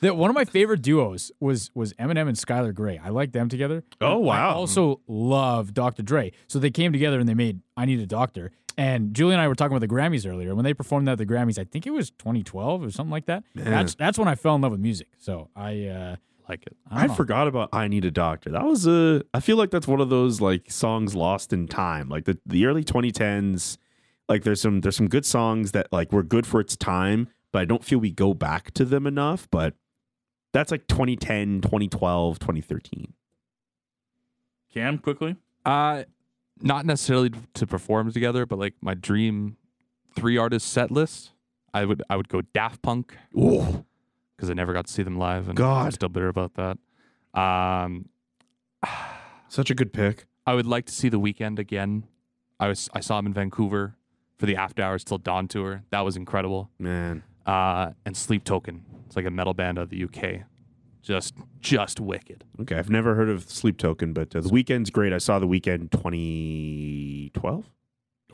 that 0.00 0.16
one 0.16 0.30
of 0.30 0.34
my 0.34 0.44
favorite 0.44 0.82
duos 0.82 1.32
was 1.40 1.70
was 1.74 1.92
Eminem 1.94 2.28
and 2.28 2.36
Skylar 2.36 2.74
Grey. 2.74 2.98
I 3.02 3.08
like 3.08 3.32
them 3.32 3.48
together. 3.48 3.82
Oh, 4.00 4.18
wow. 4.18 4.50
I 4.50 4.52
also 4.52 5.00
love 5.08 5.72
Dr. 5.74 6.02
Dre. 6.02 6.32
So 6.48 6.58
they 6.58 6.70
came 6.70 6.92
together 6.92 7.18
and 7.18 7.28
they 7.28 7.34
made 7.34 7.60
"I 7.76 7.84
Need 7.86 8.00
a 8.00 8.06
Doctor." 8.06 8.50
And 8.76 9.14
Julie 9.14 9.34
and 9.34 9.40
I 9.40 9.48
were 9.48 9.54
talking 9.54 9.76
about 9.76 9.86
the 9.86 9.94
Grammys 9.94 10.28
earlier. 10.30 10.54
When 10.54 10.64
they 10.64 10.74
performed 10.74 11.08
that 11.08 11.12
at 11.12 11.18
the 11.18 11.26
Grammys, 11.26 11.58
I 11.58 11.64
think 11.64 11.86
it 11.86 11.90
was 11.90 12.10
2012 12.12 12.84
or 12.84 12.90
something 12.90 13.10
like 13.10 13.26
that. 13.26 13.44
That's 13.54 13.94
that's 13.94 14.18
when 14.18 14.28
I 14.28 14.34
fell 14.34 14.54
in 14.54 14.62
love 14.62 14.72
with 14.72 14.80
music. 14.80 15.08
So 15.18 15.50
I 15.54 15.86
uh, 15.86 16.16
Like 16.48 16.66
it. 16.66 16.76
I, 16.90 17.04
I, 17.04 17.08
forgot 17.08 17.46
about 17.46 17.68
"I 17.72 17.86
Need 17.88 18.04
a 18.04 18.10
Doctor." 18.10 18.50
That 18.50 18.64
was 18.64 18.86
a. 18.86 19.22
I 19.32 19.40
feel 19.40 19.56
like 19.56 19.70
that's 19.70 19.86
one 19.86 20.00
of 20.00 20.08
those 20.08 20.40
like 20.40 20.70
songs 20.70 21.14
lost 21.14 21.52
in 21.52 21.68
time, 21.68 22.08
like 22.08 22.24
the 22.24 22.38
the 22.46 22.66
early 22.66 22.84
2010s. 22.84 23.76
Like 24.28 24.44
there's 24.44 24.60
some 24.60 24.80
there's 24.80 24.96
some 24.96 25.08
good 25.08 25.26
songs 25.26 25.72
that 25.72 25.92
like 25.92 26.12
were 26.12 26.22
good 26.22 26.46
for 26.46 26.60
its 26.60 26.76
time, 26.76 27.28
but 27.52 27.60
I 27.62 27.64
don't 27.64 27.84
feel 27.84 27.98
we 27.98 28.10
go 28.10 28.34
back 28.34 28.72
to 28.72 28.84
them 28.84 29.06
enough. 29.06 29.48
But 29.50 29.74
that's 30.52 30.70
like 30.70 30.86
2010, 30.88 31.60
2012, 31.60 32.38
2013. 32.38 33.12
Cam 34.72 34.98
quickly. 34.98 35.36
Uh, 35.64 36.04
not 36.62 36.86
necessarily 36.86 37.30
to 37.54 37.66
perform 37.66 38.12
together, 38.12 38.46
but 38.46 38.58
like 38.58 38.74
my 38.80 38.94
dream 38.94 39.56
three 40.14 40.36
artist 40.36 40.68
set 40.68 40.90
list. 40.90 41.32
I 41.72 41.84
would 41.84 42.02
I 42.10 42.16
would 42.16 42.28
go 42.28 42.42
Daft 42.42 42.82
Punk 42.82 43.16
because 44.36 44.50
I 44.50 44.54
never 44.54 44.72
got 44.72 44.86
to 44.86 44.92
see 44.92 45.02
them 45.02 45.16
live, 45.18 45.48
and 45.48 45.56
I'm 45.86 45.90
still 45.92 46.08
bitter 46.08 46.28
about 46.28 46.54
that. 46.54 46.78
Um, 47.40 48.08
such 49.48 49.70
a 49.70 49.74
good 49.74 49.92
pick. 49.92 50.26
I 50.46 50.54
would 50.54 50.66
like 50.66 50.86
to 50.86 50.92
see 50.92 51.08
the 51.08 51.20
Weeknd 51.20 51.58
again. 51.58 52.04
I 52.58 52.68
was 52.68 52.88
I 52.92 53.00
saw 53.00 53.18
him 53.18 53.26
in 53.26 53.32
Vancouver 53.32 53.94
for 54.38 54.46
the 54.46 54.56
After 54.56 54.82
Hours 54.82 55.04
Till 55.04 55.18
Dawn 55.18 55.48
tour. 55.48 55.84
That 55.90 56.00
was 56.00 56.16
incredible. 56.16 56.70
Man, 56.78 57.22
Uh, 57.46 57.92
and 58.04 58.16
Sleep 58.16 58.42
Token. 58.44 58.84
It's 59.06 59.16
like 59.16 59.26
a 59.26 59.30
metal 59.30 59.54
band 59.54 59.78
out 59.78 59.82
of 59.82 59.90
the 59.90 60.04
UK. 60.04 60.42
Just 61.02 61.34
just 61.60 61.98
wicked. 62.00 62.44
okay, 62.60 62.76
I've 62.76 62.90
never 62.90 63.14
heard 63.14 63.28
of 63.28 63.48
Sleep 63.48 63.78
Token, 63.78 64.12
but 64.12 64.34
uh, 64.36 64.40
the 64.40 64.48
Weeknd's 64.50 64.90
great. 64.90 65.12
I 65.12 65.18
saw 65.18 65.38
the 65.38 65.46
Weeknd 65.46 65.90
2012, 65.90 67.70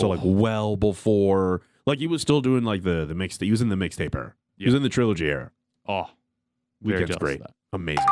so 0.00 0.08
like 0.08 0.20
well 0.22 0.76
before, 0.76 1.62
like 1.86 1.98
he 1.98 2.06
was 2.06 2.22
still 2.22 2.40
doing 2.40 2.64
like 2.64 2.82
the 2.82 3.04
the 3.06 3.14
mix. 3.14 3.38
He 3.38 3.50
was 3.50 3.62
in 3.62 3.68
the 3.68 3.76
mixtape 3.76 4.14
era. 4.14 4.34
He 4.56 4.64
was 4.64 4.74
in 4.74 4.82
the 4.82 4.88
trilogy 4.88 5.26
era. 5.26 5.50
Oh, 5.88 6.10
very 6.82 7.04
Weeknd's 7.04 7.16
great, 7.16 7.40
amazing. 7.72 8.04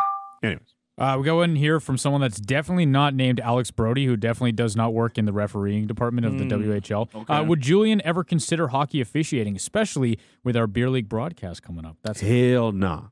Anyways. 0.43 0.75
Uh, 0.97 1.17
we 1.19 1.25
go 1.25 1.43
in 1.43 1.57
here 1.57 1.81
from 1.81 1.99
someone 1.99 2.21
that's 2.21 2.39
definitely 2.39 2.87
not 2.87 3.15
named 3.15 3.41
Alex 3.41 3.73
Brody, 3.73 4.07
who 4.07 4.17
definitely 4.17 4.53
does 4.53 4.77
not 4.77 4.95
work 4.95 5.19
in 5.19 5.25
the 5.25 5.33
refereeing 5.33 5.89
department 5.89 6.25
of 6.25 6.39
the 6.39 6.45
WHL. 6.45 7.09
okay. 7.13 7.35
Uh, 7.35 7.43
would 7.43 7.61
Julian 7.61 8.01
ever 8.05 8.23
consider 8.23 8.69
hockey 8.69 9.01
officiating, 9.01 9.57
especially 9.57 10.21
with 10.45 10.57
our 10.57 10.69
beer 10.69 10.89
league 10.89 11.09
broadcast 11.09 11.65
coming 11.65 11.85
up? 11.85 11.97
That's 12.05 12.21
Hell 12.21 12.71
nah. 12.71 13.07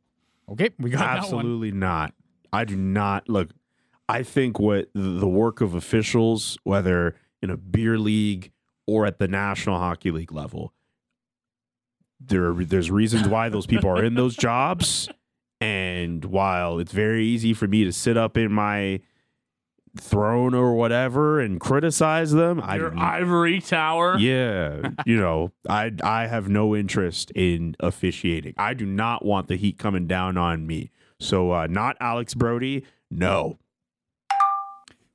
Okay. 0.50 0.70
We 0.78 0.90
got. 0.90 1.18
Absolutely 1.18 1.72
not. 1.72 2.14
I 2.52 2.64
do 2.64 2.76
not 2.76 3.28
look. 3.28 3.50
I 4.08 4.22
think 4.22 4.58
what 4.58 4.88
the 4.94 5.28
work 5.28 5.60
of 5.60 5.74
officials, 5.74 6.58
whether 6.64 7.14
in 7.40 7.50
a 7.50 7.56
beer 7.56 7.98
league 7.98 8.52
or 8.86 9.06
at 9.06 9.18
the 9.18 9.28
National 9.28 9.78
Hockey 9.78 10.10
League 10.10 10.32
level, 10.32 10.72
there 12.20 12.50
are, 12.50 12.64
there's 12.64 12.90
reasons 12.90 13.28
why 13.28 13.48
those 13.48 13.66
people 13.66 13.90
are 13.90 14.04
in 14.04 14.14
those 14.14 14.36
jobs. 14.36 15.08
And 15.60 16.24
while 16.24 16.80
it's 16.80 16.90
very 16.90 17.24
easy 17.24 17.54
for 17.54 17.68
me 17.68 17.84
to 17.84 17.92
sit 17.92 18.16
up 18.16 18.36
in 18.36 18.50
my 18.50 19.00
throne 19.98 20.54
or 20.54 20.74
whatever 20.74 21.38
and 21.40 21.60
criticize 21.60 22.32
them, 22.32 22.62
Your 22.74 22.90
do- 22.90 22.98
ivory 22.98 23.60
tower. 23.60 24.16
yeah, 24.18 24.90
you 25.06 25.16
know, 25.16 25.52
I 25.68 25.92
I 26.02 26.26
have 26.28 26.48
no 26.48 26.74
interest 26.74 27.30
in 27.32 27.76
officiating. 27.80 28.54
I 28.56 28.74
do 28.74 28.86
not 28.86 29.24
want 29.24 29.48
the 29.48 29.56
heat 29.56 29.78
coming 29.78 30.06
down 30.06 30.36
on 30.36 30.66
me. 30.66 30.90
So 31.20 31.52
uh, 31.52 31.66
not 31.68 31.96
Alex 32.00 32.34
Brody. 32.34 32.84
No. 33.10 33.58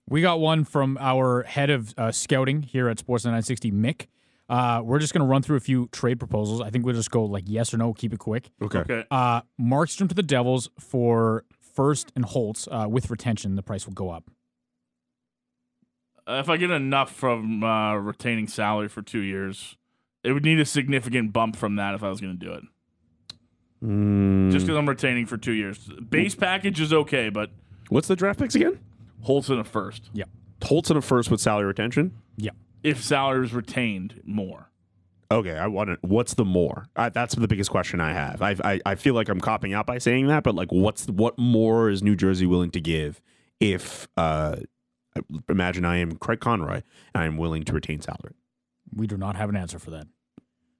We 0.09 0.21
got 0.21 0.39
one 0.39 0.63
from 0.63 0.97
our 1.01 1.43
head 1.43 1.69
of 1.69 1.93
uh, 1.97 2.11
scouting 2.13 2.61
here 2.63 2.87
at 2.87 2.97
Sportsnet 2.97 3.25
960, 3.25 3.71
Mick. 3.73 4.07
Uh, 4.47 4.81
we're 4.81 4.99
just 4.99 5.11
going 5.13 5.19
to 5.21 5.27
run 5.27 5.41
through 5.41 5.57
a 5.57 5.59
few 5.59 5.87
trade 5.91 6.17
proposals. 6.17 6.61
I 6.61 6.69
think 6.69 6.85
we'll 6.85 6.95
just 6.95 7.11
go 7.11 7.25
like 7.25 7.43
yes 7.47 7.73
or 7.73 7.77
no, 7.77 7.91
keep 7.93 8.13
it 8.13 8.19
quick. 8.19 8.49
Okay. 8.61 8.79
Okay. 8.79 9.03
Uh, 9.11 9.41
Markstrom 9.59 10.07
to 10.07 10.15
the 10.15 10.23
Devils 10.23 10.69
for 10.79 11.43
first 11.59 12.13
and 12.15 12.23
Holtz 12.23 12.69
uh, 12.71 12.87
with 12.89 13.09
retention. 13.09 13.55
The 13.55 13.63
price 13.63 13.85
will 13.85 13.93
go 13.95 14.09
up. 14.09 14.31
Uh, 16.27 16.39
if 16.39 16.49
I 16.49 16.57
get 16.57 16.71
enough 16.71 17.11
from 17.13 17.63
uh, 17.63 17.95
retaining 17.95 18.47
salary 18.47 18.89
for 18.89 19.01
two 19.01 19.21
years, 19.21 19.77
it 20.23 20.33
would 20.33 20.43
need 20.43 20.59
a 20.59 20.65
significant 20.65 21.31
bump 21.31 21.55
from 21.55 21.75
that 21.77 21.95
if 21.95 22.03
I 22.03 22.09
was 22.09 22.19
going 22.19 22.37
to 22.37 22.45
do 22.45 22.51
it. 22.53 22.63
Mm, 23.83 24.51
Just 24.51 24.65
because 24.65 24.77
I'm 24.77 24.89
retaining 24.89 25.25
for 25.25 25.37
two 25.37 25.53
years, 25.53 25.89
base 26.09 26.35
package 26.35 26.81
is 26.81 26.91
okay, 26.91 27.29
but 27.29 27.51
what's 27.89 28.07
the 28.07 28.15
draft 28.15 28.39
picks 28.39 28.55
again? 28.55 28.79
Holtz 29.21 29.49
in 29.49 29.59
a 29.59 29.63
first. 29.63 30.09
Holtz 30.63 30.89
in 30.89 30.97
a 30.97 31.01
first 31.01 31.29
with 31.31 31.39
salary 31.39 31.65
retention. 31.67 32.13
Yeah. 32.35 32.51
If 32.83 33.03
salary 33.03 33.45
is 33.45 33.53
retained 33.53 34.21
more, 34.25 34.69
Okay, 35.29 35.57
I 35.57 35.67
want 35.67 35.89
to. 35.89 35.97
What's 36.07 36.35
the 36.35 36.45
more? 36.45 36.87
I, 36.95 37.09
that's 37.09 37.35
the 37.35 37.49
biggest 37.49 37.69
question 37.69 37.99
I 37.99 38.13
have. 38.13 38.41
I, 38.41 38.55
I 38.63 38.79
I 38.85 38.95
feel 38.95 39.13
like 39.13 39.27
I'm 39.27 39.41
copping 39.41 39.73
out 39.73 39.85
by 39.85 39.97
saying 39.97 40.27
that, 40.27 40.41
but 40.43 40.55
like, 40.55 40.71
what's 40.71 41.05
what 41.07 41.37
more 41.37 41.89
is 41.89 42.01
New 42.01 42.15
Jersey 42.15 42.45
willing 42.45 42.71
to 42.71 42.79
give 42.79 43.21
if 43.59 44.07
uh, 44.15 44.55
imagine 45.49 45.85
I 45.85 45.97
am 45.97 46.17
Craig 46.17 46.39
Conroy 46.39 46.81
and 47.13 47.23
I 47.23 47.25
am 47.25 47.37
willing 47.37 47.63
to 47.63 47.73
retain 47.73 48.01
salary? 48.01 48.35
We 48.95 49.07
do 49.07 49.17
not 49.17 49.35
have 49.35 49.49
an 49.49 49.55
answer 49.55 49.79
for 49.79 49.91
that. 49.91 50.07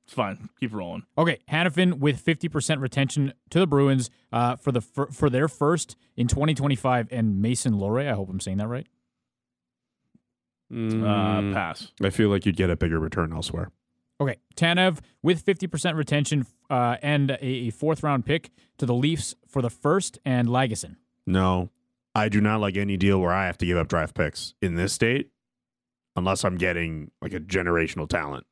it's 0.06 0.14
fine. 0.14 0.50
Keep 0.60 0.74
rolling. 0.74 1.04
Okay, 1.18 1.40
Hanifin 1.52 1.96
with 2.00 2.24
50% 2.24 2.80
retention 2.82 3.34
to 3.50 3.60
the 3.60 3.68
Bruins 3.68 4.10
uh, 4.32 4.56
for 4.56 4.72
the 4.72 4.82
fir- 4.82 5.08
for 5.12 5.30
their 5.30 5.48
first 5.48 5.96
in 6.16 6.28
2025, 6.28 7.10
and 7.12 7.42
Mason 7.42 7.74
Lohrei. 7.74 8.10
I 8.10 8.14
hope 8.14 8.30
I'm 8.30 8.40
saying 8.40 8.58
that 8.58 8.68
right. 8.68 8.88
Mm. 10.72 11.04
Uh, 11.04 11.54
pass. 11.54 11.92
I 12.02 12.10
feel 12.10 12.30
like 12.30 12.46
you'd 12.46 12.58
get 12.58 12.70
a 12.70 12.76
bigger 12.76 13.00
return 13.00 13.32
elsewhere. 13.34 13.72
Okay, 14.20 14.38
Tanev 14.56 15.00
with 15.22 15.46
50% 15.46 15.96
retention 15.96 16.46
uh, 16.70 16.98
and 17.02 17.32
a, 17.32 17.46
a 17.46 17.70
fourth 17.70 18.02
round 18.04 18.26
pick 18.26 18.50
to 18.80 18.86
the 18.86 18.94
Leafs 18.94 19.36
for 19.48 19.62
the 19.62 19.70
first, 19.70 20.18
and 20.26 20.48
Lagesson. 20.48 20.96
No, 21.26 21.70
I 22.18 22.30
do 22.30 22.42
not 22.42 22.60
like 22.60 22.76
any 22.78 22.98
deal 22.98 23.22
where 23.22 23.32
I 23.32 23.46
have 23.46 23.60
to 23.60 23.66
give 23.68 23.78
up 23.78 23.88
draft 23.90 24.16
picks 24.16 24.56
in 24.60 24.74
this 24.74 24.92
state 24.92 25.30
unless 26.16 26.44
I'm 26.44 26.58
getting 26.58 27.12
like 27.22 27.32
a 27.32 27.40
generational 27.40 28.10
talent. 28.10 28.48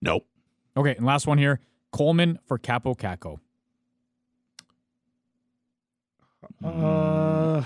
Nope. 0.00 0.24
Okay, 0.76 0.94
and 0.94 1.04
last 1.04 1.26
one 1.26 1.36
here 1.36 1.58
Coleman 1.90 2.38
for 2.46 2.58
Kaapo 2.60 2.96
Kakko. 2.96 3.40
Uh, 6.64 7.64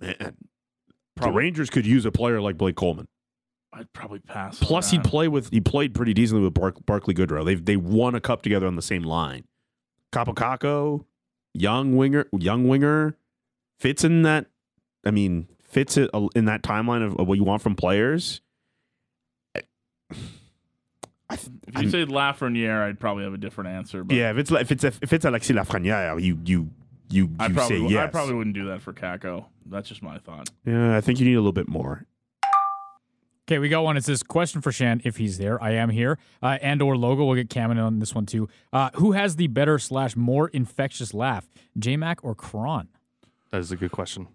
man, 0.00 0.36
the 1.14 1.30
Rangers 1.30 1.70
could 1.70 1.86
use 1.86 2.04
a 2.04 2.10
player 2.10 2.40
like 2.40 2.58
Blake 2.58 2.74
Coleman. 2.74 3.06
I'd 3.72 3.92
probably 3.92 4.18
pass. 4.18 4.58
Plus, 4.58 4.90
he'd 4.90 5.04
play 5.04 5.28
with 5.28 5.50
he 5.50 5.60
played 5.60 5.94
pretty 5.94 6.14
decently 6.14 6.42
with 6.42 6.54
Bark, 6.54 6.84
Barclay 6.84 7.14
Goodrow. 7.14 7.44
They 7.44 7.54
they 7.54 7.76
won 7.76 8.16
a 8.16 8.20
cup 8.20 8.42
together 8.42 8.66
on 8.66 8.74
the 8.74 8.82
same 8.82 9.04
line. 9.04 9.44
Kaapo 10.12 10.34
Kakko, 10.34 11.04
young 11.54 11.94
winger, 11.94 12.26
young 12.32 12.66
winger, 12.66 13.16
fits 13.78 14.04
in 14.04 14.22
that. 14.22 14.46
I 15.04 15.10
mean, 15.10 15.48
fits 15.62 15.96
it 15.96 16.10
in 16.34 16.44
that 16.46 16.62
timeline 16.62 17.04
of, 17.04 17.16
of 17.18 17.26
what 17.28 17.38
you 17.38 17.44
want 17.44 17.62
from 17.62 17.74
players. 17.74 18.40
I, 21.30 21.36
th- 21.36 21.48
If 21.66 21.74
you 21.74 21.80
I'm- 21.80 21.90
said 21.90 22.08
Lafreniere, 22.08 22.82
I'd 22.88 22.98
probably 22.98 23.24
have 23.24 23.34
a 23.34 23.38
different 23.38 23.70
answer. 23.70 24.02
But 24.02 24.16
yeah, 24.16 24.30
if 24.30 24.38
it's 24.38 24.50
if 24.50 24.72
it's 24.72 24.84
if 24.84 25.12
it's 25.12 25.24
Alexis 25.24 25.54
Lafreniere, 25.56 26.22
you 26.22 26.38
you 26.44 26.70
you 27.10 27.30
I 27.38 27.48
you 27.48 27.54
probably 27.54 27.78
say 27.88 27.92
yes. 27.94 28.04
I 28.04 28.06
probably 28.10 28.34
wouldn't 28.34 28.54
do 28.54 28.66
that 28.68 28.80
for 28.82 28.92
Kakko. 28.92 29.44
That's 29.66 29.88
just 29.88 30.02
my 30.02 30.18
thought. 30.18 30.48
Yeah, 30.64 30.96
I 30.96 31.00
think 31.02 31.20
you 31.20 31.26
need 31.26 31.34
a 31.34 31.40
little 31.40 31.52
bit 31.52 31.68
more. 31.68 32.06
Okay, 33.46 33.58
we 33.58 33.68
got 33.70 33.82
one. 33.82 33.96
It 33.96 34.04
says 34.04 34.22
question 34.22 34.60
for 34.60 34.72
Shan 34.72 35.00
if 35.04 35.16
he's 35.16 35.38
there. 35.38 35.62
I 35.62 35.70
am 35.72 35.88
here. 35.90 36.18
Uh, 36.42 36.58
and 36.60 36.80
or 36.82 36.96
logo. 36.98 37.24
We'll 37.24 37.34
get 37.34 37.48
Cam 37.50 37.70
in 37.70 37.78
on 37.78 37.98
this 37.98 38.14
one 38.14 38.26
too. 38.26 38.48
Uh, 38.72 38.90
who 38.94 39.12
has 39.12 39.36
the 39.36 39.46
better 39.48 39.78
slash 39.78 40.16
more 40.16 40.48
infectious 40.48 41.12
laugh, 41.14 41.46
J 41.78 41.96
Mac 41.98 42.22
or 42.24 42.34
Kron? 42.34 42.88
That 43.50 43.58
is 43.60 43.72
a 43.72 43.76
good 43.76 43.92
question. 43.92 44.28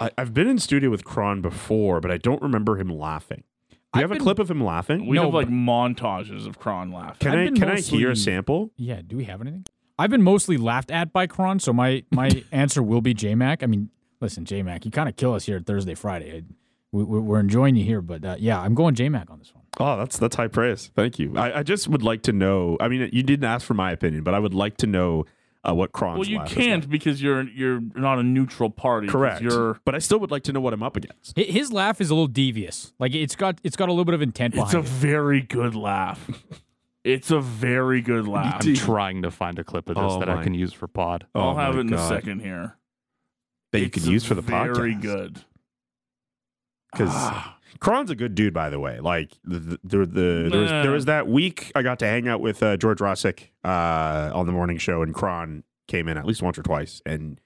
I, 0.00 0.10
I've 0.18 0.34
been 0.34 0.48
in 0.48 0.58
studio 0.58 0.90
with 0.90 1.04
Kron 1.04 1.40
before, 1.40 2.00
but 2.00 2.10
I 2.10 2.16
don't 2.18 2.42
remember 2.42 2.76
him 2.76 2.88
laughing. 2.88 3.44
Do 3.70 3.76
you 4.00 4.04
I've 4.04 4.10
have 4.10 4.18
a 4.18 4.20
clip 4.20 4.38
of 4.38 4.50
him 4.50 4.62
laughing? 4.62 5.06
We 5.06 5.16
No, 5.16 5.24
have 5.26 5.34
like 5.34 5.48
montages 5.48 6.46
of 6.46 6.58
Kron 6.58 6.90
laughing. 6.90 7.16
Can 7.20 7.32
I've 7.32 7.38
I 7.38 7.44
been 7.44 7.54
can 7.56 7.68
I 7.70 7.80
hear 7.80 8.10
a 8.10 8.16
sample? 8.16 8.70
Yeah. 8.76 9.02
Do 9.06 9.16
we 9.16 9.24
have 9.24 9.40
anything? 9.40 9.64
I've 9.98 10.10
been 10.10 10.22
mostly 10.22 10.56
laughed 10.56 10.90
at 10.90 11.12
by 11.12 11.26
Kron, 11.28 11.60
so 11.60 11.72
my 11.72 12.02
my 12.10 12.42
answer 12.52 12.82
will 12.82 13.00
be 13.00 13.14
J 13.14 13.36
Mac. 13.36 13.62
I 13.62 13.66
mean, 13.66 13.90
listen, 14.20 14.44
J 14.44 14.62
Mac, 14.64 14.84
you 14.84 14.90
kind 14.90 15.08
of 15.08 15.14
kill 15.16 15.32
us 15.34 15.44
here 15.46 15.60
Thursday, 15.60 15.94
Friday. 15.94 16.38
I- 16.38 16.54
We, 16.90 17.02
we- 17.04 17.20
we're 17.20 17.40
enjoying 17.40 17.74
you 17.76 17.84
here, 17.84 18.00
but 18.00 18.24
uh, 18.24 18.36
yeah, 18.38 18.60
I'm 18.60 18.74
going 18.74 18.94
J 18.96 19.08
Mac 19.08 19.30
on 19.30 19.38
this 19.40 19.52
one. 19.54 19.64
Oh, 19.78 19.96
that's 19.98 20.18
that's 20.18 20.34
high 20.36 20.48
praise. 20.48 20.90
Thank 20.94 21.18
you. 21.20 21.36
I, 21.36 21.58
I 21.60 21.62
just 21.62 21.86
would 21.88 22.02
like 22.02 22.22
to 22.22 22.32
know. 22.32 22.76
I 22.80 22.86
mean, 22.88 23.08
you 23.12 23.22
didn't 23.22 23.44
ask 23.44 23.64
for 23.66 23.74
my 23.74 23.90
opinion, 23.92 24.22
but 24.24 24.34
I 24.34 24.38
would 24.40 24.54
like 24.54 24.76
to 24.78 24.86
know 24.88 25.24
uh, 25.68 25.74
what 25.74 25.92
Kron's 25.92 26.18
Well, 26.18 26.28
you 26.28 26.38
laugh 26.38 26.50
can't 26.50 26.82
like. 26.84 26.90
because 26.90 27.22
you're 27.22 27.42
you're 27.42 27.80
not 27.94 28.18
a 28.18 28.22
neutral 28.22 28.70
party. 28.70 29.06
'cause 29.06 29.12
Correct. 29.12 29.42
You're. 29.42 29.80
but 29.84 29.94
I 29.94 29.98
still 29.98 30.18
would 30.20 30.30
like 30.30 30.42
to 30.44 30.52
know 30.52 30.60
what 30.60 30.72
I'm 30.74 30.82
up 30.82 30.96
against. 30.96 31.36
Hi- 31.38 31.44
His 31.44 31.72
laugh 31.72 32.00
is 32.00 32.10
a 32.10 32.14
little 32.14 32.26
devious. 32.26 32.92
Like 32.98 33.14
it's 33.14 33.34
got 33.36 33.60
it's 33.64 33.76
got 33.76 33.88
a 33.88 33.92
little 33.92 34.04
bit 34.04 34.14
of 34.14 34.22
intent 34.22 34.54
It's 34.56 34.74
a 34.74 34.78
it. 34.80 34.84
very 34.84 35.40
good 35.40 35.74
laugh. 35.74 36.30
It's 37.04 37.30
a 37.30 37.38
very 37.38 38.00
good 38.00 38.26
laugh. 38.26 38.64
I'm 38.66 38.74
trying 38.76 39.20
to 39.22 39.30
find 39.30 39.58
a 39.58 39.64
clip 39.64 39.90
of 39.90 39.96
this 39.96 40.04
Oh 40.06 40.20
that 40.20 40.28
my- 40.28 40.40
I 40.40 40.42
can 40.42 40.54
use 40.54 40.72
for 40.72 40.86
pod. 40.88 41.26
I'll 41.34 41.50
Oh 41.50 41.54
have 41.54 41.74
my 41.74 41.80
it 41.80 41.82
in 41.82 41.92
a 41.92 41.96
God. 41.96 42.08
second 42.08 42.40
here. 42.40 42.78
that 43.72 43.80
you 43.80 43.84
It's 43.86 43.94
could 43.94 44.06
use 44.06 44.24
for 44.24 44.34
the 44.34 44.42
podcast. 44.42 44.76
Very 44.76 44.94
good. 44.94 45.40
because 46.92 47.10
Ah. 47.12 47.53
Kron's 47.80 48.10
a 48.10 48.14
good 48.14 48.34
dude, 48.34 48.54
by 48.54 48.70
the 48.70 48.78
way. 48.80 49.00
Like 49.00 49.32
the, 49.44 49.58
the, 49.58 49.78
the, 49.84 50.06
the 50.06 50.48
there, 50.50 50.60
was, 50.60 50.70
there 50.70 50.90
was 50.90 51.04
that 51.06 51.26
week 51.28 51.72
I 51.74 51.82
got 51.82 51.98
to 52.00 52.06
hang 52.06 52.28
out 52.28 52.40
with 52.40 52.62
uh, 52.62 52.76
George 52.76 52.98
Rossick 52.98 53.50
uh, 53.64 54.30
on 54.34 54.46
the 54.46 54.52
morning 54.52 54.78
show, 54.78 55.02
and 55.02 55.14
Kron 55.14 55.64
came 55.88 56.08
in 56.08 56.16
at 56.16 56.24
least 56.26 56.42
once 56.42 56.58
or 56.58 56.62
twice, 56.62 57.02
and 57.04 57.40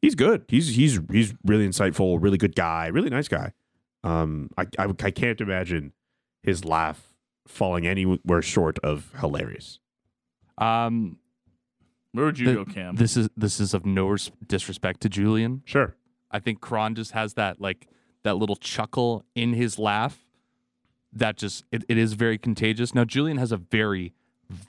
he's 0.00 0.14
good. 0.14 0.44
He's 0.48 0.74
he's 0.76 1.00
he's 1.10 1.34
really 1.44 1.66
insightful, 1.68 2.18
really 2.22 2.38
good 2.38 2.54
guy, 2.56 2.86
really 2.88 3.10
nice 3.10 3.28
guy. 3.28 3.52
Um, 4.04 4.50
I 4.56 4.66
I, 4.78 4.86
I 5.02 5.10
can't 5.10 5.40
imagine 5.40 5.92
his 6.42 6.64
laugh 6.64 7.14
falling 7.46 7.86
anywhere 7.86 8.42
short 8.42 8.78
of 8.80 9.12
hilarious. 9.20 9.78
Um, 10.58 11.18
Where 12.12 12.26
would 12.26 12.38
you 12.38 12.46
the- 12.46 12.54
go, 12.54 12.64
Cam? 12.64 12.96
this 12.96 13.16
is 13.16 13.28
this 13.36 13.60
is 13.60 13.74
of 13.74 13.84
no 13.86 14.16
disrespect 14.46 15.00
to 15.02 15.08
Julian. 15.08 15.62
Sure. 15.64 15.96
I 16.30 16.38
think 16.38 16.60
Kron 16.60 16.94
just 16.94 17.12
has 17.12 17.34
that 17.34 17.60
like 17.60 17.88
that 18.24 18.36
little 18.36 18.56
chuckle 18.56 19.24
in 19.34 19.52
his 19.54 19.78
laugh 19.78 20.18
that 21.12 21.36
just 21.36 21.64
it, 21.72 21.84
it 21.88 21.98
is 21.98 22.12
very 22.14 22.38
contagious. 22.38 22.94
Now 22.94 23.04
Julian 23.04 23.36
has 23.38 23.52
a 23.52 23.56
very 23.56 24.12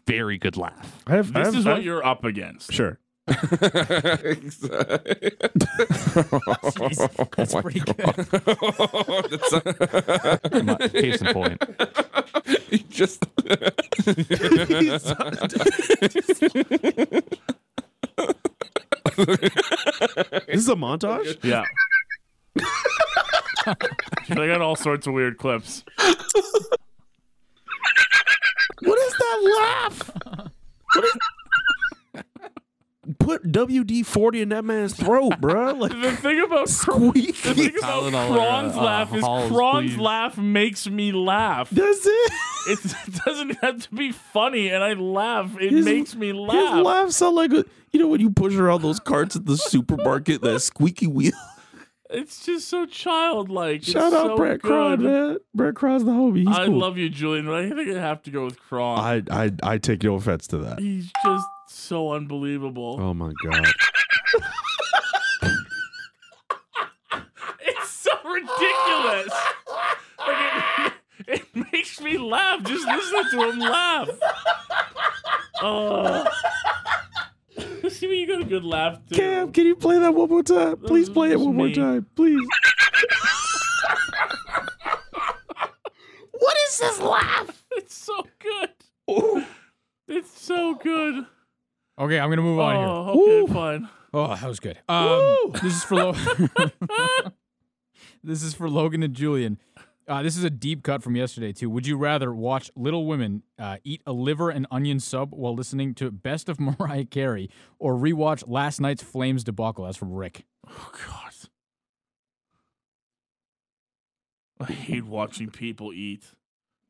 very 0.07 0.37
good 0.37 0.55
laugh. 0.57 1.01
I 1.07 1.15
have, 1.15 1.35
I 1.35 1.39
this 1.39 1.45
have- 1.47 1.55
is 1.55 1.65
I 1.67 1.69
what 1.69 1.75
have- 1.77 1.85
you're 1.85 2.05
up 2.05 2.23
against. 2.23 2.71
sure. 2.73 2.99
Jeez, 3.29 4.59
that's 7.37 7.55
pretty 7.55 7.81
oh 7.87 7.93
good. 10.51 10.65
My- 10.65 10.75
Case 10.89 11.21
in 11.21 11.27
point. 11.33 11.61
You 12.69 12.79
just 12.89 13.23
This 19.15 19.29
is 20.49 20.69
a 20.69 20.75
montage. 20.75 21.43
Yeah. 21.43 21.63
Dude, 24.27 24.39
I 24.39 24.47
got 24.47 24.61
all 24.61 24.75
sorts 24.75 25.07
of 25.07 25.13
weird 25.13 25.37
clips. 25.37 25.83
What 28.81 28.99
is 28.99 29.13
that 29.13 29.53
laugh? 29.57 30.11
What 30.93 31.05
is... 31.05 31.13
Put 33.19 33.43
WD 33.51 34.05
forty 34.05 34.41
in 34.41 34.47
that 34.49 34.63
man's 34.63 34.93
throat, 34.95 35.41
bro. 35.41 35.73
Like 35.73 35.91
The 35.91 36.15
thing 36.15 36.39
about 36.39 36.69
Kron, 36.69 37.11
the 37.11 37.31
thing 37.33 37.77
about 37.77 38.11
Tylenol, 38.13 38.33
Kron's 38.33 38.77
uh, 38.77 38.81
laugh 38.81 39.13
is 39.13 39.21
Halls, 39.23 39.51
Kron's 39.51 39.91
please. 39.91 39.99
laugh 39.99 40.37
makes 40.37 40.87
me 40.87 41.11
laugh. 41.11 41.69
Does 41.69 42.05
it. 42.05 42.31
It's, 42.69 42.93
it 43.07 43.13
doesn't 43.25 43.57
have 43.61 43.79
to 43.89 43.93
be 43.93 44.13
funny, 44.13 44.69
and 44.69 44.81
I 44.81 44.93
laugh. 44.93 45.51
It 45.59 45.73
His- 45.73 45.83
makes 45.85 46.15
me 46.15 46.31
laugh. 46.31 46.53
His 46.55 46.63
laugh. 46.63 46.85
laugh 46.85 47.11
sound 47.11 47.35
like 47.35 47.51
a, 47.51 47.65
you 47.91 47.99
know 47.99 48.07
when 48.07 48.21
you 48.21 48.29
push 48.29 48.55
around 48.55 48.83
those 48.83 49.01
carts 49.01 49.35
at 49.35 49.45
the 49.45 49.57
supermarket, 49.57 50.41
that 50.41 50.61
squeaky 50.61 51.07
wheel. 51.07 51.33
It's 52.13 52.45
just 52.45 52.67
so 52.67 52.85
childlike. 52.85 53.77
It's 53.81 53.91
Shout 53.91 54.13
out 54.13 54.27
so 54.27 54.37
Brett 54.37 54.61
Cron, 54.61 55.01
man. 55.03 55.37
Brett 55.55 55.75
Cron's 55.75 56.03
the 56.05 56.11
homie. 56.11 56.47
He's 56.47 56.55
I 56.57 56.65
cool. 56.67 56.77
love 56.77 56.97
you, 56.97 57.09
Julian, 57.09 57.45
but 57.47 57.55
I 57.55 57.69
think 57.69 57.89
I 57.89 57.99
have 57.99 58.21
to 58.23 58.31
go 58.31 58.45
with 58.45 58.59
Kron. 58.59 58.99
I, 58.99 59.23
I 59.45 59.51
I 59.63 59.77
take 59.79 60.03
no 60.03 60.15
offense 60.15 60.45
to 60.47 60.57
that. 60.59 60.79
He's 60.79 61.11
just 61.25 61.47
so 61.67 62.11
unbelievable. 62.13 62.97
Oh 62.99 63.13
my 63.13 63.31
god. 63.43 63.65
It's 67.65 67.89
so 67.89 68.11
ridiculous. 68.25 69.33
Like 70.19 70.93
it, 71.27 71.27
it 71.27 71.71
makes 71.71 71.99
me 72.01 72.17
laugh 72.17 72.63
just 72.63 72.85
listening 72.87 73.25
to 73.31 73.49
him 73.51 73.59
laugh. 73.59 74.09
Oh. 75.65 76.25
See 77.89 78.07
when 78.07 78.17
you 78.17 78.27
got 78.27 78.41
a 78.41 78.45
good 78.45 78.63
laugh 78.63 78.99
too. 79.09 79.15
Cam, 79.15 79.51
can 79.51 79.65
you 79.67 79.75
play 79.75 79.99
that 79.99 80.13
one 80.13 80.29
more 80.29 80.43
time? 80.43 80.77
Please 80.77 81.09
play 81.09 81.29
it 81.29 81.33
It's 81.33 81.43
one 81.43 81.55
more 81.55 81.69
time, 81.69 82.07
please. 82.15 82.39
What 86.31 86.57
is 86.67 86.77
this 86.79 86.99
laugh? 86.99 87.63
It's 87.71 87.95
so 87.95 88.25
good. 88.39 89.45
It's 90.07 90.41
so 90.41 90.75
good. 90.75 91.25
Okay, 91.97 92.19
I'm 92.19 92.29
gonna 92.29 92.41
move 92.41 92.59
on 92.59 92.75
here. 92.75 92.85
Oh, 92.87 93.43
okay, 93.43 93.53
fine. 93.53 93.89
Oh, 94.13 94.27
that 94.35 94.43
was 94.47 94.59
good. 94.59 94.77
Um, 94.89 95.51
this 95.61 95.75
is 95.75 95.83
for 95.83 95.95
Lo- 95.95 96.13
this 98.23 98.43
is 98.43 98.53
for 98.53 98.69
Logan 98.69 99.03
and 99.03 99.13
Julian. 99.13 99.57
Uh, 100.07 100.21
this 100.21 100.35
is 100.37 100.43
a 100.43 100.49
deep 100.49 100.83
cut 100.83 101.01
from 101.01 101.15
yesterday 101.15 101.53
too. 101.53 101.69
Would 101.69 101.87
you 101.87 101.97
rather 101.97 102.33
watch 102.33 102.69
Little 102.75 103.05
Women 103.05 103.43
uh, 103.57 103.77
eat 103.83 104.01
a 104.05 104.11
liver 104.13 104.49
and 104.49 104.67
onion 104.69 104.99
sub 104.99 105.31
while 105.33 105.55
listening 105.55 105.93
to 105.95 106.11
Best 106.11 106.49
of 106.49 106.59
Mariah 106.79 107.05
Carey, 107.05 107.49
or 107.79 107.95
rewatch 107.95 108.43
last 108.47 108.81
night's 108.81 109.01
Flames 109.03 109.43
debacle? 109.43 109.85
That's 109.85 109.97
from 109.97 110.11
Rick. 110.13 110.45
Oh 110.67 110.91
God. 110.91 111.31
I 114.59 114.71
hate 114.71 115.05
watching 115.05 115.49
people 115.49 115.91
eat, 115.93 116.23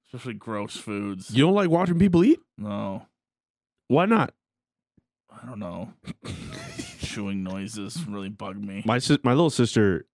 especially 0.08 0.34
gross 0.36 0.76
foods. 0.78 1.32
You 1.32 1.44
don't 1.46 1.56
like 1.56 1.70
watching 1.70 1.98
people 1.98 2.24
eat? 2.24 2.40
No, 2.58 3.08
Why 3.88 4.06
not? 4.06 4.34
I 5.32 5.46
don't 5.48 5.60
know. 5.60 5.94
Chewing 7.00 7.44
noises 7.44 8.06
really 8.08 8.30
bug 8.30 8.58
me. 8.58 8.84
My 8.86 9.00
sis- 9.00 9.24
my 9.24 9.32
little 9.32 9.50
sister, 9.50 10.06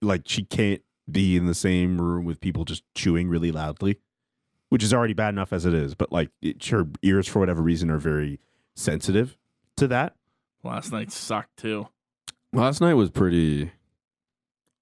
like 0.00 0.22
she 0.26 0.44
can't 0.44 0.80
be 1.10 1.36
in 1.36 1.46
the 1.46 1.54
same 1.54 2.00
room 2.00 2.24
with 2.24 2.40
people 2.40 2.64
just 2.64 2.84
chewing 2.94 3.28
really 3.28 3.52
loudly, 3.52 3.98
which 4.68 4.82
is 4.82 4.92
already 4.92 5.14
bad 5.14 5.30
enough 5.30 5.52
as 5.52 5.66
it 5.66 5.74
is. 5.74 5.94
But 5.94 6.12
like, 6.12 6.30
it, 6.40 6.64
her 6.66 6.86
ears 7.02 7.26
for 7.26 7.40
whatever 7.40 7.62
reason 7.62 7.90
are 7.90 7.98
very 7.98 8.40
sensitive 8.74 9.36
to 9.76 9.86
that. 9.88 10.14
Last 10.62 10.92
night 10.92 11.10
sucked 11.10 11.56
too. 11.56 11.88
Last 12.52 12.80
night 12.80 12.94
was 12.94 13.10
pretty. 13.10 13.72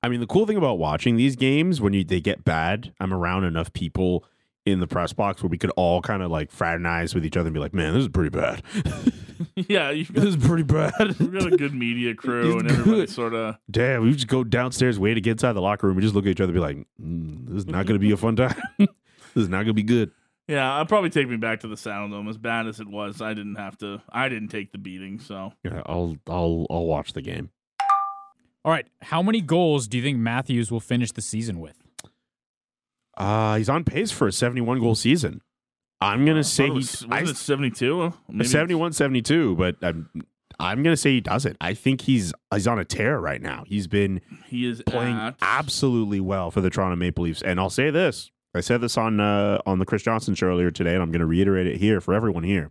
I 0.02 0.08
mean, 0.08 0.20
the 0.20 0.26
cool 0.26 0.46
thing 0.46 0.56
about 0.56 0.78
watching 0.78 1.16
these 1.16 1.36
games 1.36 1.80
when 1.80 1.92
you 1.92 2.04
they 2.04 2.20
get 2.20 2.44
bad, 2.44 2.92
I'm 3.00 3.12
around 3.12 3.44
enough 3.44 3.72
people 3.72 4.24
in 4.66 4.80
the 4.80 4.86
press 4.86 5.12
box 5.12 5.42
where 5.42 5.48
we 5.48 5.58
could 5.58 5.70
all 5.70 6.02
kind 6.02 6.22
of 6.22 6.30
like 6.30 6.50
fraternize 6.50 7.14
with 7.14 7.24
each 7.24 7.36
other 7.36 7.48
and 7.48 7.54
be 7.54 7.60
like, 7.60 7.74
"Man, 7.74 7.94
this 7.94 8.02
is 8.02 8.08
pretty 8.08 8.30
bad. 8.30 8.62
yeah, 9.56 9.90
you've 9.90 10.12
this 10.12 10.24
is 10.24 10.36
pretty 10.36 10.62
bad." 10.62 10.92
we've 11.18 11.32
got 11.32 11.52
a 11.52 11.56
good 11.56 11.74
media 11.74 12.14
crew, 12.14 12.54
It's 12.54 12.62
and 12.62 12.70
everybody 12.70 13.06
sort 13.06 13.34
of. 13.34 13.56
Damn, 13.70 14.02
we 14.02 14.12
just 14.12 14.28
go 14.28 14.44
downstairs, 14.44 14.98
wait 14.98 15.14
to 15.14 15.20
get 15.20 15.32
inside 15.32 15.52
the 15.52 15.60
locker 15.60 15.86
room, 15.86 15.96
and 15.96 16.02
just 16.02 16.14
look 16.14 16.24
at 16.26 16.30
each 16.30 16.40
other 16.40 16.52
and 16.52 16.54
be 16.54 16.60
like, 16.60 16.76
mm, 17.00 17.46
"This 17.46 17.58
is 17.58 17.66
not 17.66 17.86
going 17.86 17.98
to 18.00 18.04
be 18.04 18.12
a 18.12 18.16
fun 18.16 18.36
time. 18.36 18.60
this 18.78 18.88
is 19.36 19.48
not 19.48 19.58
going 19.58 19.66
to 19.68 19.74
be 19.74 19.82
good." 19.82 20.10
Yeah, 20.48 20.74
I'll 20.74 20.86
probably 20.86 21.10
take 21.10 21.28
me 21.28 21.36
back 21.36 21.60
to 21.60 21.68
the 21.68 21.76
Saddledome. 21.76 22.28
As 22.28 22.36
bad 22.36 22.66
as 22.66 22.80
it 22.80 22.88
was, 22.88 23.22
I 23.22 23.34
didn't 23.34 23.54
have 23.54 23.78
to. 23.78 24.02
I 24.10 24.28
didn't 24.28 24.48
take 24.48 24.72
the 24.72 24.78
beating, 24.78 25.20
so 25.20 25.52
Yeah, 25.62 25.82
I'll 25.86 26.16
I'll 26.28 26.66
I'll 26.68 26.86
watch 26.86 27.12
the 27.12 27.22
game. 27.22 27.50
All 28.64 28.72
right, 28.72 28.86
how 29.00 29.22
many 29.22 29.40
goals 29.40 29.88
do 29.88 29.96
you 29.96 30.02
think 30.02 30.18
Matthews 30.18 30.70
will 30.70 30.80
finish 30.80 31.12
the 31.12 31.22
season 31.22 31.60
with? 31.60 31.76
Uh, 33.16 33.56
he's 33.56 33.68
on 33.68 33.84
pace 33.84 34.10
for 34.10 34.26
a 34.28 34.32
71 34.32 34.80
goal 34.80 34.94
season. 34.94 35.40
I'm 36.00 36.24
gonna 36.24 36.44
say 36.44 36.64
Uh, 36.64 36.66
he 36.68 36.72
was, 36.72 37.06
I- 37.10 37.20
was 37.22 37.30
it 37.30 37.36
seventy 37.36 37.70
two? 37.70 38.12
71 38.42 38.92
72 38.92 39.56
but 39.56 39.76
I'm 39.82 40.08
I'm 40.58 40.82
gonna 40.82 40.96
say 40.96 41.12
he 41.12 41.20
does 41.20 41.46
it. 41.46 41.56
I 41.60 41.74
think 41.74 42.02
he's 42.02 42.32
he's 42.52 42.66
on 42.66 42.78
a 42.78 42.84
tear 42.84 43.18
right 43.18 43.40
now. 43.40 43.64
He's 43.66 43.86
been 43.86 44.20
He 44.46 44.66
is 44.66 44.82
playing 44.86 45.16
at, 45.16 45.36
absolutely 45.40 46.20
well 46.20 46.50
for 46.50 46.60
the 46.60 46.68
Toronto 46.70 46.96
Maple 46.96 47.24
Leafs, 47.24 47.40
and 47.42 47.58
I'll 47.58 47.70
say 47.70 47.90
this: 47.90 48.30
I 48.54 48.60
said 48.60 48.80
this 48.82 48.98
on 48.98 49.20
uh, 49.20 49.60
on 49.64 49.78
the 49.78 49.86
Chris 49.86 50.02
Johnson 50.02 50.34
show 50.34 50.48
earlier 50.48 50.70
today, 50.70 50.92
and 50.94 51.02
I'm 51.02 51.10
gonna 51.12 51.26
reiterate 51.26 51.66
it 51.66 51.78
here 51.78 52.00
for 52.00 52.12
everyone 52.14 52.42
here. 52.44 52.70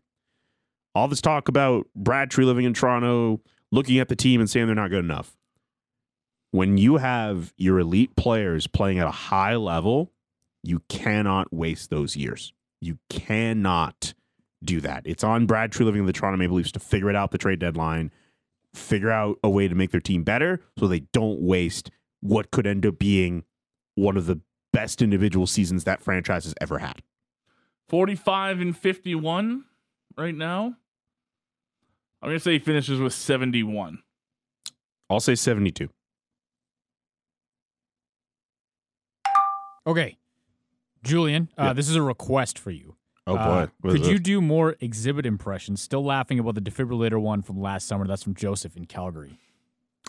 All 0.93 1.07
this 1.07 1.21
talk 1.21 1.47
about 1.47 1.87
Brad 1.95 2.29
Treliving 2.29 2.63
in 2.65 2.73
Toronto, 2.73 3.41
looking 3.71 3.97
at 3.99 4.07
the 4.09 4.15
team 4.15 4.39
and 4.39 4.49
saying 4.49 4.65
they're 4.67 4.75
not 4.75 4.89
good 4.91 5.03
enough. 5.05 5.35
When 6.51 6.77
you 6.77 6.97
have 6.97 7.53
your 7.57 7.79
elite 7.79 8.15
players 8.15 8.65
playing 8.67 8.99
at 8.99 9.07
a 9.07 9.11
high 9.11 9.55
level, 9.55 10.11
you 10.63 10.81
cannot 10.89 11.53
waste 11.53 11.89
those 11.91 12.15
years. 12.15 12.53
You 12.81 12.97
cannot 13.09 14.13
do 14.63 14.81
that. 14.81 15.03
It's 15.05 15.23
on 15.23 15.45
Brad 15.45 15.71
Treliving 15.71 16.01
of 16.01 16.07
the 16.07 16.13
Toronto 16.13 16.37
Maple 16.37 16.57
Leafs 16.57 16.71
to 16.73 16.79
figure 16.79 17.09
it 17.09 17.15
out 17.15 17.31
the 17.31 17.37
trade 17.37 17.59
deadline, 17.59 18.11
figure 18.73 19.11
out 19.11 19.37
a 19.43 19.49
way 19.49 19.67
to 19.67 19.75
make 19.75 19.91
their 19.91 20.01
team 20.01 20.23
better 20.23 20.61
so 20.77 20.87
they 20.87 21.01
don't 21.13 21.41
waste 21.41 21.91
what 22.21 22.51
could 22.51 22.67
end 22.67 22.85
up 22.85 22.99
being 22.99 23.43
one 23.95 24.17
of 24.17 24.25
the 24.25 24.39
best 24.71 25.01
individual 25.01 25.47
seasons 25.47 25.83
that 25.85 26.01
franchise 26.01 26.43
has 26.43 26.53
ever 26.61 26.77
had. 26.79 27.01
forty 27.87 28.15
five 28.15 28.59
and 28.61 28.77
fifty 28.77 29.15
one 29.15 29.65
right 30.17 30.35
now. 30.35 30.75
I'm 32.21 32.29
gonna 32.29 32.39
say 32.39 32.53
he 32.53 32.59
finishes 32.59 32.99
with 32.99 33.13
seventy 33.13 33.63
one. 33.63 34.03
I'll 35.09 35.19
say 35.19 35.33
72. 35.33 35.89
Okay, 39.87 40.17
Julian, 41.03 41.49
uh, 41.57 41.65
Yeah. 41.65 41.73
this 41.73 41.89
is 41.89 41.95
a 41.95 42.01
request 42.01 42.57
for 42.59 42.71
you. 42.71 42.95
Oh 43.27 43.35
boy. 43.35 43.41
Uh, 43.41 43.67
could 43.91 44.05
you 44.07 44.17
do 44.19 44.41
more 44.41 44.73
Xzibit 44.81 45.25
impressions? 45.25 45.81
Still 45.81 46.03
laughing 46.03 46.39
about 46.39 46.55
the 46.55 46.61
defibrillator 46.61 47.21
one 47.21 47.41
from 47.43 47.59
last 47.61 47.87
summer. 47.87 48.07
That's 48.07 48.23
from 48.23 48.33
Joseph 48.33 48.75
in 48.75 48.85
Calgary. 48.85 49.37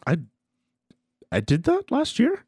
I 0.07 0.19
I 1.31 1.41
did 1.41 1.65
that 1.65 1.91
last 1.91 2.19
year. 2.19 2.45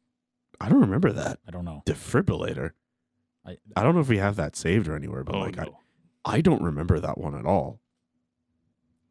I 0.59 0.69
don't 0.69 0.81
remember 0.81 1.11
that 1.11 1.39
I 1.47 1.51
don't 1.51 1.65
know. 1.65 1.83
defibrillator. 1.85 2.71
I, 3.45 3.57
I 3.75 3.83
don't 3.83 3.93
know 3.93 4.01
if 4.01 4.07
we 4.09 4.17
have 4.17 4.35
that 4.37 4.55
saved 4.55 4.87
or 4.87 4.95
anywhere, 4.95 5.23
but 5.23 5.35
Oh, 5.35 5.39
like 5.41 5.57
no. 5.57 5.79
I, 6.25 6.37
I 6.37 6.41
don't 6.41 6.61
remember 6.63 6.99
that 6.99 7.17
one 7.17 7.35
at 7.35 7.45
all. 7.45 7.79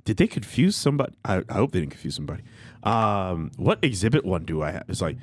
Did 0.04 0.16
they 0.16 0.26
confuse 0.26 0.74
somebody? 0.74 1.14
I, 1.24 1.44
I 1.48 1.52
hope 1.54 1.70
they 1.72 1.78
didn't 1.80 1.92
confuse 1.92 2.16
somebody. 2.16 2.42
Um, 2.82 3.52
what 3.56 3.80
Xzibit 3.82 4.24
one 4.24 4.44
do 4.44 4.62
I 4.62 4.72
have? 4.72 4.84
It's 4.88 5.00
like, 5.02 5.16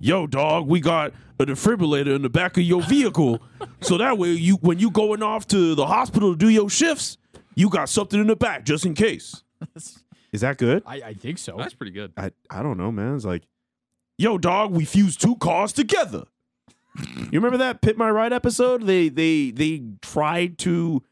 yo, 0.00 0.26
dog, 0.26 0.66
we 0.66 0.80
got 0.80 1.12
a 1.38 1.46
defibrillator 1.46 2.14
in 2.14 2.22
the 2.22 2.28
back 2.30 2.56
of 2.56 2.62
your 2.62 2.82
vehicle, 2.82 3.40
so 3.80 3.98
that 3.98 4.18
way 4.18 4.30
you 4.30 4.56
when 4.56 4.78
you 4.78 4.90
going 4.90 5.22
off 5.22 5.46
to 5.48 5.74
the 5.74 5.86
hospital 5.86 6.32
to 6.32 6.38
do 6.38 6.48
your 6.48 6.70
shifts, 6.70 7.18
you 7.54 7.68
got 7.68 7.88
something 7.88 8.20
in 8.20 8.26
the 8.26 8.36
back 8.36 8.64
just 8.64 8.86
in 8.86 8.94
case. 8.94 9.42
Is 10.32 10.40
that 10.42 10.58
good? 10.58 10.82
I, 10.86 10.96
I 10.96 11.14
think 11.14 11.38
so. 11.38 11.56
That's 11.56 11.74
pretty 11.74 11.92
good. 11.92 12.12
I 12.16 12.30
I 12.50 12.62
don't 12.62 12.76
know, 12.76 12.92
man. 12.92 13.16
It's 13.16 13.24
like, 13.24 13.42
yo, 14.18 14.38
dog, 14.38 14.72
we 14.72 14.84
fused 14.84 15.20
two 15.20 15.36
cars 15.36 15.72
together. 15.72 16.24
you 16.98 17.28
remember 17.32 17.58
that 17.58 17.80
Pimp 17.80 17.96
My 17.98 18.10
Ride 18.10 18.32
episode? 18.32 18.86
They 18.86 19.08
they 19.08 19.50
they 19.50 19.82
tried 20.02 20.58
to 20.58 21.02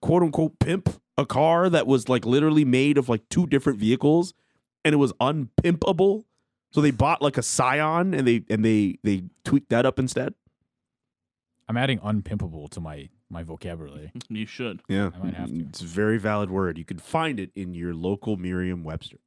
quote 0.00 0.22
unquote 0.22 0.58
pimp 0.58 1.00
a 1.16 1.26
car 1.26 1.68
that 1.68 1.86
was 1.86 2.08
like 2.08 2.24
literally 2.24 2.64
made 2.64 2.96
of 2.98 3.08
like 3.08 3.28
two 3.28 3.46
different 3.46 3.78
vehicles, 3.78 4.34
and 4.84 4.92
it 4.92 4.98
was 4.98 5.12
unpimpable. 5.14 6.24
So 6.70 6.80
they 6.80 6.90
bought 6.90 7.22
like 7.22 7.38
a 7.38 7.42
Scion 7.42 8.14
and 8.14 8.26
they 8.26 8.44
and 8.50 8.64
they 8.64 8.98
they 9.02 9.24
tweaked 9.44 9.70
that 9.70 9.86
up 9.86 9.98
instead. 9.98 10.34
I'm 11.68 11.76
adding 11.76 11.98
unpimpable 12.00 12.68
to 12.70 12.80
my 12.80 13.08
my 13.30 13.42
vocabulary. 13.42 14.12
You 14.28 14.46
should. 14.46 14.82
Yeah, 14.88 15.10
I 15.14 15.18
might 15.18 15.34
have 15.34 15.48
to. 15.48 15.60
It's 15.60 15.80
a 15.80 15.86
very 15.86 16.18
valid 16.18 16.50
word. 16.50 16.78
You 16.78 16.84
can 16.84 16.98
find 16.98 17.38
it 17.40 17.50
in 17.54 17.74
your 17.74 17.94
local 17.94 18.36
Merriam-Webster. 18.36 19.18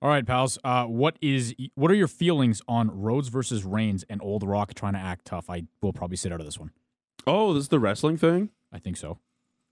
All 0.00 0.08
right, 0.08 0.24
pals. 0.24 0.58
Uh, 0.62 0.84
what 0.84 1.16
is 1.20 1.54
what 1.74 1.90
are 1.90 1.94
your 1.94 2.08
feelings 2.08 2.62
on 2.68 2.88
Rhodes 2.90 3.28
versus 3.28 3.64
Reigns 3.64 4.04
and 4.08 4.22
Old 4.22 4.44
Rock 4.44 4.74
trying 4.74 4.92
to 4.92 4.98
act 4.98 5.24
tough? 5.24 5.50
I 5.50 5.64
will 5.82 5.92
probably 5.92 6.16
sit 6.16 6.32
out 6.32 6.40
of 6.40 6.46
this 6.46 6.58
one. 6.58 6.70
Oh, 7.26 7.52
this 7.52 7.62
is 7.64 7.68
the 7.68 7.80
wrestling 7.80 8.16
thing. 8.16 8.50
I 8.72 8.78
think 8.78 8.96
so. 8.96 9.18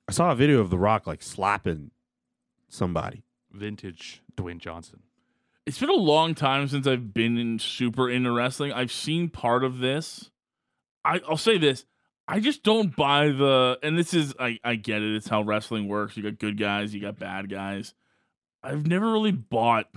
I 0.09 0.13
saw 0.13 0.33
a 0.33 0.35
video 0.35 0.61
of 0.61 0.71
The 0.71 0.79
Rock 0.79 1.07
like 1.07 1.23
slapping 1.23 1.91
somebody. 2.69 3.23
Vintage 3.53 4.23
Dwayne 4.37 4.59
Johnson. 4.59 5.01
It's 5.67 5.79
been 5.79 5.91
a 5.91 5.95
long 5.95 6.35
time 6.35 6.69
since 6.69 6.87
I've 6.87 7.13
been 7.13 7.37
in 7.37 7.59
super 7.59 8.09
into 8.09 8.31
wrestling. 8.31 8.73
I've 8.73 8.93
seen 8.93 9.29
part 9.29 9.65
of 9.65 9.79
this. 9.79 10.31
I, 11.05 11.21
I'll 11.29 11.37
say 11.37 11.59
this. 11.59 11.85
I 12.29 12.41
just 12.41 12.63
don't 12.63 12.95
buy 12.95 13.29
the 13.29 13.79
and 13.83 13.97
this 13.97 14.13
is 14.13 14.35
I, 14.39 14.59
I 14.65 14.75
get 14.75 15.03
it, 15.03 15.15
it's 15.15 15.29
how 15.29 15.43
wrestling 15.43 15.87
works. 15.87 16.17
You 16.17 16.23
got 16.25 16.39
good 16.39 16.59
guys, 16.59 16.95
you 16.95 17.01
got 17.01 17.19
bad 17.19 17.49
guys. 17.49 17.95
I've 18.63 18.87
never 18.87 19.13
really 19.13 19.33
bought 19.33 19.89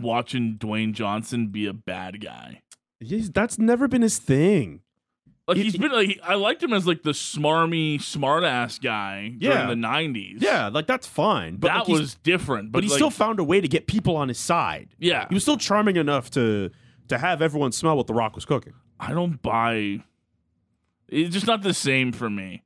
watching 0.00 0.56
Dwayne 0.58 0.92
Johnson 0.92 1.48
be 1.48 1.66
a 1.66 1.72
bad 1.72 2.20
guy. 2.20 2.62
He's, 3.00 3.30
that's 3.30 3.58
never 3.58 3.88
been 3.88 4.02
his 4.02 4.18
thing. 4.18 4.80
Like 5.46 5.58
He- 5.58 5.64
he's 5.64 5.76
been 5.76 5.92
like 5.92 6.18
I 6.22 6.34
liked 6.36 6.62
him 6.62 6.72
as 6.72 6.86
like 6.86 7.02
the 7.02 7.10
smarmy, 7.10 7.96
smartass 7.96 8.80
guy 8.80 9.34
Yeah. 9.38 9.52
during 9.52 9.68
the 9.68 9.76
nineties. 9.76 10.40
Yeah, 10.40 10.68
like 10.68 10.86
that's 10.86 11.06
fine. 11.06 11.56
But 11.56 11.68
that 11.68 11.78
like, 11.80 11.88
was 11.88 12.14
different. 12.16 12.72
but 12.72 12.78
But, 12.78 12.84
he 12.84 12.90
like, 12.90 12.96
still 12.96 13.10
found 13.10 13.38
a 13.38 13.44
way 13.44 13.60
to 13.60 13.68
get 13.68 13.86
people 13.86 14.16
on 14.16 14.28
his 14.28 14.38
side. 14.38 14.88
yeah. 14.98 15.26
He 15.28 15.34
was 15.34 15.42
still 15.42 15.58
charming 15.58 15.96
enough 15.96 16.30
to 16.30 16.70
to 17.08 17.18
have 17.18 17.42
everyone 17.42 17.72
smell 17.72 17.96
what 17.96 18.06
The 18.06 18.14
Rock 18.14 18.34
was 18.34 18.46
cooking. 18.46 18.72
I 18.98 19.12
don't 19.12 19.42
buy. 19.42 20.02
It's 21.08 21.34
just 21.34 21.46
not 21.46 21.62
the 21.62 21.74
same 21.74 22.12
for 22.12 22.30
me. 22.30 22.62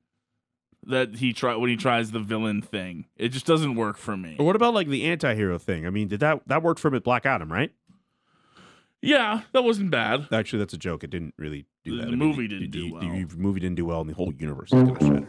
That 0.85 1.17
he 1.17 1.33
try 1.33 1.57
when 1.57 1.69
he 1.71 1.77
tries 1.77 2.13
the 2.13 2.21
villain 2.21 2.63
thing, 2.63 3.07
it 3.17 3.31
just 3.31 3.45
doesn't 3.45 3.75
work 3.75 3.97
for 3.99 4.17
me. 4.17 4.37
Or 4.39 4.47
what 4.47 4.55
about 4.57 4.73
like 4.73 4.87
the 4.87 5.05
anti-hero 5.07 5.59
thing? 5.59 5.85
I 5.87 5.91
mean, 5.91 6.07
did 6.07 6.21
that 6.21 6.47
that 6.47 6.63
worked 6.63 6.79
for 6.81 6.87
him 6.89 6.95
at 6.95 7.03
Black 7.03 7.27
Adam, 7.27 7.53
right? 7.53 7.73
Yeah, 9.03 9.43
that 9.53 9.63
wasn't 9.65 9.91
bad. 9.91 10.27
Actually, 10.33 10.61
that's 10.61 10.73
a 10.75 10.79
joke. 10.79 11.05
It 11.05 11.11
didn't 11.11 11.35
really 11.37 11.67
do 11.91 11.97
The 11.97 12.03
that. 12.03 12.09
I 12.09 12.11
mean, 12.11 12.19
movie 12.19 12.43
the- 12.43 12.49
didn't 12.49 12.61
the, 12.73 12.79
do 12.79 12.83
the- 12.85 12.93
well. 12.93 13.01
The 13.29 13.37
movie 13.37 13.61
didn't 13.61 13.77
do 13.77 13.87
well, 13.87 14.01
and 14.01 14.11
the 14.11 14.15
whole 14.15 14.33
universe 14.39 14.73
is 14.73 14.83
gonna 14.83 15.01
shatter. 15.01 15.29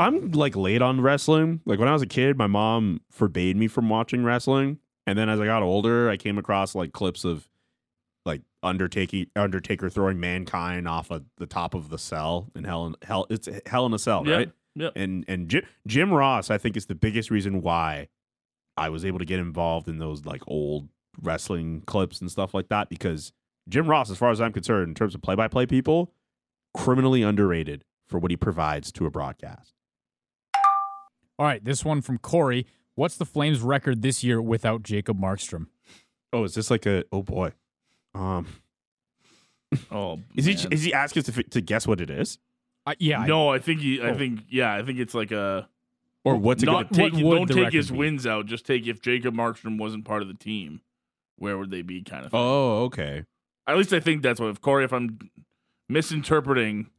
I'm 0.00 0.32
like 0.32 0.56
late 0.56 0.82
on 0.82 1.00
wrestling. 1.00 1.60
Like 1.64 1.78
when 1.78 1.88
I 1.88 1.92
was 1.92 2.02
a 2.02 2.06
kid, 2.06 2.36
my 2.36 2.46
mom 2.48 3.00
forbade 3.10 3.56
me 3.56 3.68
from 3.68 3.88
watching 3.88 4.24
wrestling, 4.24 4.78
and 5.06 5.16
then 5.18 5.28
as 5.28 5.38
I 5.40 5.44
got 5.44 5.62
older, 5.62 6.08
I 6.10 6.16
came 6.16 6.38
across 6.38 6.74
like 6.74 6.92
clips 6.92 7.24
of 7.24 7.48
like 8.24 8.42
Undertaker 8.62 9.24
Undertaker 9.36 9.88
throwing 9.90 10.18
mankind 10.18 10.88
off 10.88 11.10
of 11.10 11.24
the 11.38 11.46
top 11.46 11.74
of 11.74 11.88
the 11.88 11.98
cell 11.98 12.50
in 12.56 12.64
Hell 12.64 12.86
in 12.86 12.96
Hell. 13.02 13.26
It's 13.30 13.48
Hell 13.66 13.86
in 13.86 13.92
a 13.92 13.98
Cell, 13.98 14.24
Yeah, 14.26 14.34
right? 14.36 14.50
Yep. 14.74 14.92
and 14.96 15.24
and 15.28 15.48
Jim, 15.48 15.62
Jim 15.86 16.12
Ross, 16.12 16.50
I 16.50 16.58
think, 16.58 16.76
is 16.76 16.86
the 16.86 16.94
biggest 16.96 17.30
reason 17.30 17.60
why 17.62 18.08
I 18.76 18.88
was 18.88 19.04
able 19.04 19.18
to 19.20 19.24
get 19.24 19.38
involved 19.38 19.86
in 19.88 19.98
those 19.98 20.24
like 20.24 20.42
old 20.48 20.88
wrestling 21.20 21.82
clips 21.86 22.20
and 22.20 22.30
stuff 22.30 22.54
like 22.54 22.68
that. 22.68 22.88
Because 22.88 23.32
Jim 23.68 23.86
Ross, 23.86 24.10
as 24.10 24.18
far 24.18 24.30
as 24.30 24.40
I'm 24.40 24.52
concerned, 24.52 24.88
in 24.88 24.94
terms 24.94 25.14
of 25.14 25.22
play-by-play 25.22 25.66
people, 25.66 26.12
criminally 26.74 27.22
underrated 27.22 27.84
for 28.08 28.18
what 28.18 28.30
he 28.30 28.36
provides 28.36 28.90
to 28.92 29.06
a 29.06 29.10
broadcast. 29.10 29.74
All 31.38 31.46
right, 31.46 31.64
this 31.64 31.84
one 31.84 32.02
from 32.02 32.18
Corey. 32.18 32.66
What's 32.94 33.16
the 33.16 33.24
Flames 33.24 33.60
record 33.60 34.02
this 34.02 34.22
year 34.22 34.40
without 34.40 34.82
Jacob 34.82 35.18
Markstrom? 35.18 35.66
Oh, 36.32 36.44
is 36.44 36.54
this 36.54 36.70
like 36.70 36.86
a? 36.86 37.04
Oh 37.10 37.22
boy, 37.22 37.52
um, 38.14 38.46
Oh, 39.90 40.20
is 40.36 40.44
he 40.44 40.52
is 40.70 40.82
he 40.84 40.92
asking 40.92 41.20
us 41.22 41.26
to 41.34 41.42
to 41.42 41.60
guess 41.60 41.86
what 41.86 42.00
it 42.00 42.10
is 42.10 42.38
Uh, 42.86 42.94
yeah, 42.98 43.24
no, 43.24 43.48
I 43.48 43.58
think 43.58 43.80
he. 43.80 44.00
I 44.00 44.10
Oh. 44.10 44.14
think 44.14 44.40
yeah. 44.48 44.74
I 44.74 44.82
think 44.82 44.98
it's 44.98 45.14
like 45.14 45.32
a 45.32 45.68
or 46.24 46.36
what's 46.36 46.62
it 46.62 46.66
not 46.66 46.92
gonna 46.92 47.10
take. 47.10 47.24
what 47.24 47.48
Don't 47.48 47.48
take 47.64 47.72
his 47.72 47.90
be? 47.90 47.96
wins 47.96 48.26
out. 48.26 48.46
Just 48.46 48.66
take 48.66 48.86
if 48.86 49.00
Jacob 49.00 49.34
Markstrom 49.34 49.78
wasn't 49.78 50.04
part 50.04 50.20
of 50.22 50.28
the 50.28 50.34
team, 50.34 50.80
where 51.36 51.58
would 51.58 51.70
they 51.70 51.82
be? 51.82 52.02
Kind 52.02 52.24
of. 52.24 52.30
Thing. 52.32 52.40
Oh, 52.40 52.84
okay. 52.84 53.24
At 53.66 53.76
least 53.76 53.92
I 53.92 54.00
think 54.00 54.22
that's 54.22 54.40
what. 54.40 54.48
If 54.50 54.60
Corey, 54.60 54.84
if 54.84 54.92
I'm 54.92 55.18
misinterpreting, 55.88 56.90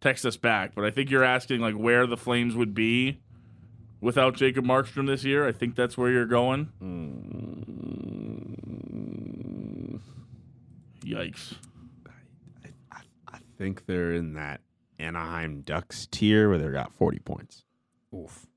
text 0.00 0.24
us 0.24 0.36
back. 0.36 0.74
But 0.74 0.84
I 0.84 0.90
think 0.90 1.10
you're 1.10 1.24
asking 1.24 1.60
like 1.60 1.74
where 1.74 2.06
the 2.06 2.16
Flames 2.16 2.54
would 2.54 2.74
be 2.74 3.20
without 4.00 4.34
Jacob 4.34 4.64
Markstrom 4.64 5.06
this 5.06 5.24
year. 5.24 5.46
I 5.46 5.52
think 5.52 5.74
that's 5.74 5.96
where 5.98 6.10
you're 6.10 6.26
going. 6.26 6.72
Hmm. 6.78 7.68
Yikes! 11.04 11.54
I 13.26 13.38
think 13.56 13.86
they're 13.86 14.12
in 14.12 14.34
that 14.34 14.60
Anaheim 14.98 15.62
Ducks 15.62 16.06
tier 16.06 16.48
where 16.48 16.58
they 16.58 16.68
got 16.70 16.92
40 16.92 17.18
points. 17.20 17.64
Oof. 18.14 18.47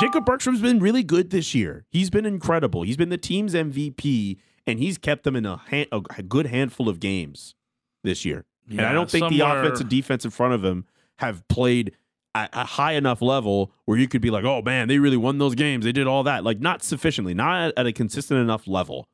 Jacob 0.00 0.24
Bergstrom's 0.26 0.60
been 0.60 0.80
really 0.80 1.02
good 1.04 1.30
this 1.30 1.54
year. 1.54 1.84
He's 1.90 2.10
been 2.10 2.26
incredible. 2.26 2.82
He's 2.82 2.96
been 2.96 3.10
the 3.10 3.18
team's 3.18 3.54
MVP, 3.54 4.38
and 4.66 4.78
he's 4.78 4.98
kept 4.98 5.22
them 5.24 5.36
in 5.36 5.46
a, 5.46 5.58
hand, 5.68 5.88
a 5.92 6.22
good 6.22 6.46
handful 6.46 6.88
of 6.88 6.98
games 7.00 7.54
this 8.02 8.24
year. 8.24 8.44
and 8.68 8.80
I 8.80 8.92
don't 8.92 9.08
think 9.10 9.28
the 9.30 9.38
somewhere- 9.38 9.62
offense 9.62 9.80
and 9.80 9.88
defense 9.90 10.24
in 10.24 10.30
front 10.30 10.54
of 10.54 10.64
him 10.64 10.84
have 11.18 11.46
played 11.48 11.92
at 12.34 12.50
a 12.52 12.64
high 12.64 12.94
enough 12.94 13.22
level 13.22 13.70
where 13.84 13.96
you 13.96 14.08
could 14.08 14.20
be 14.20 14.30
like, 14.30 14.44
oh 14.44 14.60
man, 14.62 14.88
they 14.88 14.98
really 14.98 15.16
won 15.16 15.38
those 15.38 15.54
games. 15.54 15.84
They 15.84 15.92
did 15.92 16.08
all 16.08 16.24
that. 16.24 16.42
Like, 16.42 16.58
not 16.60 16.82
sufficiently, 16.82 17.32
not 17.32 17.68
at, 17.68 17.78
at 17.78 17.86
a 17.86 17.92
consistent 17.92 18.40
enough 18.40 18.66
level. 18.66 19.06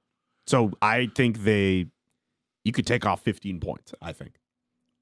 So 0.46 0.72
I 0.80 1.10
think 1.14 1.44
they, 1.44 1.86
you 2.64 2.72
could 2.72 2.86
take 2.86 3.04
off 3.04 3.20
15 3.20 3.60
points, 3.60 3.92
I 4.00 4.14
think. 4.14 4.39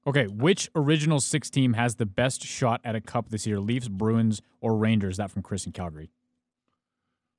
Okay, 0.09 0.25
which 0.25 0.71
original 0.75 1.19
six 1.19 1.51
team 1.51 1.73
has 1.73 1.97
the 1.97 2.05
best 2.07 2.41
shot 2.41 2.81
at 2.83 2.95
a 2.95 3.01
cup 3.01 3.29
this 3.29 3.45
year? 3.45 3.59
Leafs, 3.59 3.87
Bruins, 3.87 4.41
or 4.59 4.75
Rangers? 4.75 5.17
That 5.17 5.29
from 5.29 5.43
Chris 5.43 5.67
in 5.67 5.71
Calgary. 5.71 6.09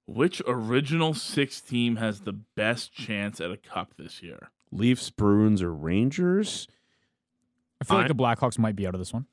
Which 0.07 0.41
original 0.47 1.12
six 1.14 1.61
team 1.61 1.97
has 1.97 2.21
the 2.21 2.33
best 2.33 2.93
chance 2.93 3.41
at 3.41 3.51
a 3.51 3.57
cup 3.57 3.95
this 3.99 4.23
year? 4.23 4.51
Leafs, 4.71 5.11
Bruins, 5.11 5.62
or 5.62 5.75
Rangers? 5.75 6.68
I 7.81 7.87
feel 7.87 7.97
I- 7.97 8.01
like 8.03 8.09
the 8.09 8.14
Blackhawks 8.14 8.57
might 8.57 8.77
be 8.77 8.87
out 8.87 8.95
of 8.95 9.01
this 9.01 9.12
one. 9.12 9.27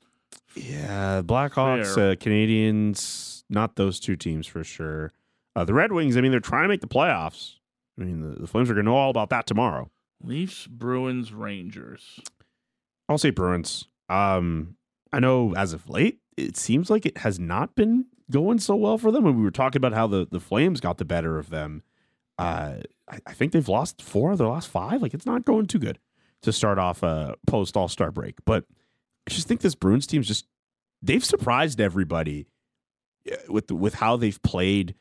Yeah, 0.56 1.22
Blackhawks, 1.22 1.96
uh, 1.96 2.16
Canadiens, 2.16 3.44
not 3.48 3.76
those 3.76 4.00
two 4.00 4.16
teams 4.16 4.48
for 4.48 4.64
sure. 4.64 5.12
Uh, 5.54 5.64
the 5.64 5.74
Red 5.74 5.92
Wings, 5.92 6.16
I 6.16 6.22
mean, 6.22 6.32
they're 6.32 6.40
trying 6.40 6.64
to 6.64 6.68
make 6.68 6.80
the 6.80 6.88
playoffs. 6.88 7.54
I 8.00 8.02
mean, 8.02 8.20
the, 8.20 8.40
the 8.40 8.46
Flames 8.48 8.68
are 8.68 8.74
going 8.74 8.84
to 8.84 8.90
know 8.90 8.96
all 8.96 9.10
about 9.10 9.30
that 9.30 9.46
tomorrow. 9.46 9.90
Leafs, 10.20 10.66
Bruins, 10.66 11.32
Rangers. 11.32 12.18
I'll 13.08 13.18
say 13.18 13.30
Bruins. 13.30 13.88
Um, 14.08 14.76
I 15.12 15.20
know 15.20 15.54
as 15.54 15.72
of 15.72 15.88
late, 15.88 16.18
it 16.36 16.56
seems 16.56 16.90
like 16.90 17.06
it 17.06 17.18
has 17.18 17.38
not 17.38 17.74
been 17.74 18.06
going 18.30 18.58
so 18.58 18.76
well 18.76 18.98
for 18.98 19.10
them. 19.10 19.24
When 19.24 19.36
we 19.36 19.42
were 19.42 19.50
talking 19.50 19.78
about 19.78 19.92
how 19.92 20.06
the, 20.06 20.26
the 20.30 20.40
Flames 20.40 20.80
got 20.80 20.98
the 20.98 21.04
better 21.04 21.38
of 21.38 21.50
them, 21.50 21.82
uh, 22.38 22.76
I, 23.08 23.18
I 23.26 23.32
think 23.32 23.52
they've 23.52 23.68
lost 23.68 24.02
four 24.02 24.32
of 24.32 24.38
their 24.38 24.48
last 24.48 24.68
five. 24.68 25.02
Like, 25.02 25.14
it's 25.14 25.26
not 25.26 25.44
going 25.44 25.66
too 25.66 25.78
good 25.78 25.98
to 26.42 26.52
start 26.52 26.78
off 26.78 27.02
a 27.02 27.34
post 27.46 27.76
All 27.76 27.88
Star 27.88 28.10
break. 28.10 28.36
But 28.44 28.64
I 29.26 29.30
just 29.30 29.48
think 29.48 29.60
this 29.60 29.74
Bruins 29.74 30.06
team's 30.06 30.28
just 30.28 30.46
they've 31.02 31.24
surprised 31.24 31.80
everybody 31.80 32.46
uh, 33.30 33.36
with 33.48 33.70
with 33.70 33.94
how 33.94 34.16
they've 34.16 34.40
played 34.42 34.94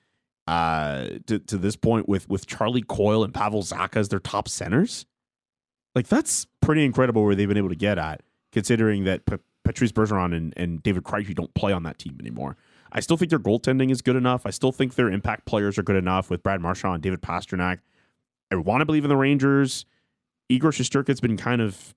uh, 0.48 1.08
to 1.28 1.40
to 1.40 1.58
this 1.58 1.76
point 1.76 2.08
with 2.08 2.28
with 2.30 2.48
Charlie 2.48 2.84
Coyle 2.84 3.24
and 3.24 3.34
Pavel 3.34 3.64
Zacha 3.64 3.98
as 3.98 4.10
their 4.10 4.20
top 4.20 4.48
centers. 4.48 5.06
Like 5.98 6.10
that's 6.10 6.46
pretty 6.62 6.86
incredible 6.86 7.24
where 7.24 7.34
they've 7.34 7.48
been 7.48 7.58
able 7.58 7.70
to 7.70 7.76
get 7.76 7.98
at. 7.98 8.22
considering 8.52 9.04
that 9.06 9.26
P- 9.26 9.38
Patrice 9.64 9.92
Bergeron 9.92 10.32
and, 10.38 10.54
and 10.56 10.84
David 10.84 11.02
Krejci 11.04 11.34
don't 11.34 11.52
play 11.56 11.74
on 11.74 11.82
that 11.84 11.98
team 11.98 12.18
anymore. 12.20 12.56
I 12.92 13.00
still 13.00 13.18
think 13.18 13.32
their 13.32 13.40
goaltending 13.40 13.90
is 13.90 14.04
good 14.04 14.16
enough. 14.16 14.46
I 14.46 14.52
still 14.52 14.72
think 14.72 14.94
their 14.94 15.10
impact 15.10 15.46
players 15.46 15.76
are 15.80 15.82
good 15.82 15.96
enough 15.96 16.30
with 16.30 16.44
Brad 16.44 16.62
Marchand 16.62 16.94
and 16.94 17.02
David 17.02 17.22
Pastrnak. 17.22 17.80
I 18.52 18.56
want 18.58 18.82
to 18.82 18.86
believe 18.86 19.06
in 19.06 19.10
the 19.10 19.18
Rangers. 19.18 19.88
Igor 20.50 20.70
Shesterkin's 20.70 21.20
been 21.20 21.36
kind 21.36 21.62
of 21.64 21.96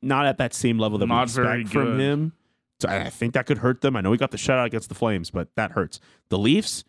not 0.00 0.24
at 0.24 0.38
that 0.38 0.54
same 0.54 0.78
level 0.78 0.96
that 0.96 1.04
we 1.04 1.10
Not 1.10 1.28
very 1.28 1.60
expect 1.60 1.74
from 1.74 2.00
him. 2.00 2.32
So 2.80 2.88
I 2.88 3.02
I 3.02 3.10
think 3.10 3.34
that 3.34 3.44
could 3.44 3.58
hurt 3.58 3.82
them. 3.82 3.94
I 3.94 4.00
know 4.00 4.12
he 4.12 4.16
got 4.16 4.30
the 4.30 4.38
shutout 4.38 4.64
against 4.64 4.88
the 4.88 4.94
Flames, 4.94 5.30
but 5.30 5.54
that 5.54 5.72
hurts. 5.72 6.00
The 6.30 6.38
Leafs, 6.38 6.82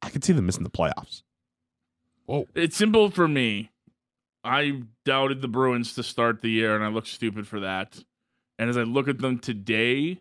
I 0.00 0.08
could 0.08 0.24
see 0.24 0.32
them 0.32 0.46
missing 0.46 0.64
the 0.64 0.70
playoffs. 0.70 1.24
Whoa. 2.24 2.48
It's 2.54 2.74
simple 2.74 3.10
for 3.10 3.28
me. 3.28 3.70
I 4.46 4.82
doubted 5.04 5.42
the 5.42 5.48
Bruins 5.48 5.94
to 5.94 6.02
start 6.02 6.40
the 6.40 6.50
year, 6.50 6.74
and 6.74 6.84
I 6.84 6.88
look 6.88 7.06
stupid 7.06 7.46
for 7.46 7.60
that. 7.60 8.02
And 8.58 8.70
as 8.70 8.76
I 8.76 8.82
look 8.82 9.08
at 9.08 9.18
them 9.18 9.38
today, 9.38 10.20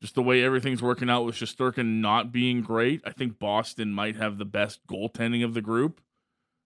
just 0.00 0.14
the 0.14 0.22
way 0.22 0.42
everything's 0.42 0.82
working 0.82 1.08
out 1.08 1.24
with 1.24 1.36
Shesterkin 1.36 2.00
not 2.00 2.32
being 2.32 2.62
great, 2.62 3.02
I 3.04 3.12
think 3.12 3.38
Boston 3.38 3.92
might 3.92 4.16
have 4.16 4.38
the 4.38 4.44
best 4.44 4.80
goaltending 4.88 5.44
of 5.44 5.54
the 5.54 5.60
group. 5.60 6.00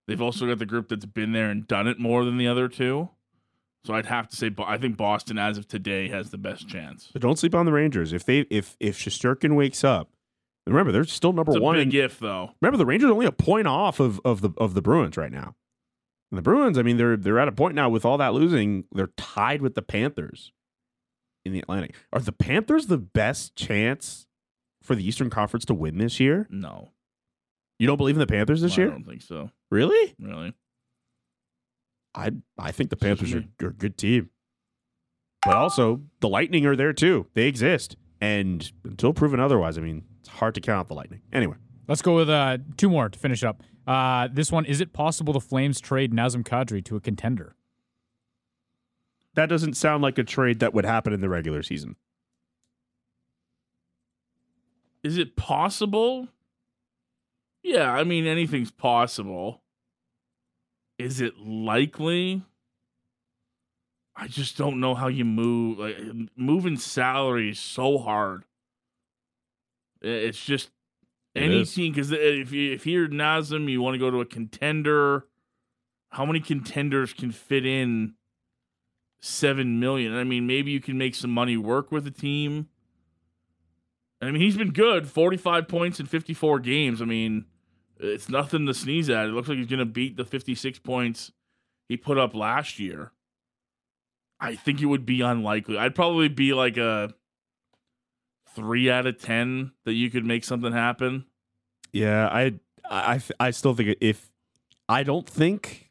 They've 0.06 0.22
also 0.22 0.46
got 0.46 0.58
the 0.58 0.66
group 0.66 0.88
that's 0.88 1.04
been 1.04 1.32
there 1.32 1.50
and 1.50 1.66
done 1.66 1.88
it 1.88 1.98
more 1.98 2.24
than 2.24 2.38
the 2.38 2.46
other 2.48 2.68
two. 2.68 3.10
So 3.84 3.94
I'd 3.94 4.06
have 4.06 4.28
to 4.28 4.36
say, 4.36 4.50
I 4.58 4.78
think 4.78 4.96
Boston, 4.96 5.38
as 5.38 5.58
of 5.58 5.68
today, 5.68 6.08
has 6.08 6.30
the 6.30 6.38
best 6.38 6.68
chance. 6.68 7.10
But 7.12 7.22
don't 7.22 7.38
sleep 7.38 7.54
on 7.54 7.66
the 7.66 7.72
Rangers. 7.72 8.12
If 8.12 8.24
they 8.24 8.40
if 8.50 8.76
if 8.80 8.98
Shesterkin 8.98 9.54
wakes 9.54 9.84
up, 9.84 10.10
remember 10.66 10.90
they're 10.90 11.04
still 11.04 11.32
number 11.32 11.52
one. 11.52 11.76
big 11.76 11.94
in- 11.94 12.04
if, 12.04 12.18
though. 12.18 12.52
remember 12.60 12.78
the 12.78 12.86
Rangers 12.86 13.10
are 13.10 13.12
only 13.12 13.26
a 13.26 13.32
point 13.32 13.66
off 13.66 14.00
of, 14.00 14.20
of 14.24 14.40
the 14.40 14.50
of 14.58 14.74
the 14.74 14.82
Bruins 14.82 15.16
right 15.16 15.30
now. 15.30 15.54
And 16.30 16.38
the 16.38 16.42
Bruins, 16.42 16.76
I 16.78 16.82
mean, 16.82 16.96
they're 16.96 17.16
they're 17.16 17.38
at 17.38 17.48
a 17.48 17.52
point 17.52 17.74
now 17.74 17.88
with 17.88 18.04
all 18.04 18.18
that 18.18 18.34
losing, 18.34 18.84
they're 18.92 19.12
tied 19.16 19.62
with 19.62 19.74
the 19.74 19.82
Panthers 19.82 20.52
in 21.44 21.52
the 21.52 21.60
Atlantic. 21.60 21.94
Are 22.12 22.20
the 22.20 22.32
Panthers 22.32 22.86
the 22.86 22.98
best 22.98 23.54
chance 23.54 24.26
for 24.82 24.94
the 24.96 25.06
Eastern 25.06 25.30
Conference 25.30 25.64
to 25.66 25.74
win 25.74 25.98
this 25.98 26.18
year? 26.18 26.46
No, 26.50 26.90
You 27.78 27.86
don't 27.86 27.96
believe 27.96 28.16
in 28.16 28.20
the 28.20 28.26
Panthers 28.26 28.60
this 28.60 28.74
I 28.76 28.82
year? 28.82 28.88
I 28.88 28.90
don't 28.90 29.06
think 29.06 29.22
so. 29.22 29.50
Really? 29.70 30.14
Really. 30.20 30.52
I 32.14 32.32
I 32.58 32.72
think 32.72 32.90
the 32.90 32.96
Panthers 32.96 33.32
are, 33.34 33.44
are 33.62 33.68
a 33.68 33.72
good 33.72 33.96
team. 33.96 34.30
But 35.44 35.54
also 35.54 36.02
the 36.20 36.28
Lightning 36.28 36.66
are 36.66 36.74
there 36.74 36.92
too. 36.92 37.26
They 37.34 37.46
exist. 37.46 37.96
And 38.20 38.70
until 38.84 39.12
proven 39.12 39.38
otherwise, 39.38 39.76
I 39.78 39.82
mean, 39.82 40.02
it's 40.20 40.28
hard 40.28 40.54
to 40.56 40.60
count 40.60 40.80
out 40.80 40.88
the 40.88 40.94
Lightning. 40.94 41.20
Anyway. 41.32 41.56
Let's 41.86 42.02
go 42.02 42.16
with 42.16 42.28
uh, 42.28 42.58
two 42.76 42.88
more 42.90 43.08
to 43.08 43.16
finish 43.18 43.44
up. 43.44 43.62
Uh, 43.86 44.28
this 44.32 44.50
one 44.50 44.64
is 44.64 44.80
it 44.80 44.92
possible 44.92 45.32
the 45.32 45.40
Flames 45.40 45.80
trade 45.80 46.12
Nazem 46.12 46.42
Kadri 46.42 46.84
to 46.84 46.96
a 46.96 47.00
contender? 47.00 47.54
That 49.34 49.48
doesn't 49.48 49.74
sound 49.74 50.02
like 50.02 50.18
a 50.18 50.24
trade 50.24 50.60
that 50.60 50.74
would 50.74 50.84
happen 50.84 51.12
in 51.12 51.20
the 51.20 51.28
regular 51.28 51.62
season. 51.62 51.96
Is 55.04 55.18
it 55.18 55.36
possible? 55.36 56.28
Yeah, 57.62 57.92
I 57.92 58.02
mean 58.02 58.26
anything's 58.26 58.70
possible. 58.70 59.62
Is 60.98 61.20
it 61.20 61.38
likely? 61.38 62.42
I 64.16 64.28
just 64.28 64.56
don't 64.56 64.80
know 64.80 64.94
how 64.94 65.08
you 65.08 65.24
move. 65.24 65.78
Like 65.78 65.96
moving 66.36 66.76
salary 66.76 67.50
is 67.50 67.60
so 67.60 67.98
hard. 67.98 68.44
It's 70.00 70.42
just 70.42 70.68
It 70.68 70.75
any 71.36 71.64
team 71.64 71.92
because 71.92 72.12
if 72.12 72.52
you 72.52 72.72
if 72.72 72.86
you're 72.86 73.08
Nazem, 73.08 73.68
you 73.68 73.82
want 73.82 73.94
to 73.94 73.98
go 73.98 74.10
to 74.10 74.20
a 74.20 74.26
contender. 74.26 75.26
How 76.10 76.24
many 76.24 76.40
contenders 76.40 77.12
can 77.12 77.30
fit 77.30 77.66
in 77.66 78.14
seven 79.20 79.80
million? 79.80 80.14
I 80.14 80.24
mean, 80.24 80.46
maybe 80.46 80.70
you 80.70 80.80
can 80.80 80.96
make 80.96 81.14
some 81.14 81.30
money 81.30 81.56
work 81.56 81.92
with 81.92 82.06
a 82.06 82.10
team. 82.10 82.68
I 84.20 84.26
mean, 84.26 84.40
he's 84.40 84.56
been 84.56 84.72
good 84.72 85.08
45 85.08 85.68
points 85.68 86.00
in 86.00 86.06
54 86.06 86.60
games. 86.60 87.02
I 87.02 87.04
mean, 87.04 87.44
it's 87.98 88.28
nothing 88.28 88.66
to 88.66 88.74
sneeze 88.74 89.10
at. 89.10 89.26
It 89.26 89.32
looks 89.32 89.48
like 89.48 89.58
he's 89.58 89.66
going 89.66 89.78
to 89.78 89.84
beat 89.84 90.16
the 90.16 90.24
56 90.24 90.78
points 90.78 91.32
he 91.88 91.96
put 91.96 92.18
up 92.18 92.34
last 92.34 92.78
year. 92.78 93.12
I 94.40 94.54
think 94.54 94.80
it 94.80 94.86
would 94.86 95.06
be 95.06 95.20
unlikely. 95.20 95.78
I'd 95.78 95.94
probably 95.94 96.28
be 96.28 96.52
like 96.52 96.76
a 96.76 97.14
three 98.56 98.90
out 98.90 99.06
of 99.06 99.20
10 99.20 99.70
that 99.84 99.92
you 99.92 100.10
could 100.10 100.24
make 100.24 100.42
something 100.42 100.72
happen. 100.72 101.26
Yeah, 101.92 102.26
I 102.26 102.54
I 102.90 103.20
I 103.38 103.50
still 103.52 103.74
think 103.74 103.96
if 104.00 104.28
I 104.88 105.04
don't 105.04 105.28
think 105.28 105.90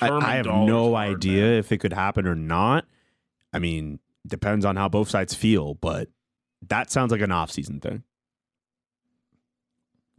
I, 0.00 0.10
I 0.10 0.34
have 0.36 0.46
no 0.46 0.94
hard, 0.94 1.16
idea 1.16 1.42
man. 1.42 1.52
if 1.54 1.72
it 1.72 1.78
could 1.78 1.92
happen 1.94 2.26
or 2.26 2.34
not. 2.34 2.84
I 3.52 3.58
mean, 3.60 4.00
depends 4.26 4.64
on 4.64 4.74
how 4.76 4.88
both 4.88 5.08
sides 5.08 5.32
feel, 5.34 5.74
but 5.74 6.08
that 6.66 6.90
sounds 6.90 7.12
like 7.12 7.20
an 7.20 7.30
off-season 7.30 7.78
thing. 7.80 8.02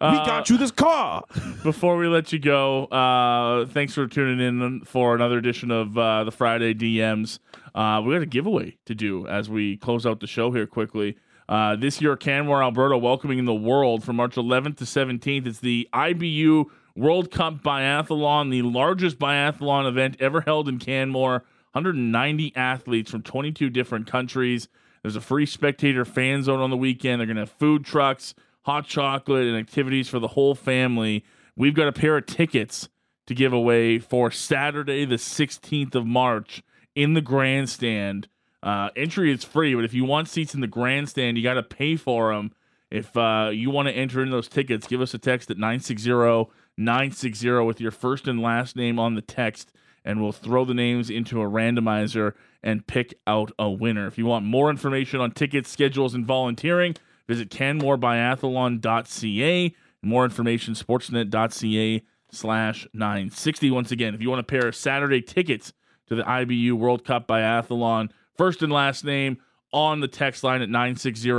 Uh, 0.00 0.24
got 0.26 0.50
you 0.50 0.58
this 0.58 0.70
car. 0.70 1.24
Before 1.62 1.96
we 1.96 2.06
let 2.08 2.32
you 2.32 2.38
go, 2.38 2.84
uh, 2.86 3.64
thanks 3.66 3.94
for 3.94 4.06
tuning 4.06 4.46
in 4.46 4.82
for 4.84 5.14
another 5.14 5.38
edition 5.38 5.70
of 5.70 5.96
uh, 5.96 6.24
the 6.24 6.30
Friday 6.30 6.74
DMs. 6.74 7.38
Uh, 7.74 8.02
we 8.04 8.12
got 8.14 8.22
a 8.22 8.26
giveaway 8.26 8.76
to 8.84 8.94
do 8.94 9.26
as 9.26 9.48
we 9.48 9.78
close 9.78 10.04
out 10.04 10.20
the 10.20 10.26
show 10.26 10.50
here 10.52 10.66
quickly. 10.66 11.16
Uh, 11.48 11.74
this 11.76 12.00
year, 12.00 12.16
Canmore, 12.16 12.62
Alberta, 12.62 12.96
welcoming 12.98 13.38
in 13.38 13.44
the 13.46 13.54
world 13.54 14.04
from 14.04 14.16
March 14.16 14.34
11th 14.36 14.76
to 14.78 14.84
17th. 14.84 15.46
It's 15.46 15.60
the 15.60 15.88
IBU 15.92 16.66
World 16.96 17.30
Cup 17.32 17.62
Biathlon, 17.62 18.50
the 18.50 18.62
largest 18.62 19.18
biathlon 19.18 19.88
event 19.88 20.16
ever 20.20 20.42
held 20.42 20.68
in 20.68 20.78
Canmore. 20.78 21.44
190 21.72 22.54
athletes 22.54 23.10
from 23.10 23.22
22 23.22 23.68
different 23.68 24.06
countries. 24.06 24.68
There's 25.02 25.16
a 25.16 25.20
free 25.20 25.44
spectator 25.44 26.04
fan 26.04 26.44
zone 26.44 26.60
on 26.60 26.70
the 26.70 26.76
weekend. 26.76 27.18
They're 27.18 27.26
going 27.26 27.36
to 27.36 27.42
have 27.42 27.50
food 27.50 27.84
trucks, 27.84 28.34
hot 28.62 28.86
chocolate, 28.86 29.46
and 29.46 29.56
activities 29.56 30.08
for 30.08 30.20
the 30.20 30.28
whole 30.28 30.54
family. 30.54 31.24
We've 31.56 31.74
got 31.74 31.88
a 31.88 31.92
pair 31.92 32.16
of 32.16 32.26
tickets 32.26 32.88
to 33.26 33.34
give 33.34 33.52
away 33.52 33.98
for 33.98 34.30
Saturday, 34.30 35.04
the 35.04 35.16
16th 35.16 35.96
of 35.96 36.06
March, 36.06 36.62
in 36.94 37.14
the 37.14 37.20
grandstand. 37.20 38.28
Uh, 38.62 38.90
entry 38.96 39.32
is 39.32 39.42
free, 39.42 39.74
but 39.74 39.84
if 39.84 39.94
you 39.94 40.04
want 40.04 40.28
seats 40.28 40.54
in 40.54 40.60
the 40.60 40.68
grandstand, 40.68 41.36
you 41.36 41.42
got 41.42 41.54
to 41.54 41.62
pay 41.62 41.96
for 41.96 42.32
them. 42.32 42.52
If 42.90 43.16
uh, 43.16 43.50
you 43.52 43.70
want 43.70 43.88
to 43.88 43.94
enter 43.94 44.22
in 44.22 44.30
those 44.30 44.48
tickets, 44.48 44.86
give 44.86 45.00
us 45.00 45.12
a 45.12 45.18
text 45.18 45.50
at 45.50 45.58
960 45.58 46.12
960 46.76 47.60
with 47.60 47.80
your 47.80 47.90
first 47.90 48.28
and 48.28 48.40
last 48.40 48.76
name 48.76 48.98
on 48.98 49.14
the 49.14 49.22
text, 49.22 49.72
and 50.04 50.20
we'll 50.20 50.32
throw 50.32 50.64
the 50.64 50.74
names 50.74 51.08
into 51.10 51.40
a 51.40 51.48
randomizer 51.48 52.32
and 52.62 52.86
pick 52.86 53.14
out 53.26 53.50
a 53.58 53.70
winner. 53.70 54.06
If 54.06 54.18
you 54.18 54.26
want 54.26 54.44
more 54.44 54.68
information 54.70 55.20
on 55.20 55.32
tickets, 55.32 55.70
schedules, 55.70 56.14
and 56.14 56.26
volunteering, 56.26 56.96
visit 57.26 57.50
canmorebiathlon.ca. 57.50 59.74
More 60.02 60.24
information, 60.24 60.74
sportsnet.ca 60.74 62.02
slash 62.30 62.86
960. 62.92 63.70
Once 63.70 63.90
again, 63.90 64.14
if 64.14 64.20
you 64.20 64.28
want 64.28 64.40
a 64.40 64.44
pair 64.44 64.68
of 64.68 64.76
Saturday 64.76 65.22
tickets 65.22 65.72
to 66.08 66.14
the 66.14 66.22
IBU 66.22 66.72
World 66.72 67.04
Cup 67.04 67.26
Biathlon, 67.26 68.10
first 68.36 68.62
and 68.62 68.72
last 68.72 69.04
name 69.04 69.38
on 69.72 70.00
the 70.00 70.08
text 70.08 70.44
line 70.44 70.62
at 70.62 70.68
960 70.68 71.30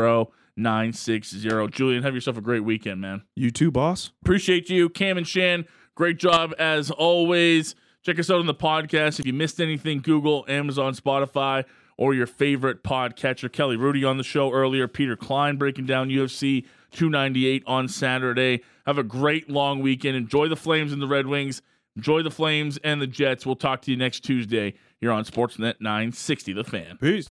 960. 0.58 1.68
Julian, 1.70 2.04
have 2.04 2.14
yourself 2.14 2.38
a 2.38 2.42
great 2.42 2.62
weekend, 2.64 3.02
man. 3.02 3.24
You 3.36 3.52
too, 3.52 3.72
boss. 3.72 4.12
Appreciate 4.24 4.70
you, 4.70 4.90
Cam 4.90 5.18
and 5.18 5.28
Shan. 5.28 5.66
Great 5.96 6.18
job 6.18 6.54
as 6.60 6.92
always. 6.92 7.76
Check 8.04 8.20
us 8.20 8.30
out 8.30 8.40
on 8.40 8.46
the 8.46 8.54
podcast. 8.54 9.20
If 9.20 9.26
you 9.26 9.34
missed 9.34 9.60
anything, 9.60 10.00
Google, 10.02 10.46
Amazon, 10.48 10.94
Spotify, 10.94 11.66
or 11.98 12.14
your 12.14 12.28
favorite 12.28 12.84
podcatcher. 12.84 13.52
Kelly 13.52 13.78
Hrudey 13.78 14.08
on 14.08 14.18
the 14.18 14.24
show 14.24 14.52
earlier. 14.52 14.88
Peter 14.88 15.16
Klein 15.16 15.58
breaking 15.58 15.86
down 15.86 16.10
UFC 16.10 16.66
298 16.92 17.64
on 17.66 17.88
Saturday. 17.88 18.62
Have 18.86 18.98
a 18.98 19.04
great 19.04 19.50
long 19.50 19.80
weekend. 19.80 20.16
Enjoy 20.16 20.48
the 20.48 20.56
Flames 20.56 20.92
and 20.92 21.02
the 21.02 21.08
Red 21.08 21.26
Wings. 21.28 21.62
Enjoy 21.96 22.22
the 22.22 22.32
Flames 22.32 22.78
and 22.84 23.02
the 23.02 23.08
Jets. 23.08 23.46
We'll 23.46 23.56
talk 23.56 23.82
to 23.84 23.92
you 23.92 23.98
next 23.98 24.20
Tuesday 24.20 24.74
here 25.00 25.12
on 25.12 25.24
Sportsnet 25.24 25.76
960 25.80 26.54
The 26.54 26.64
Fan. 26.64 26.98
Peace. 26.98 27.24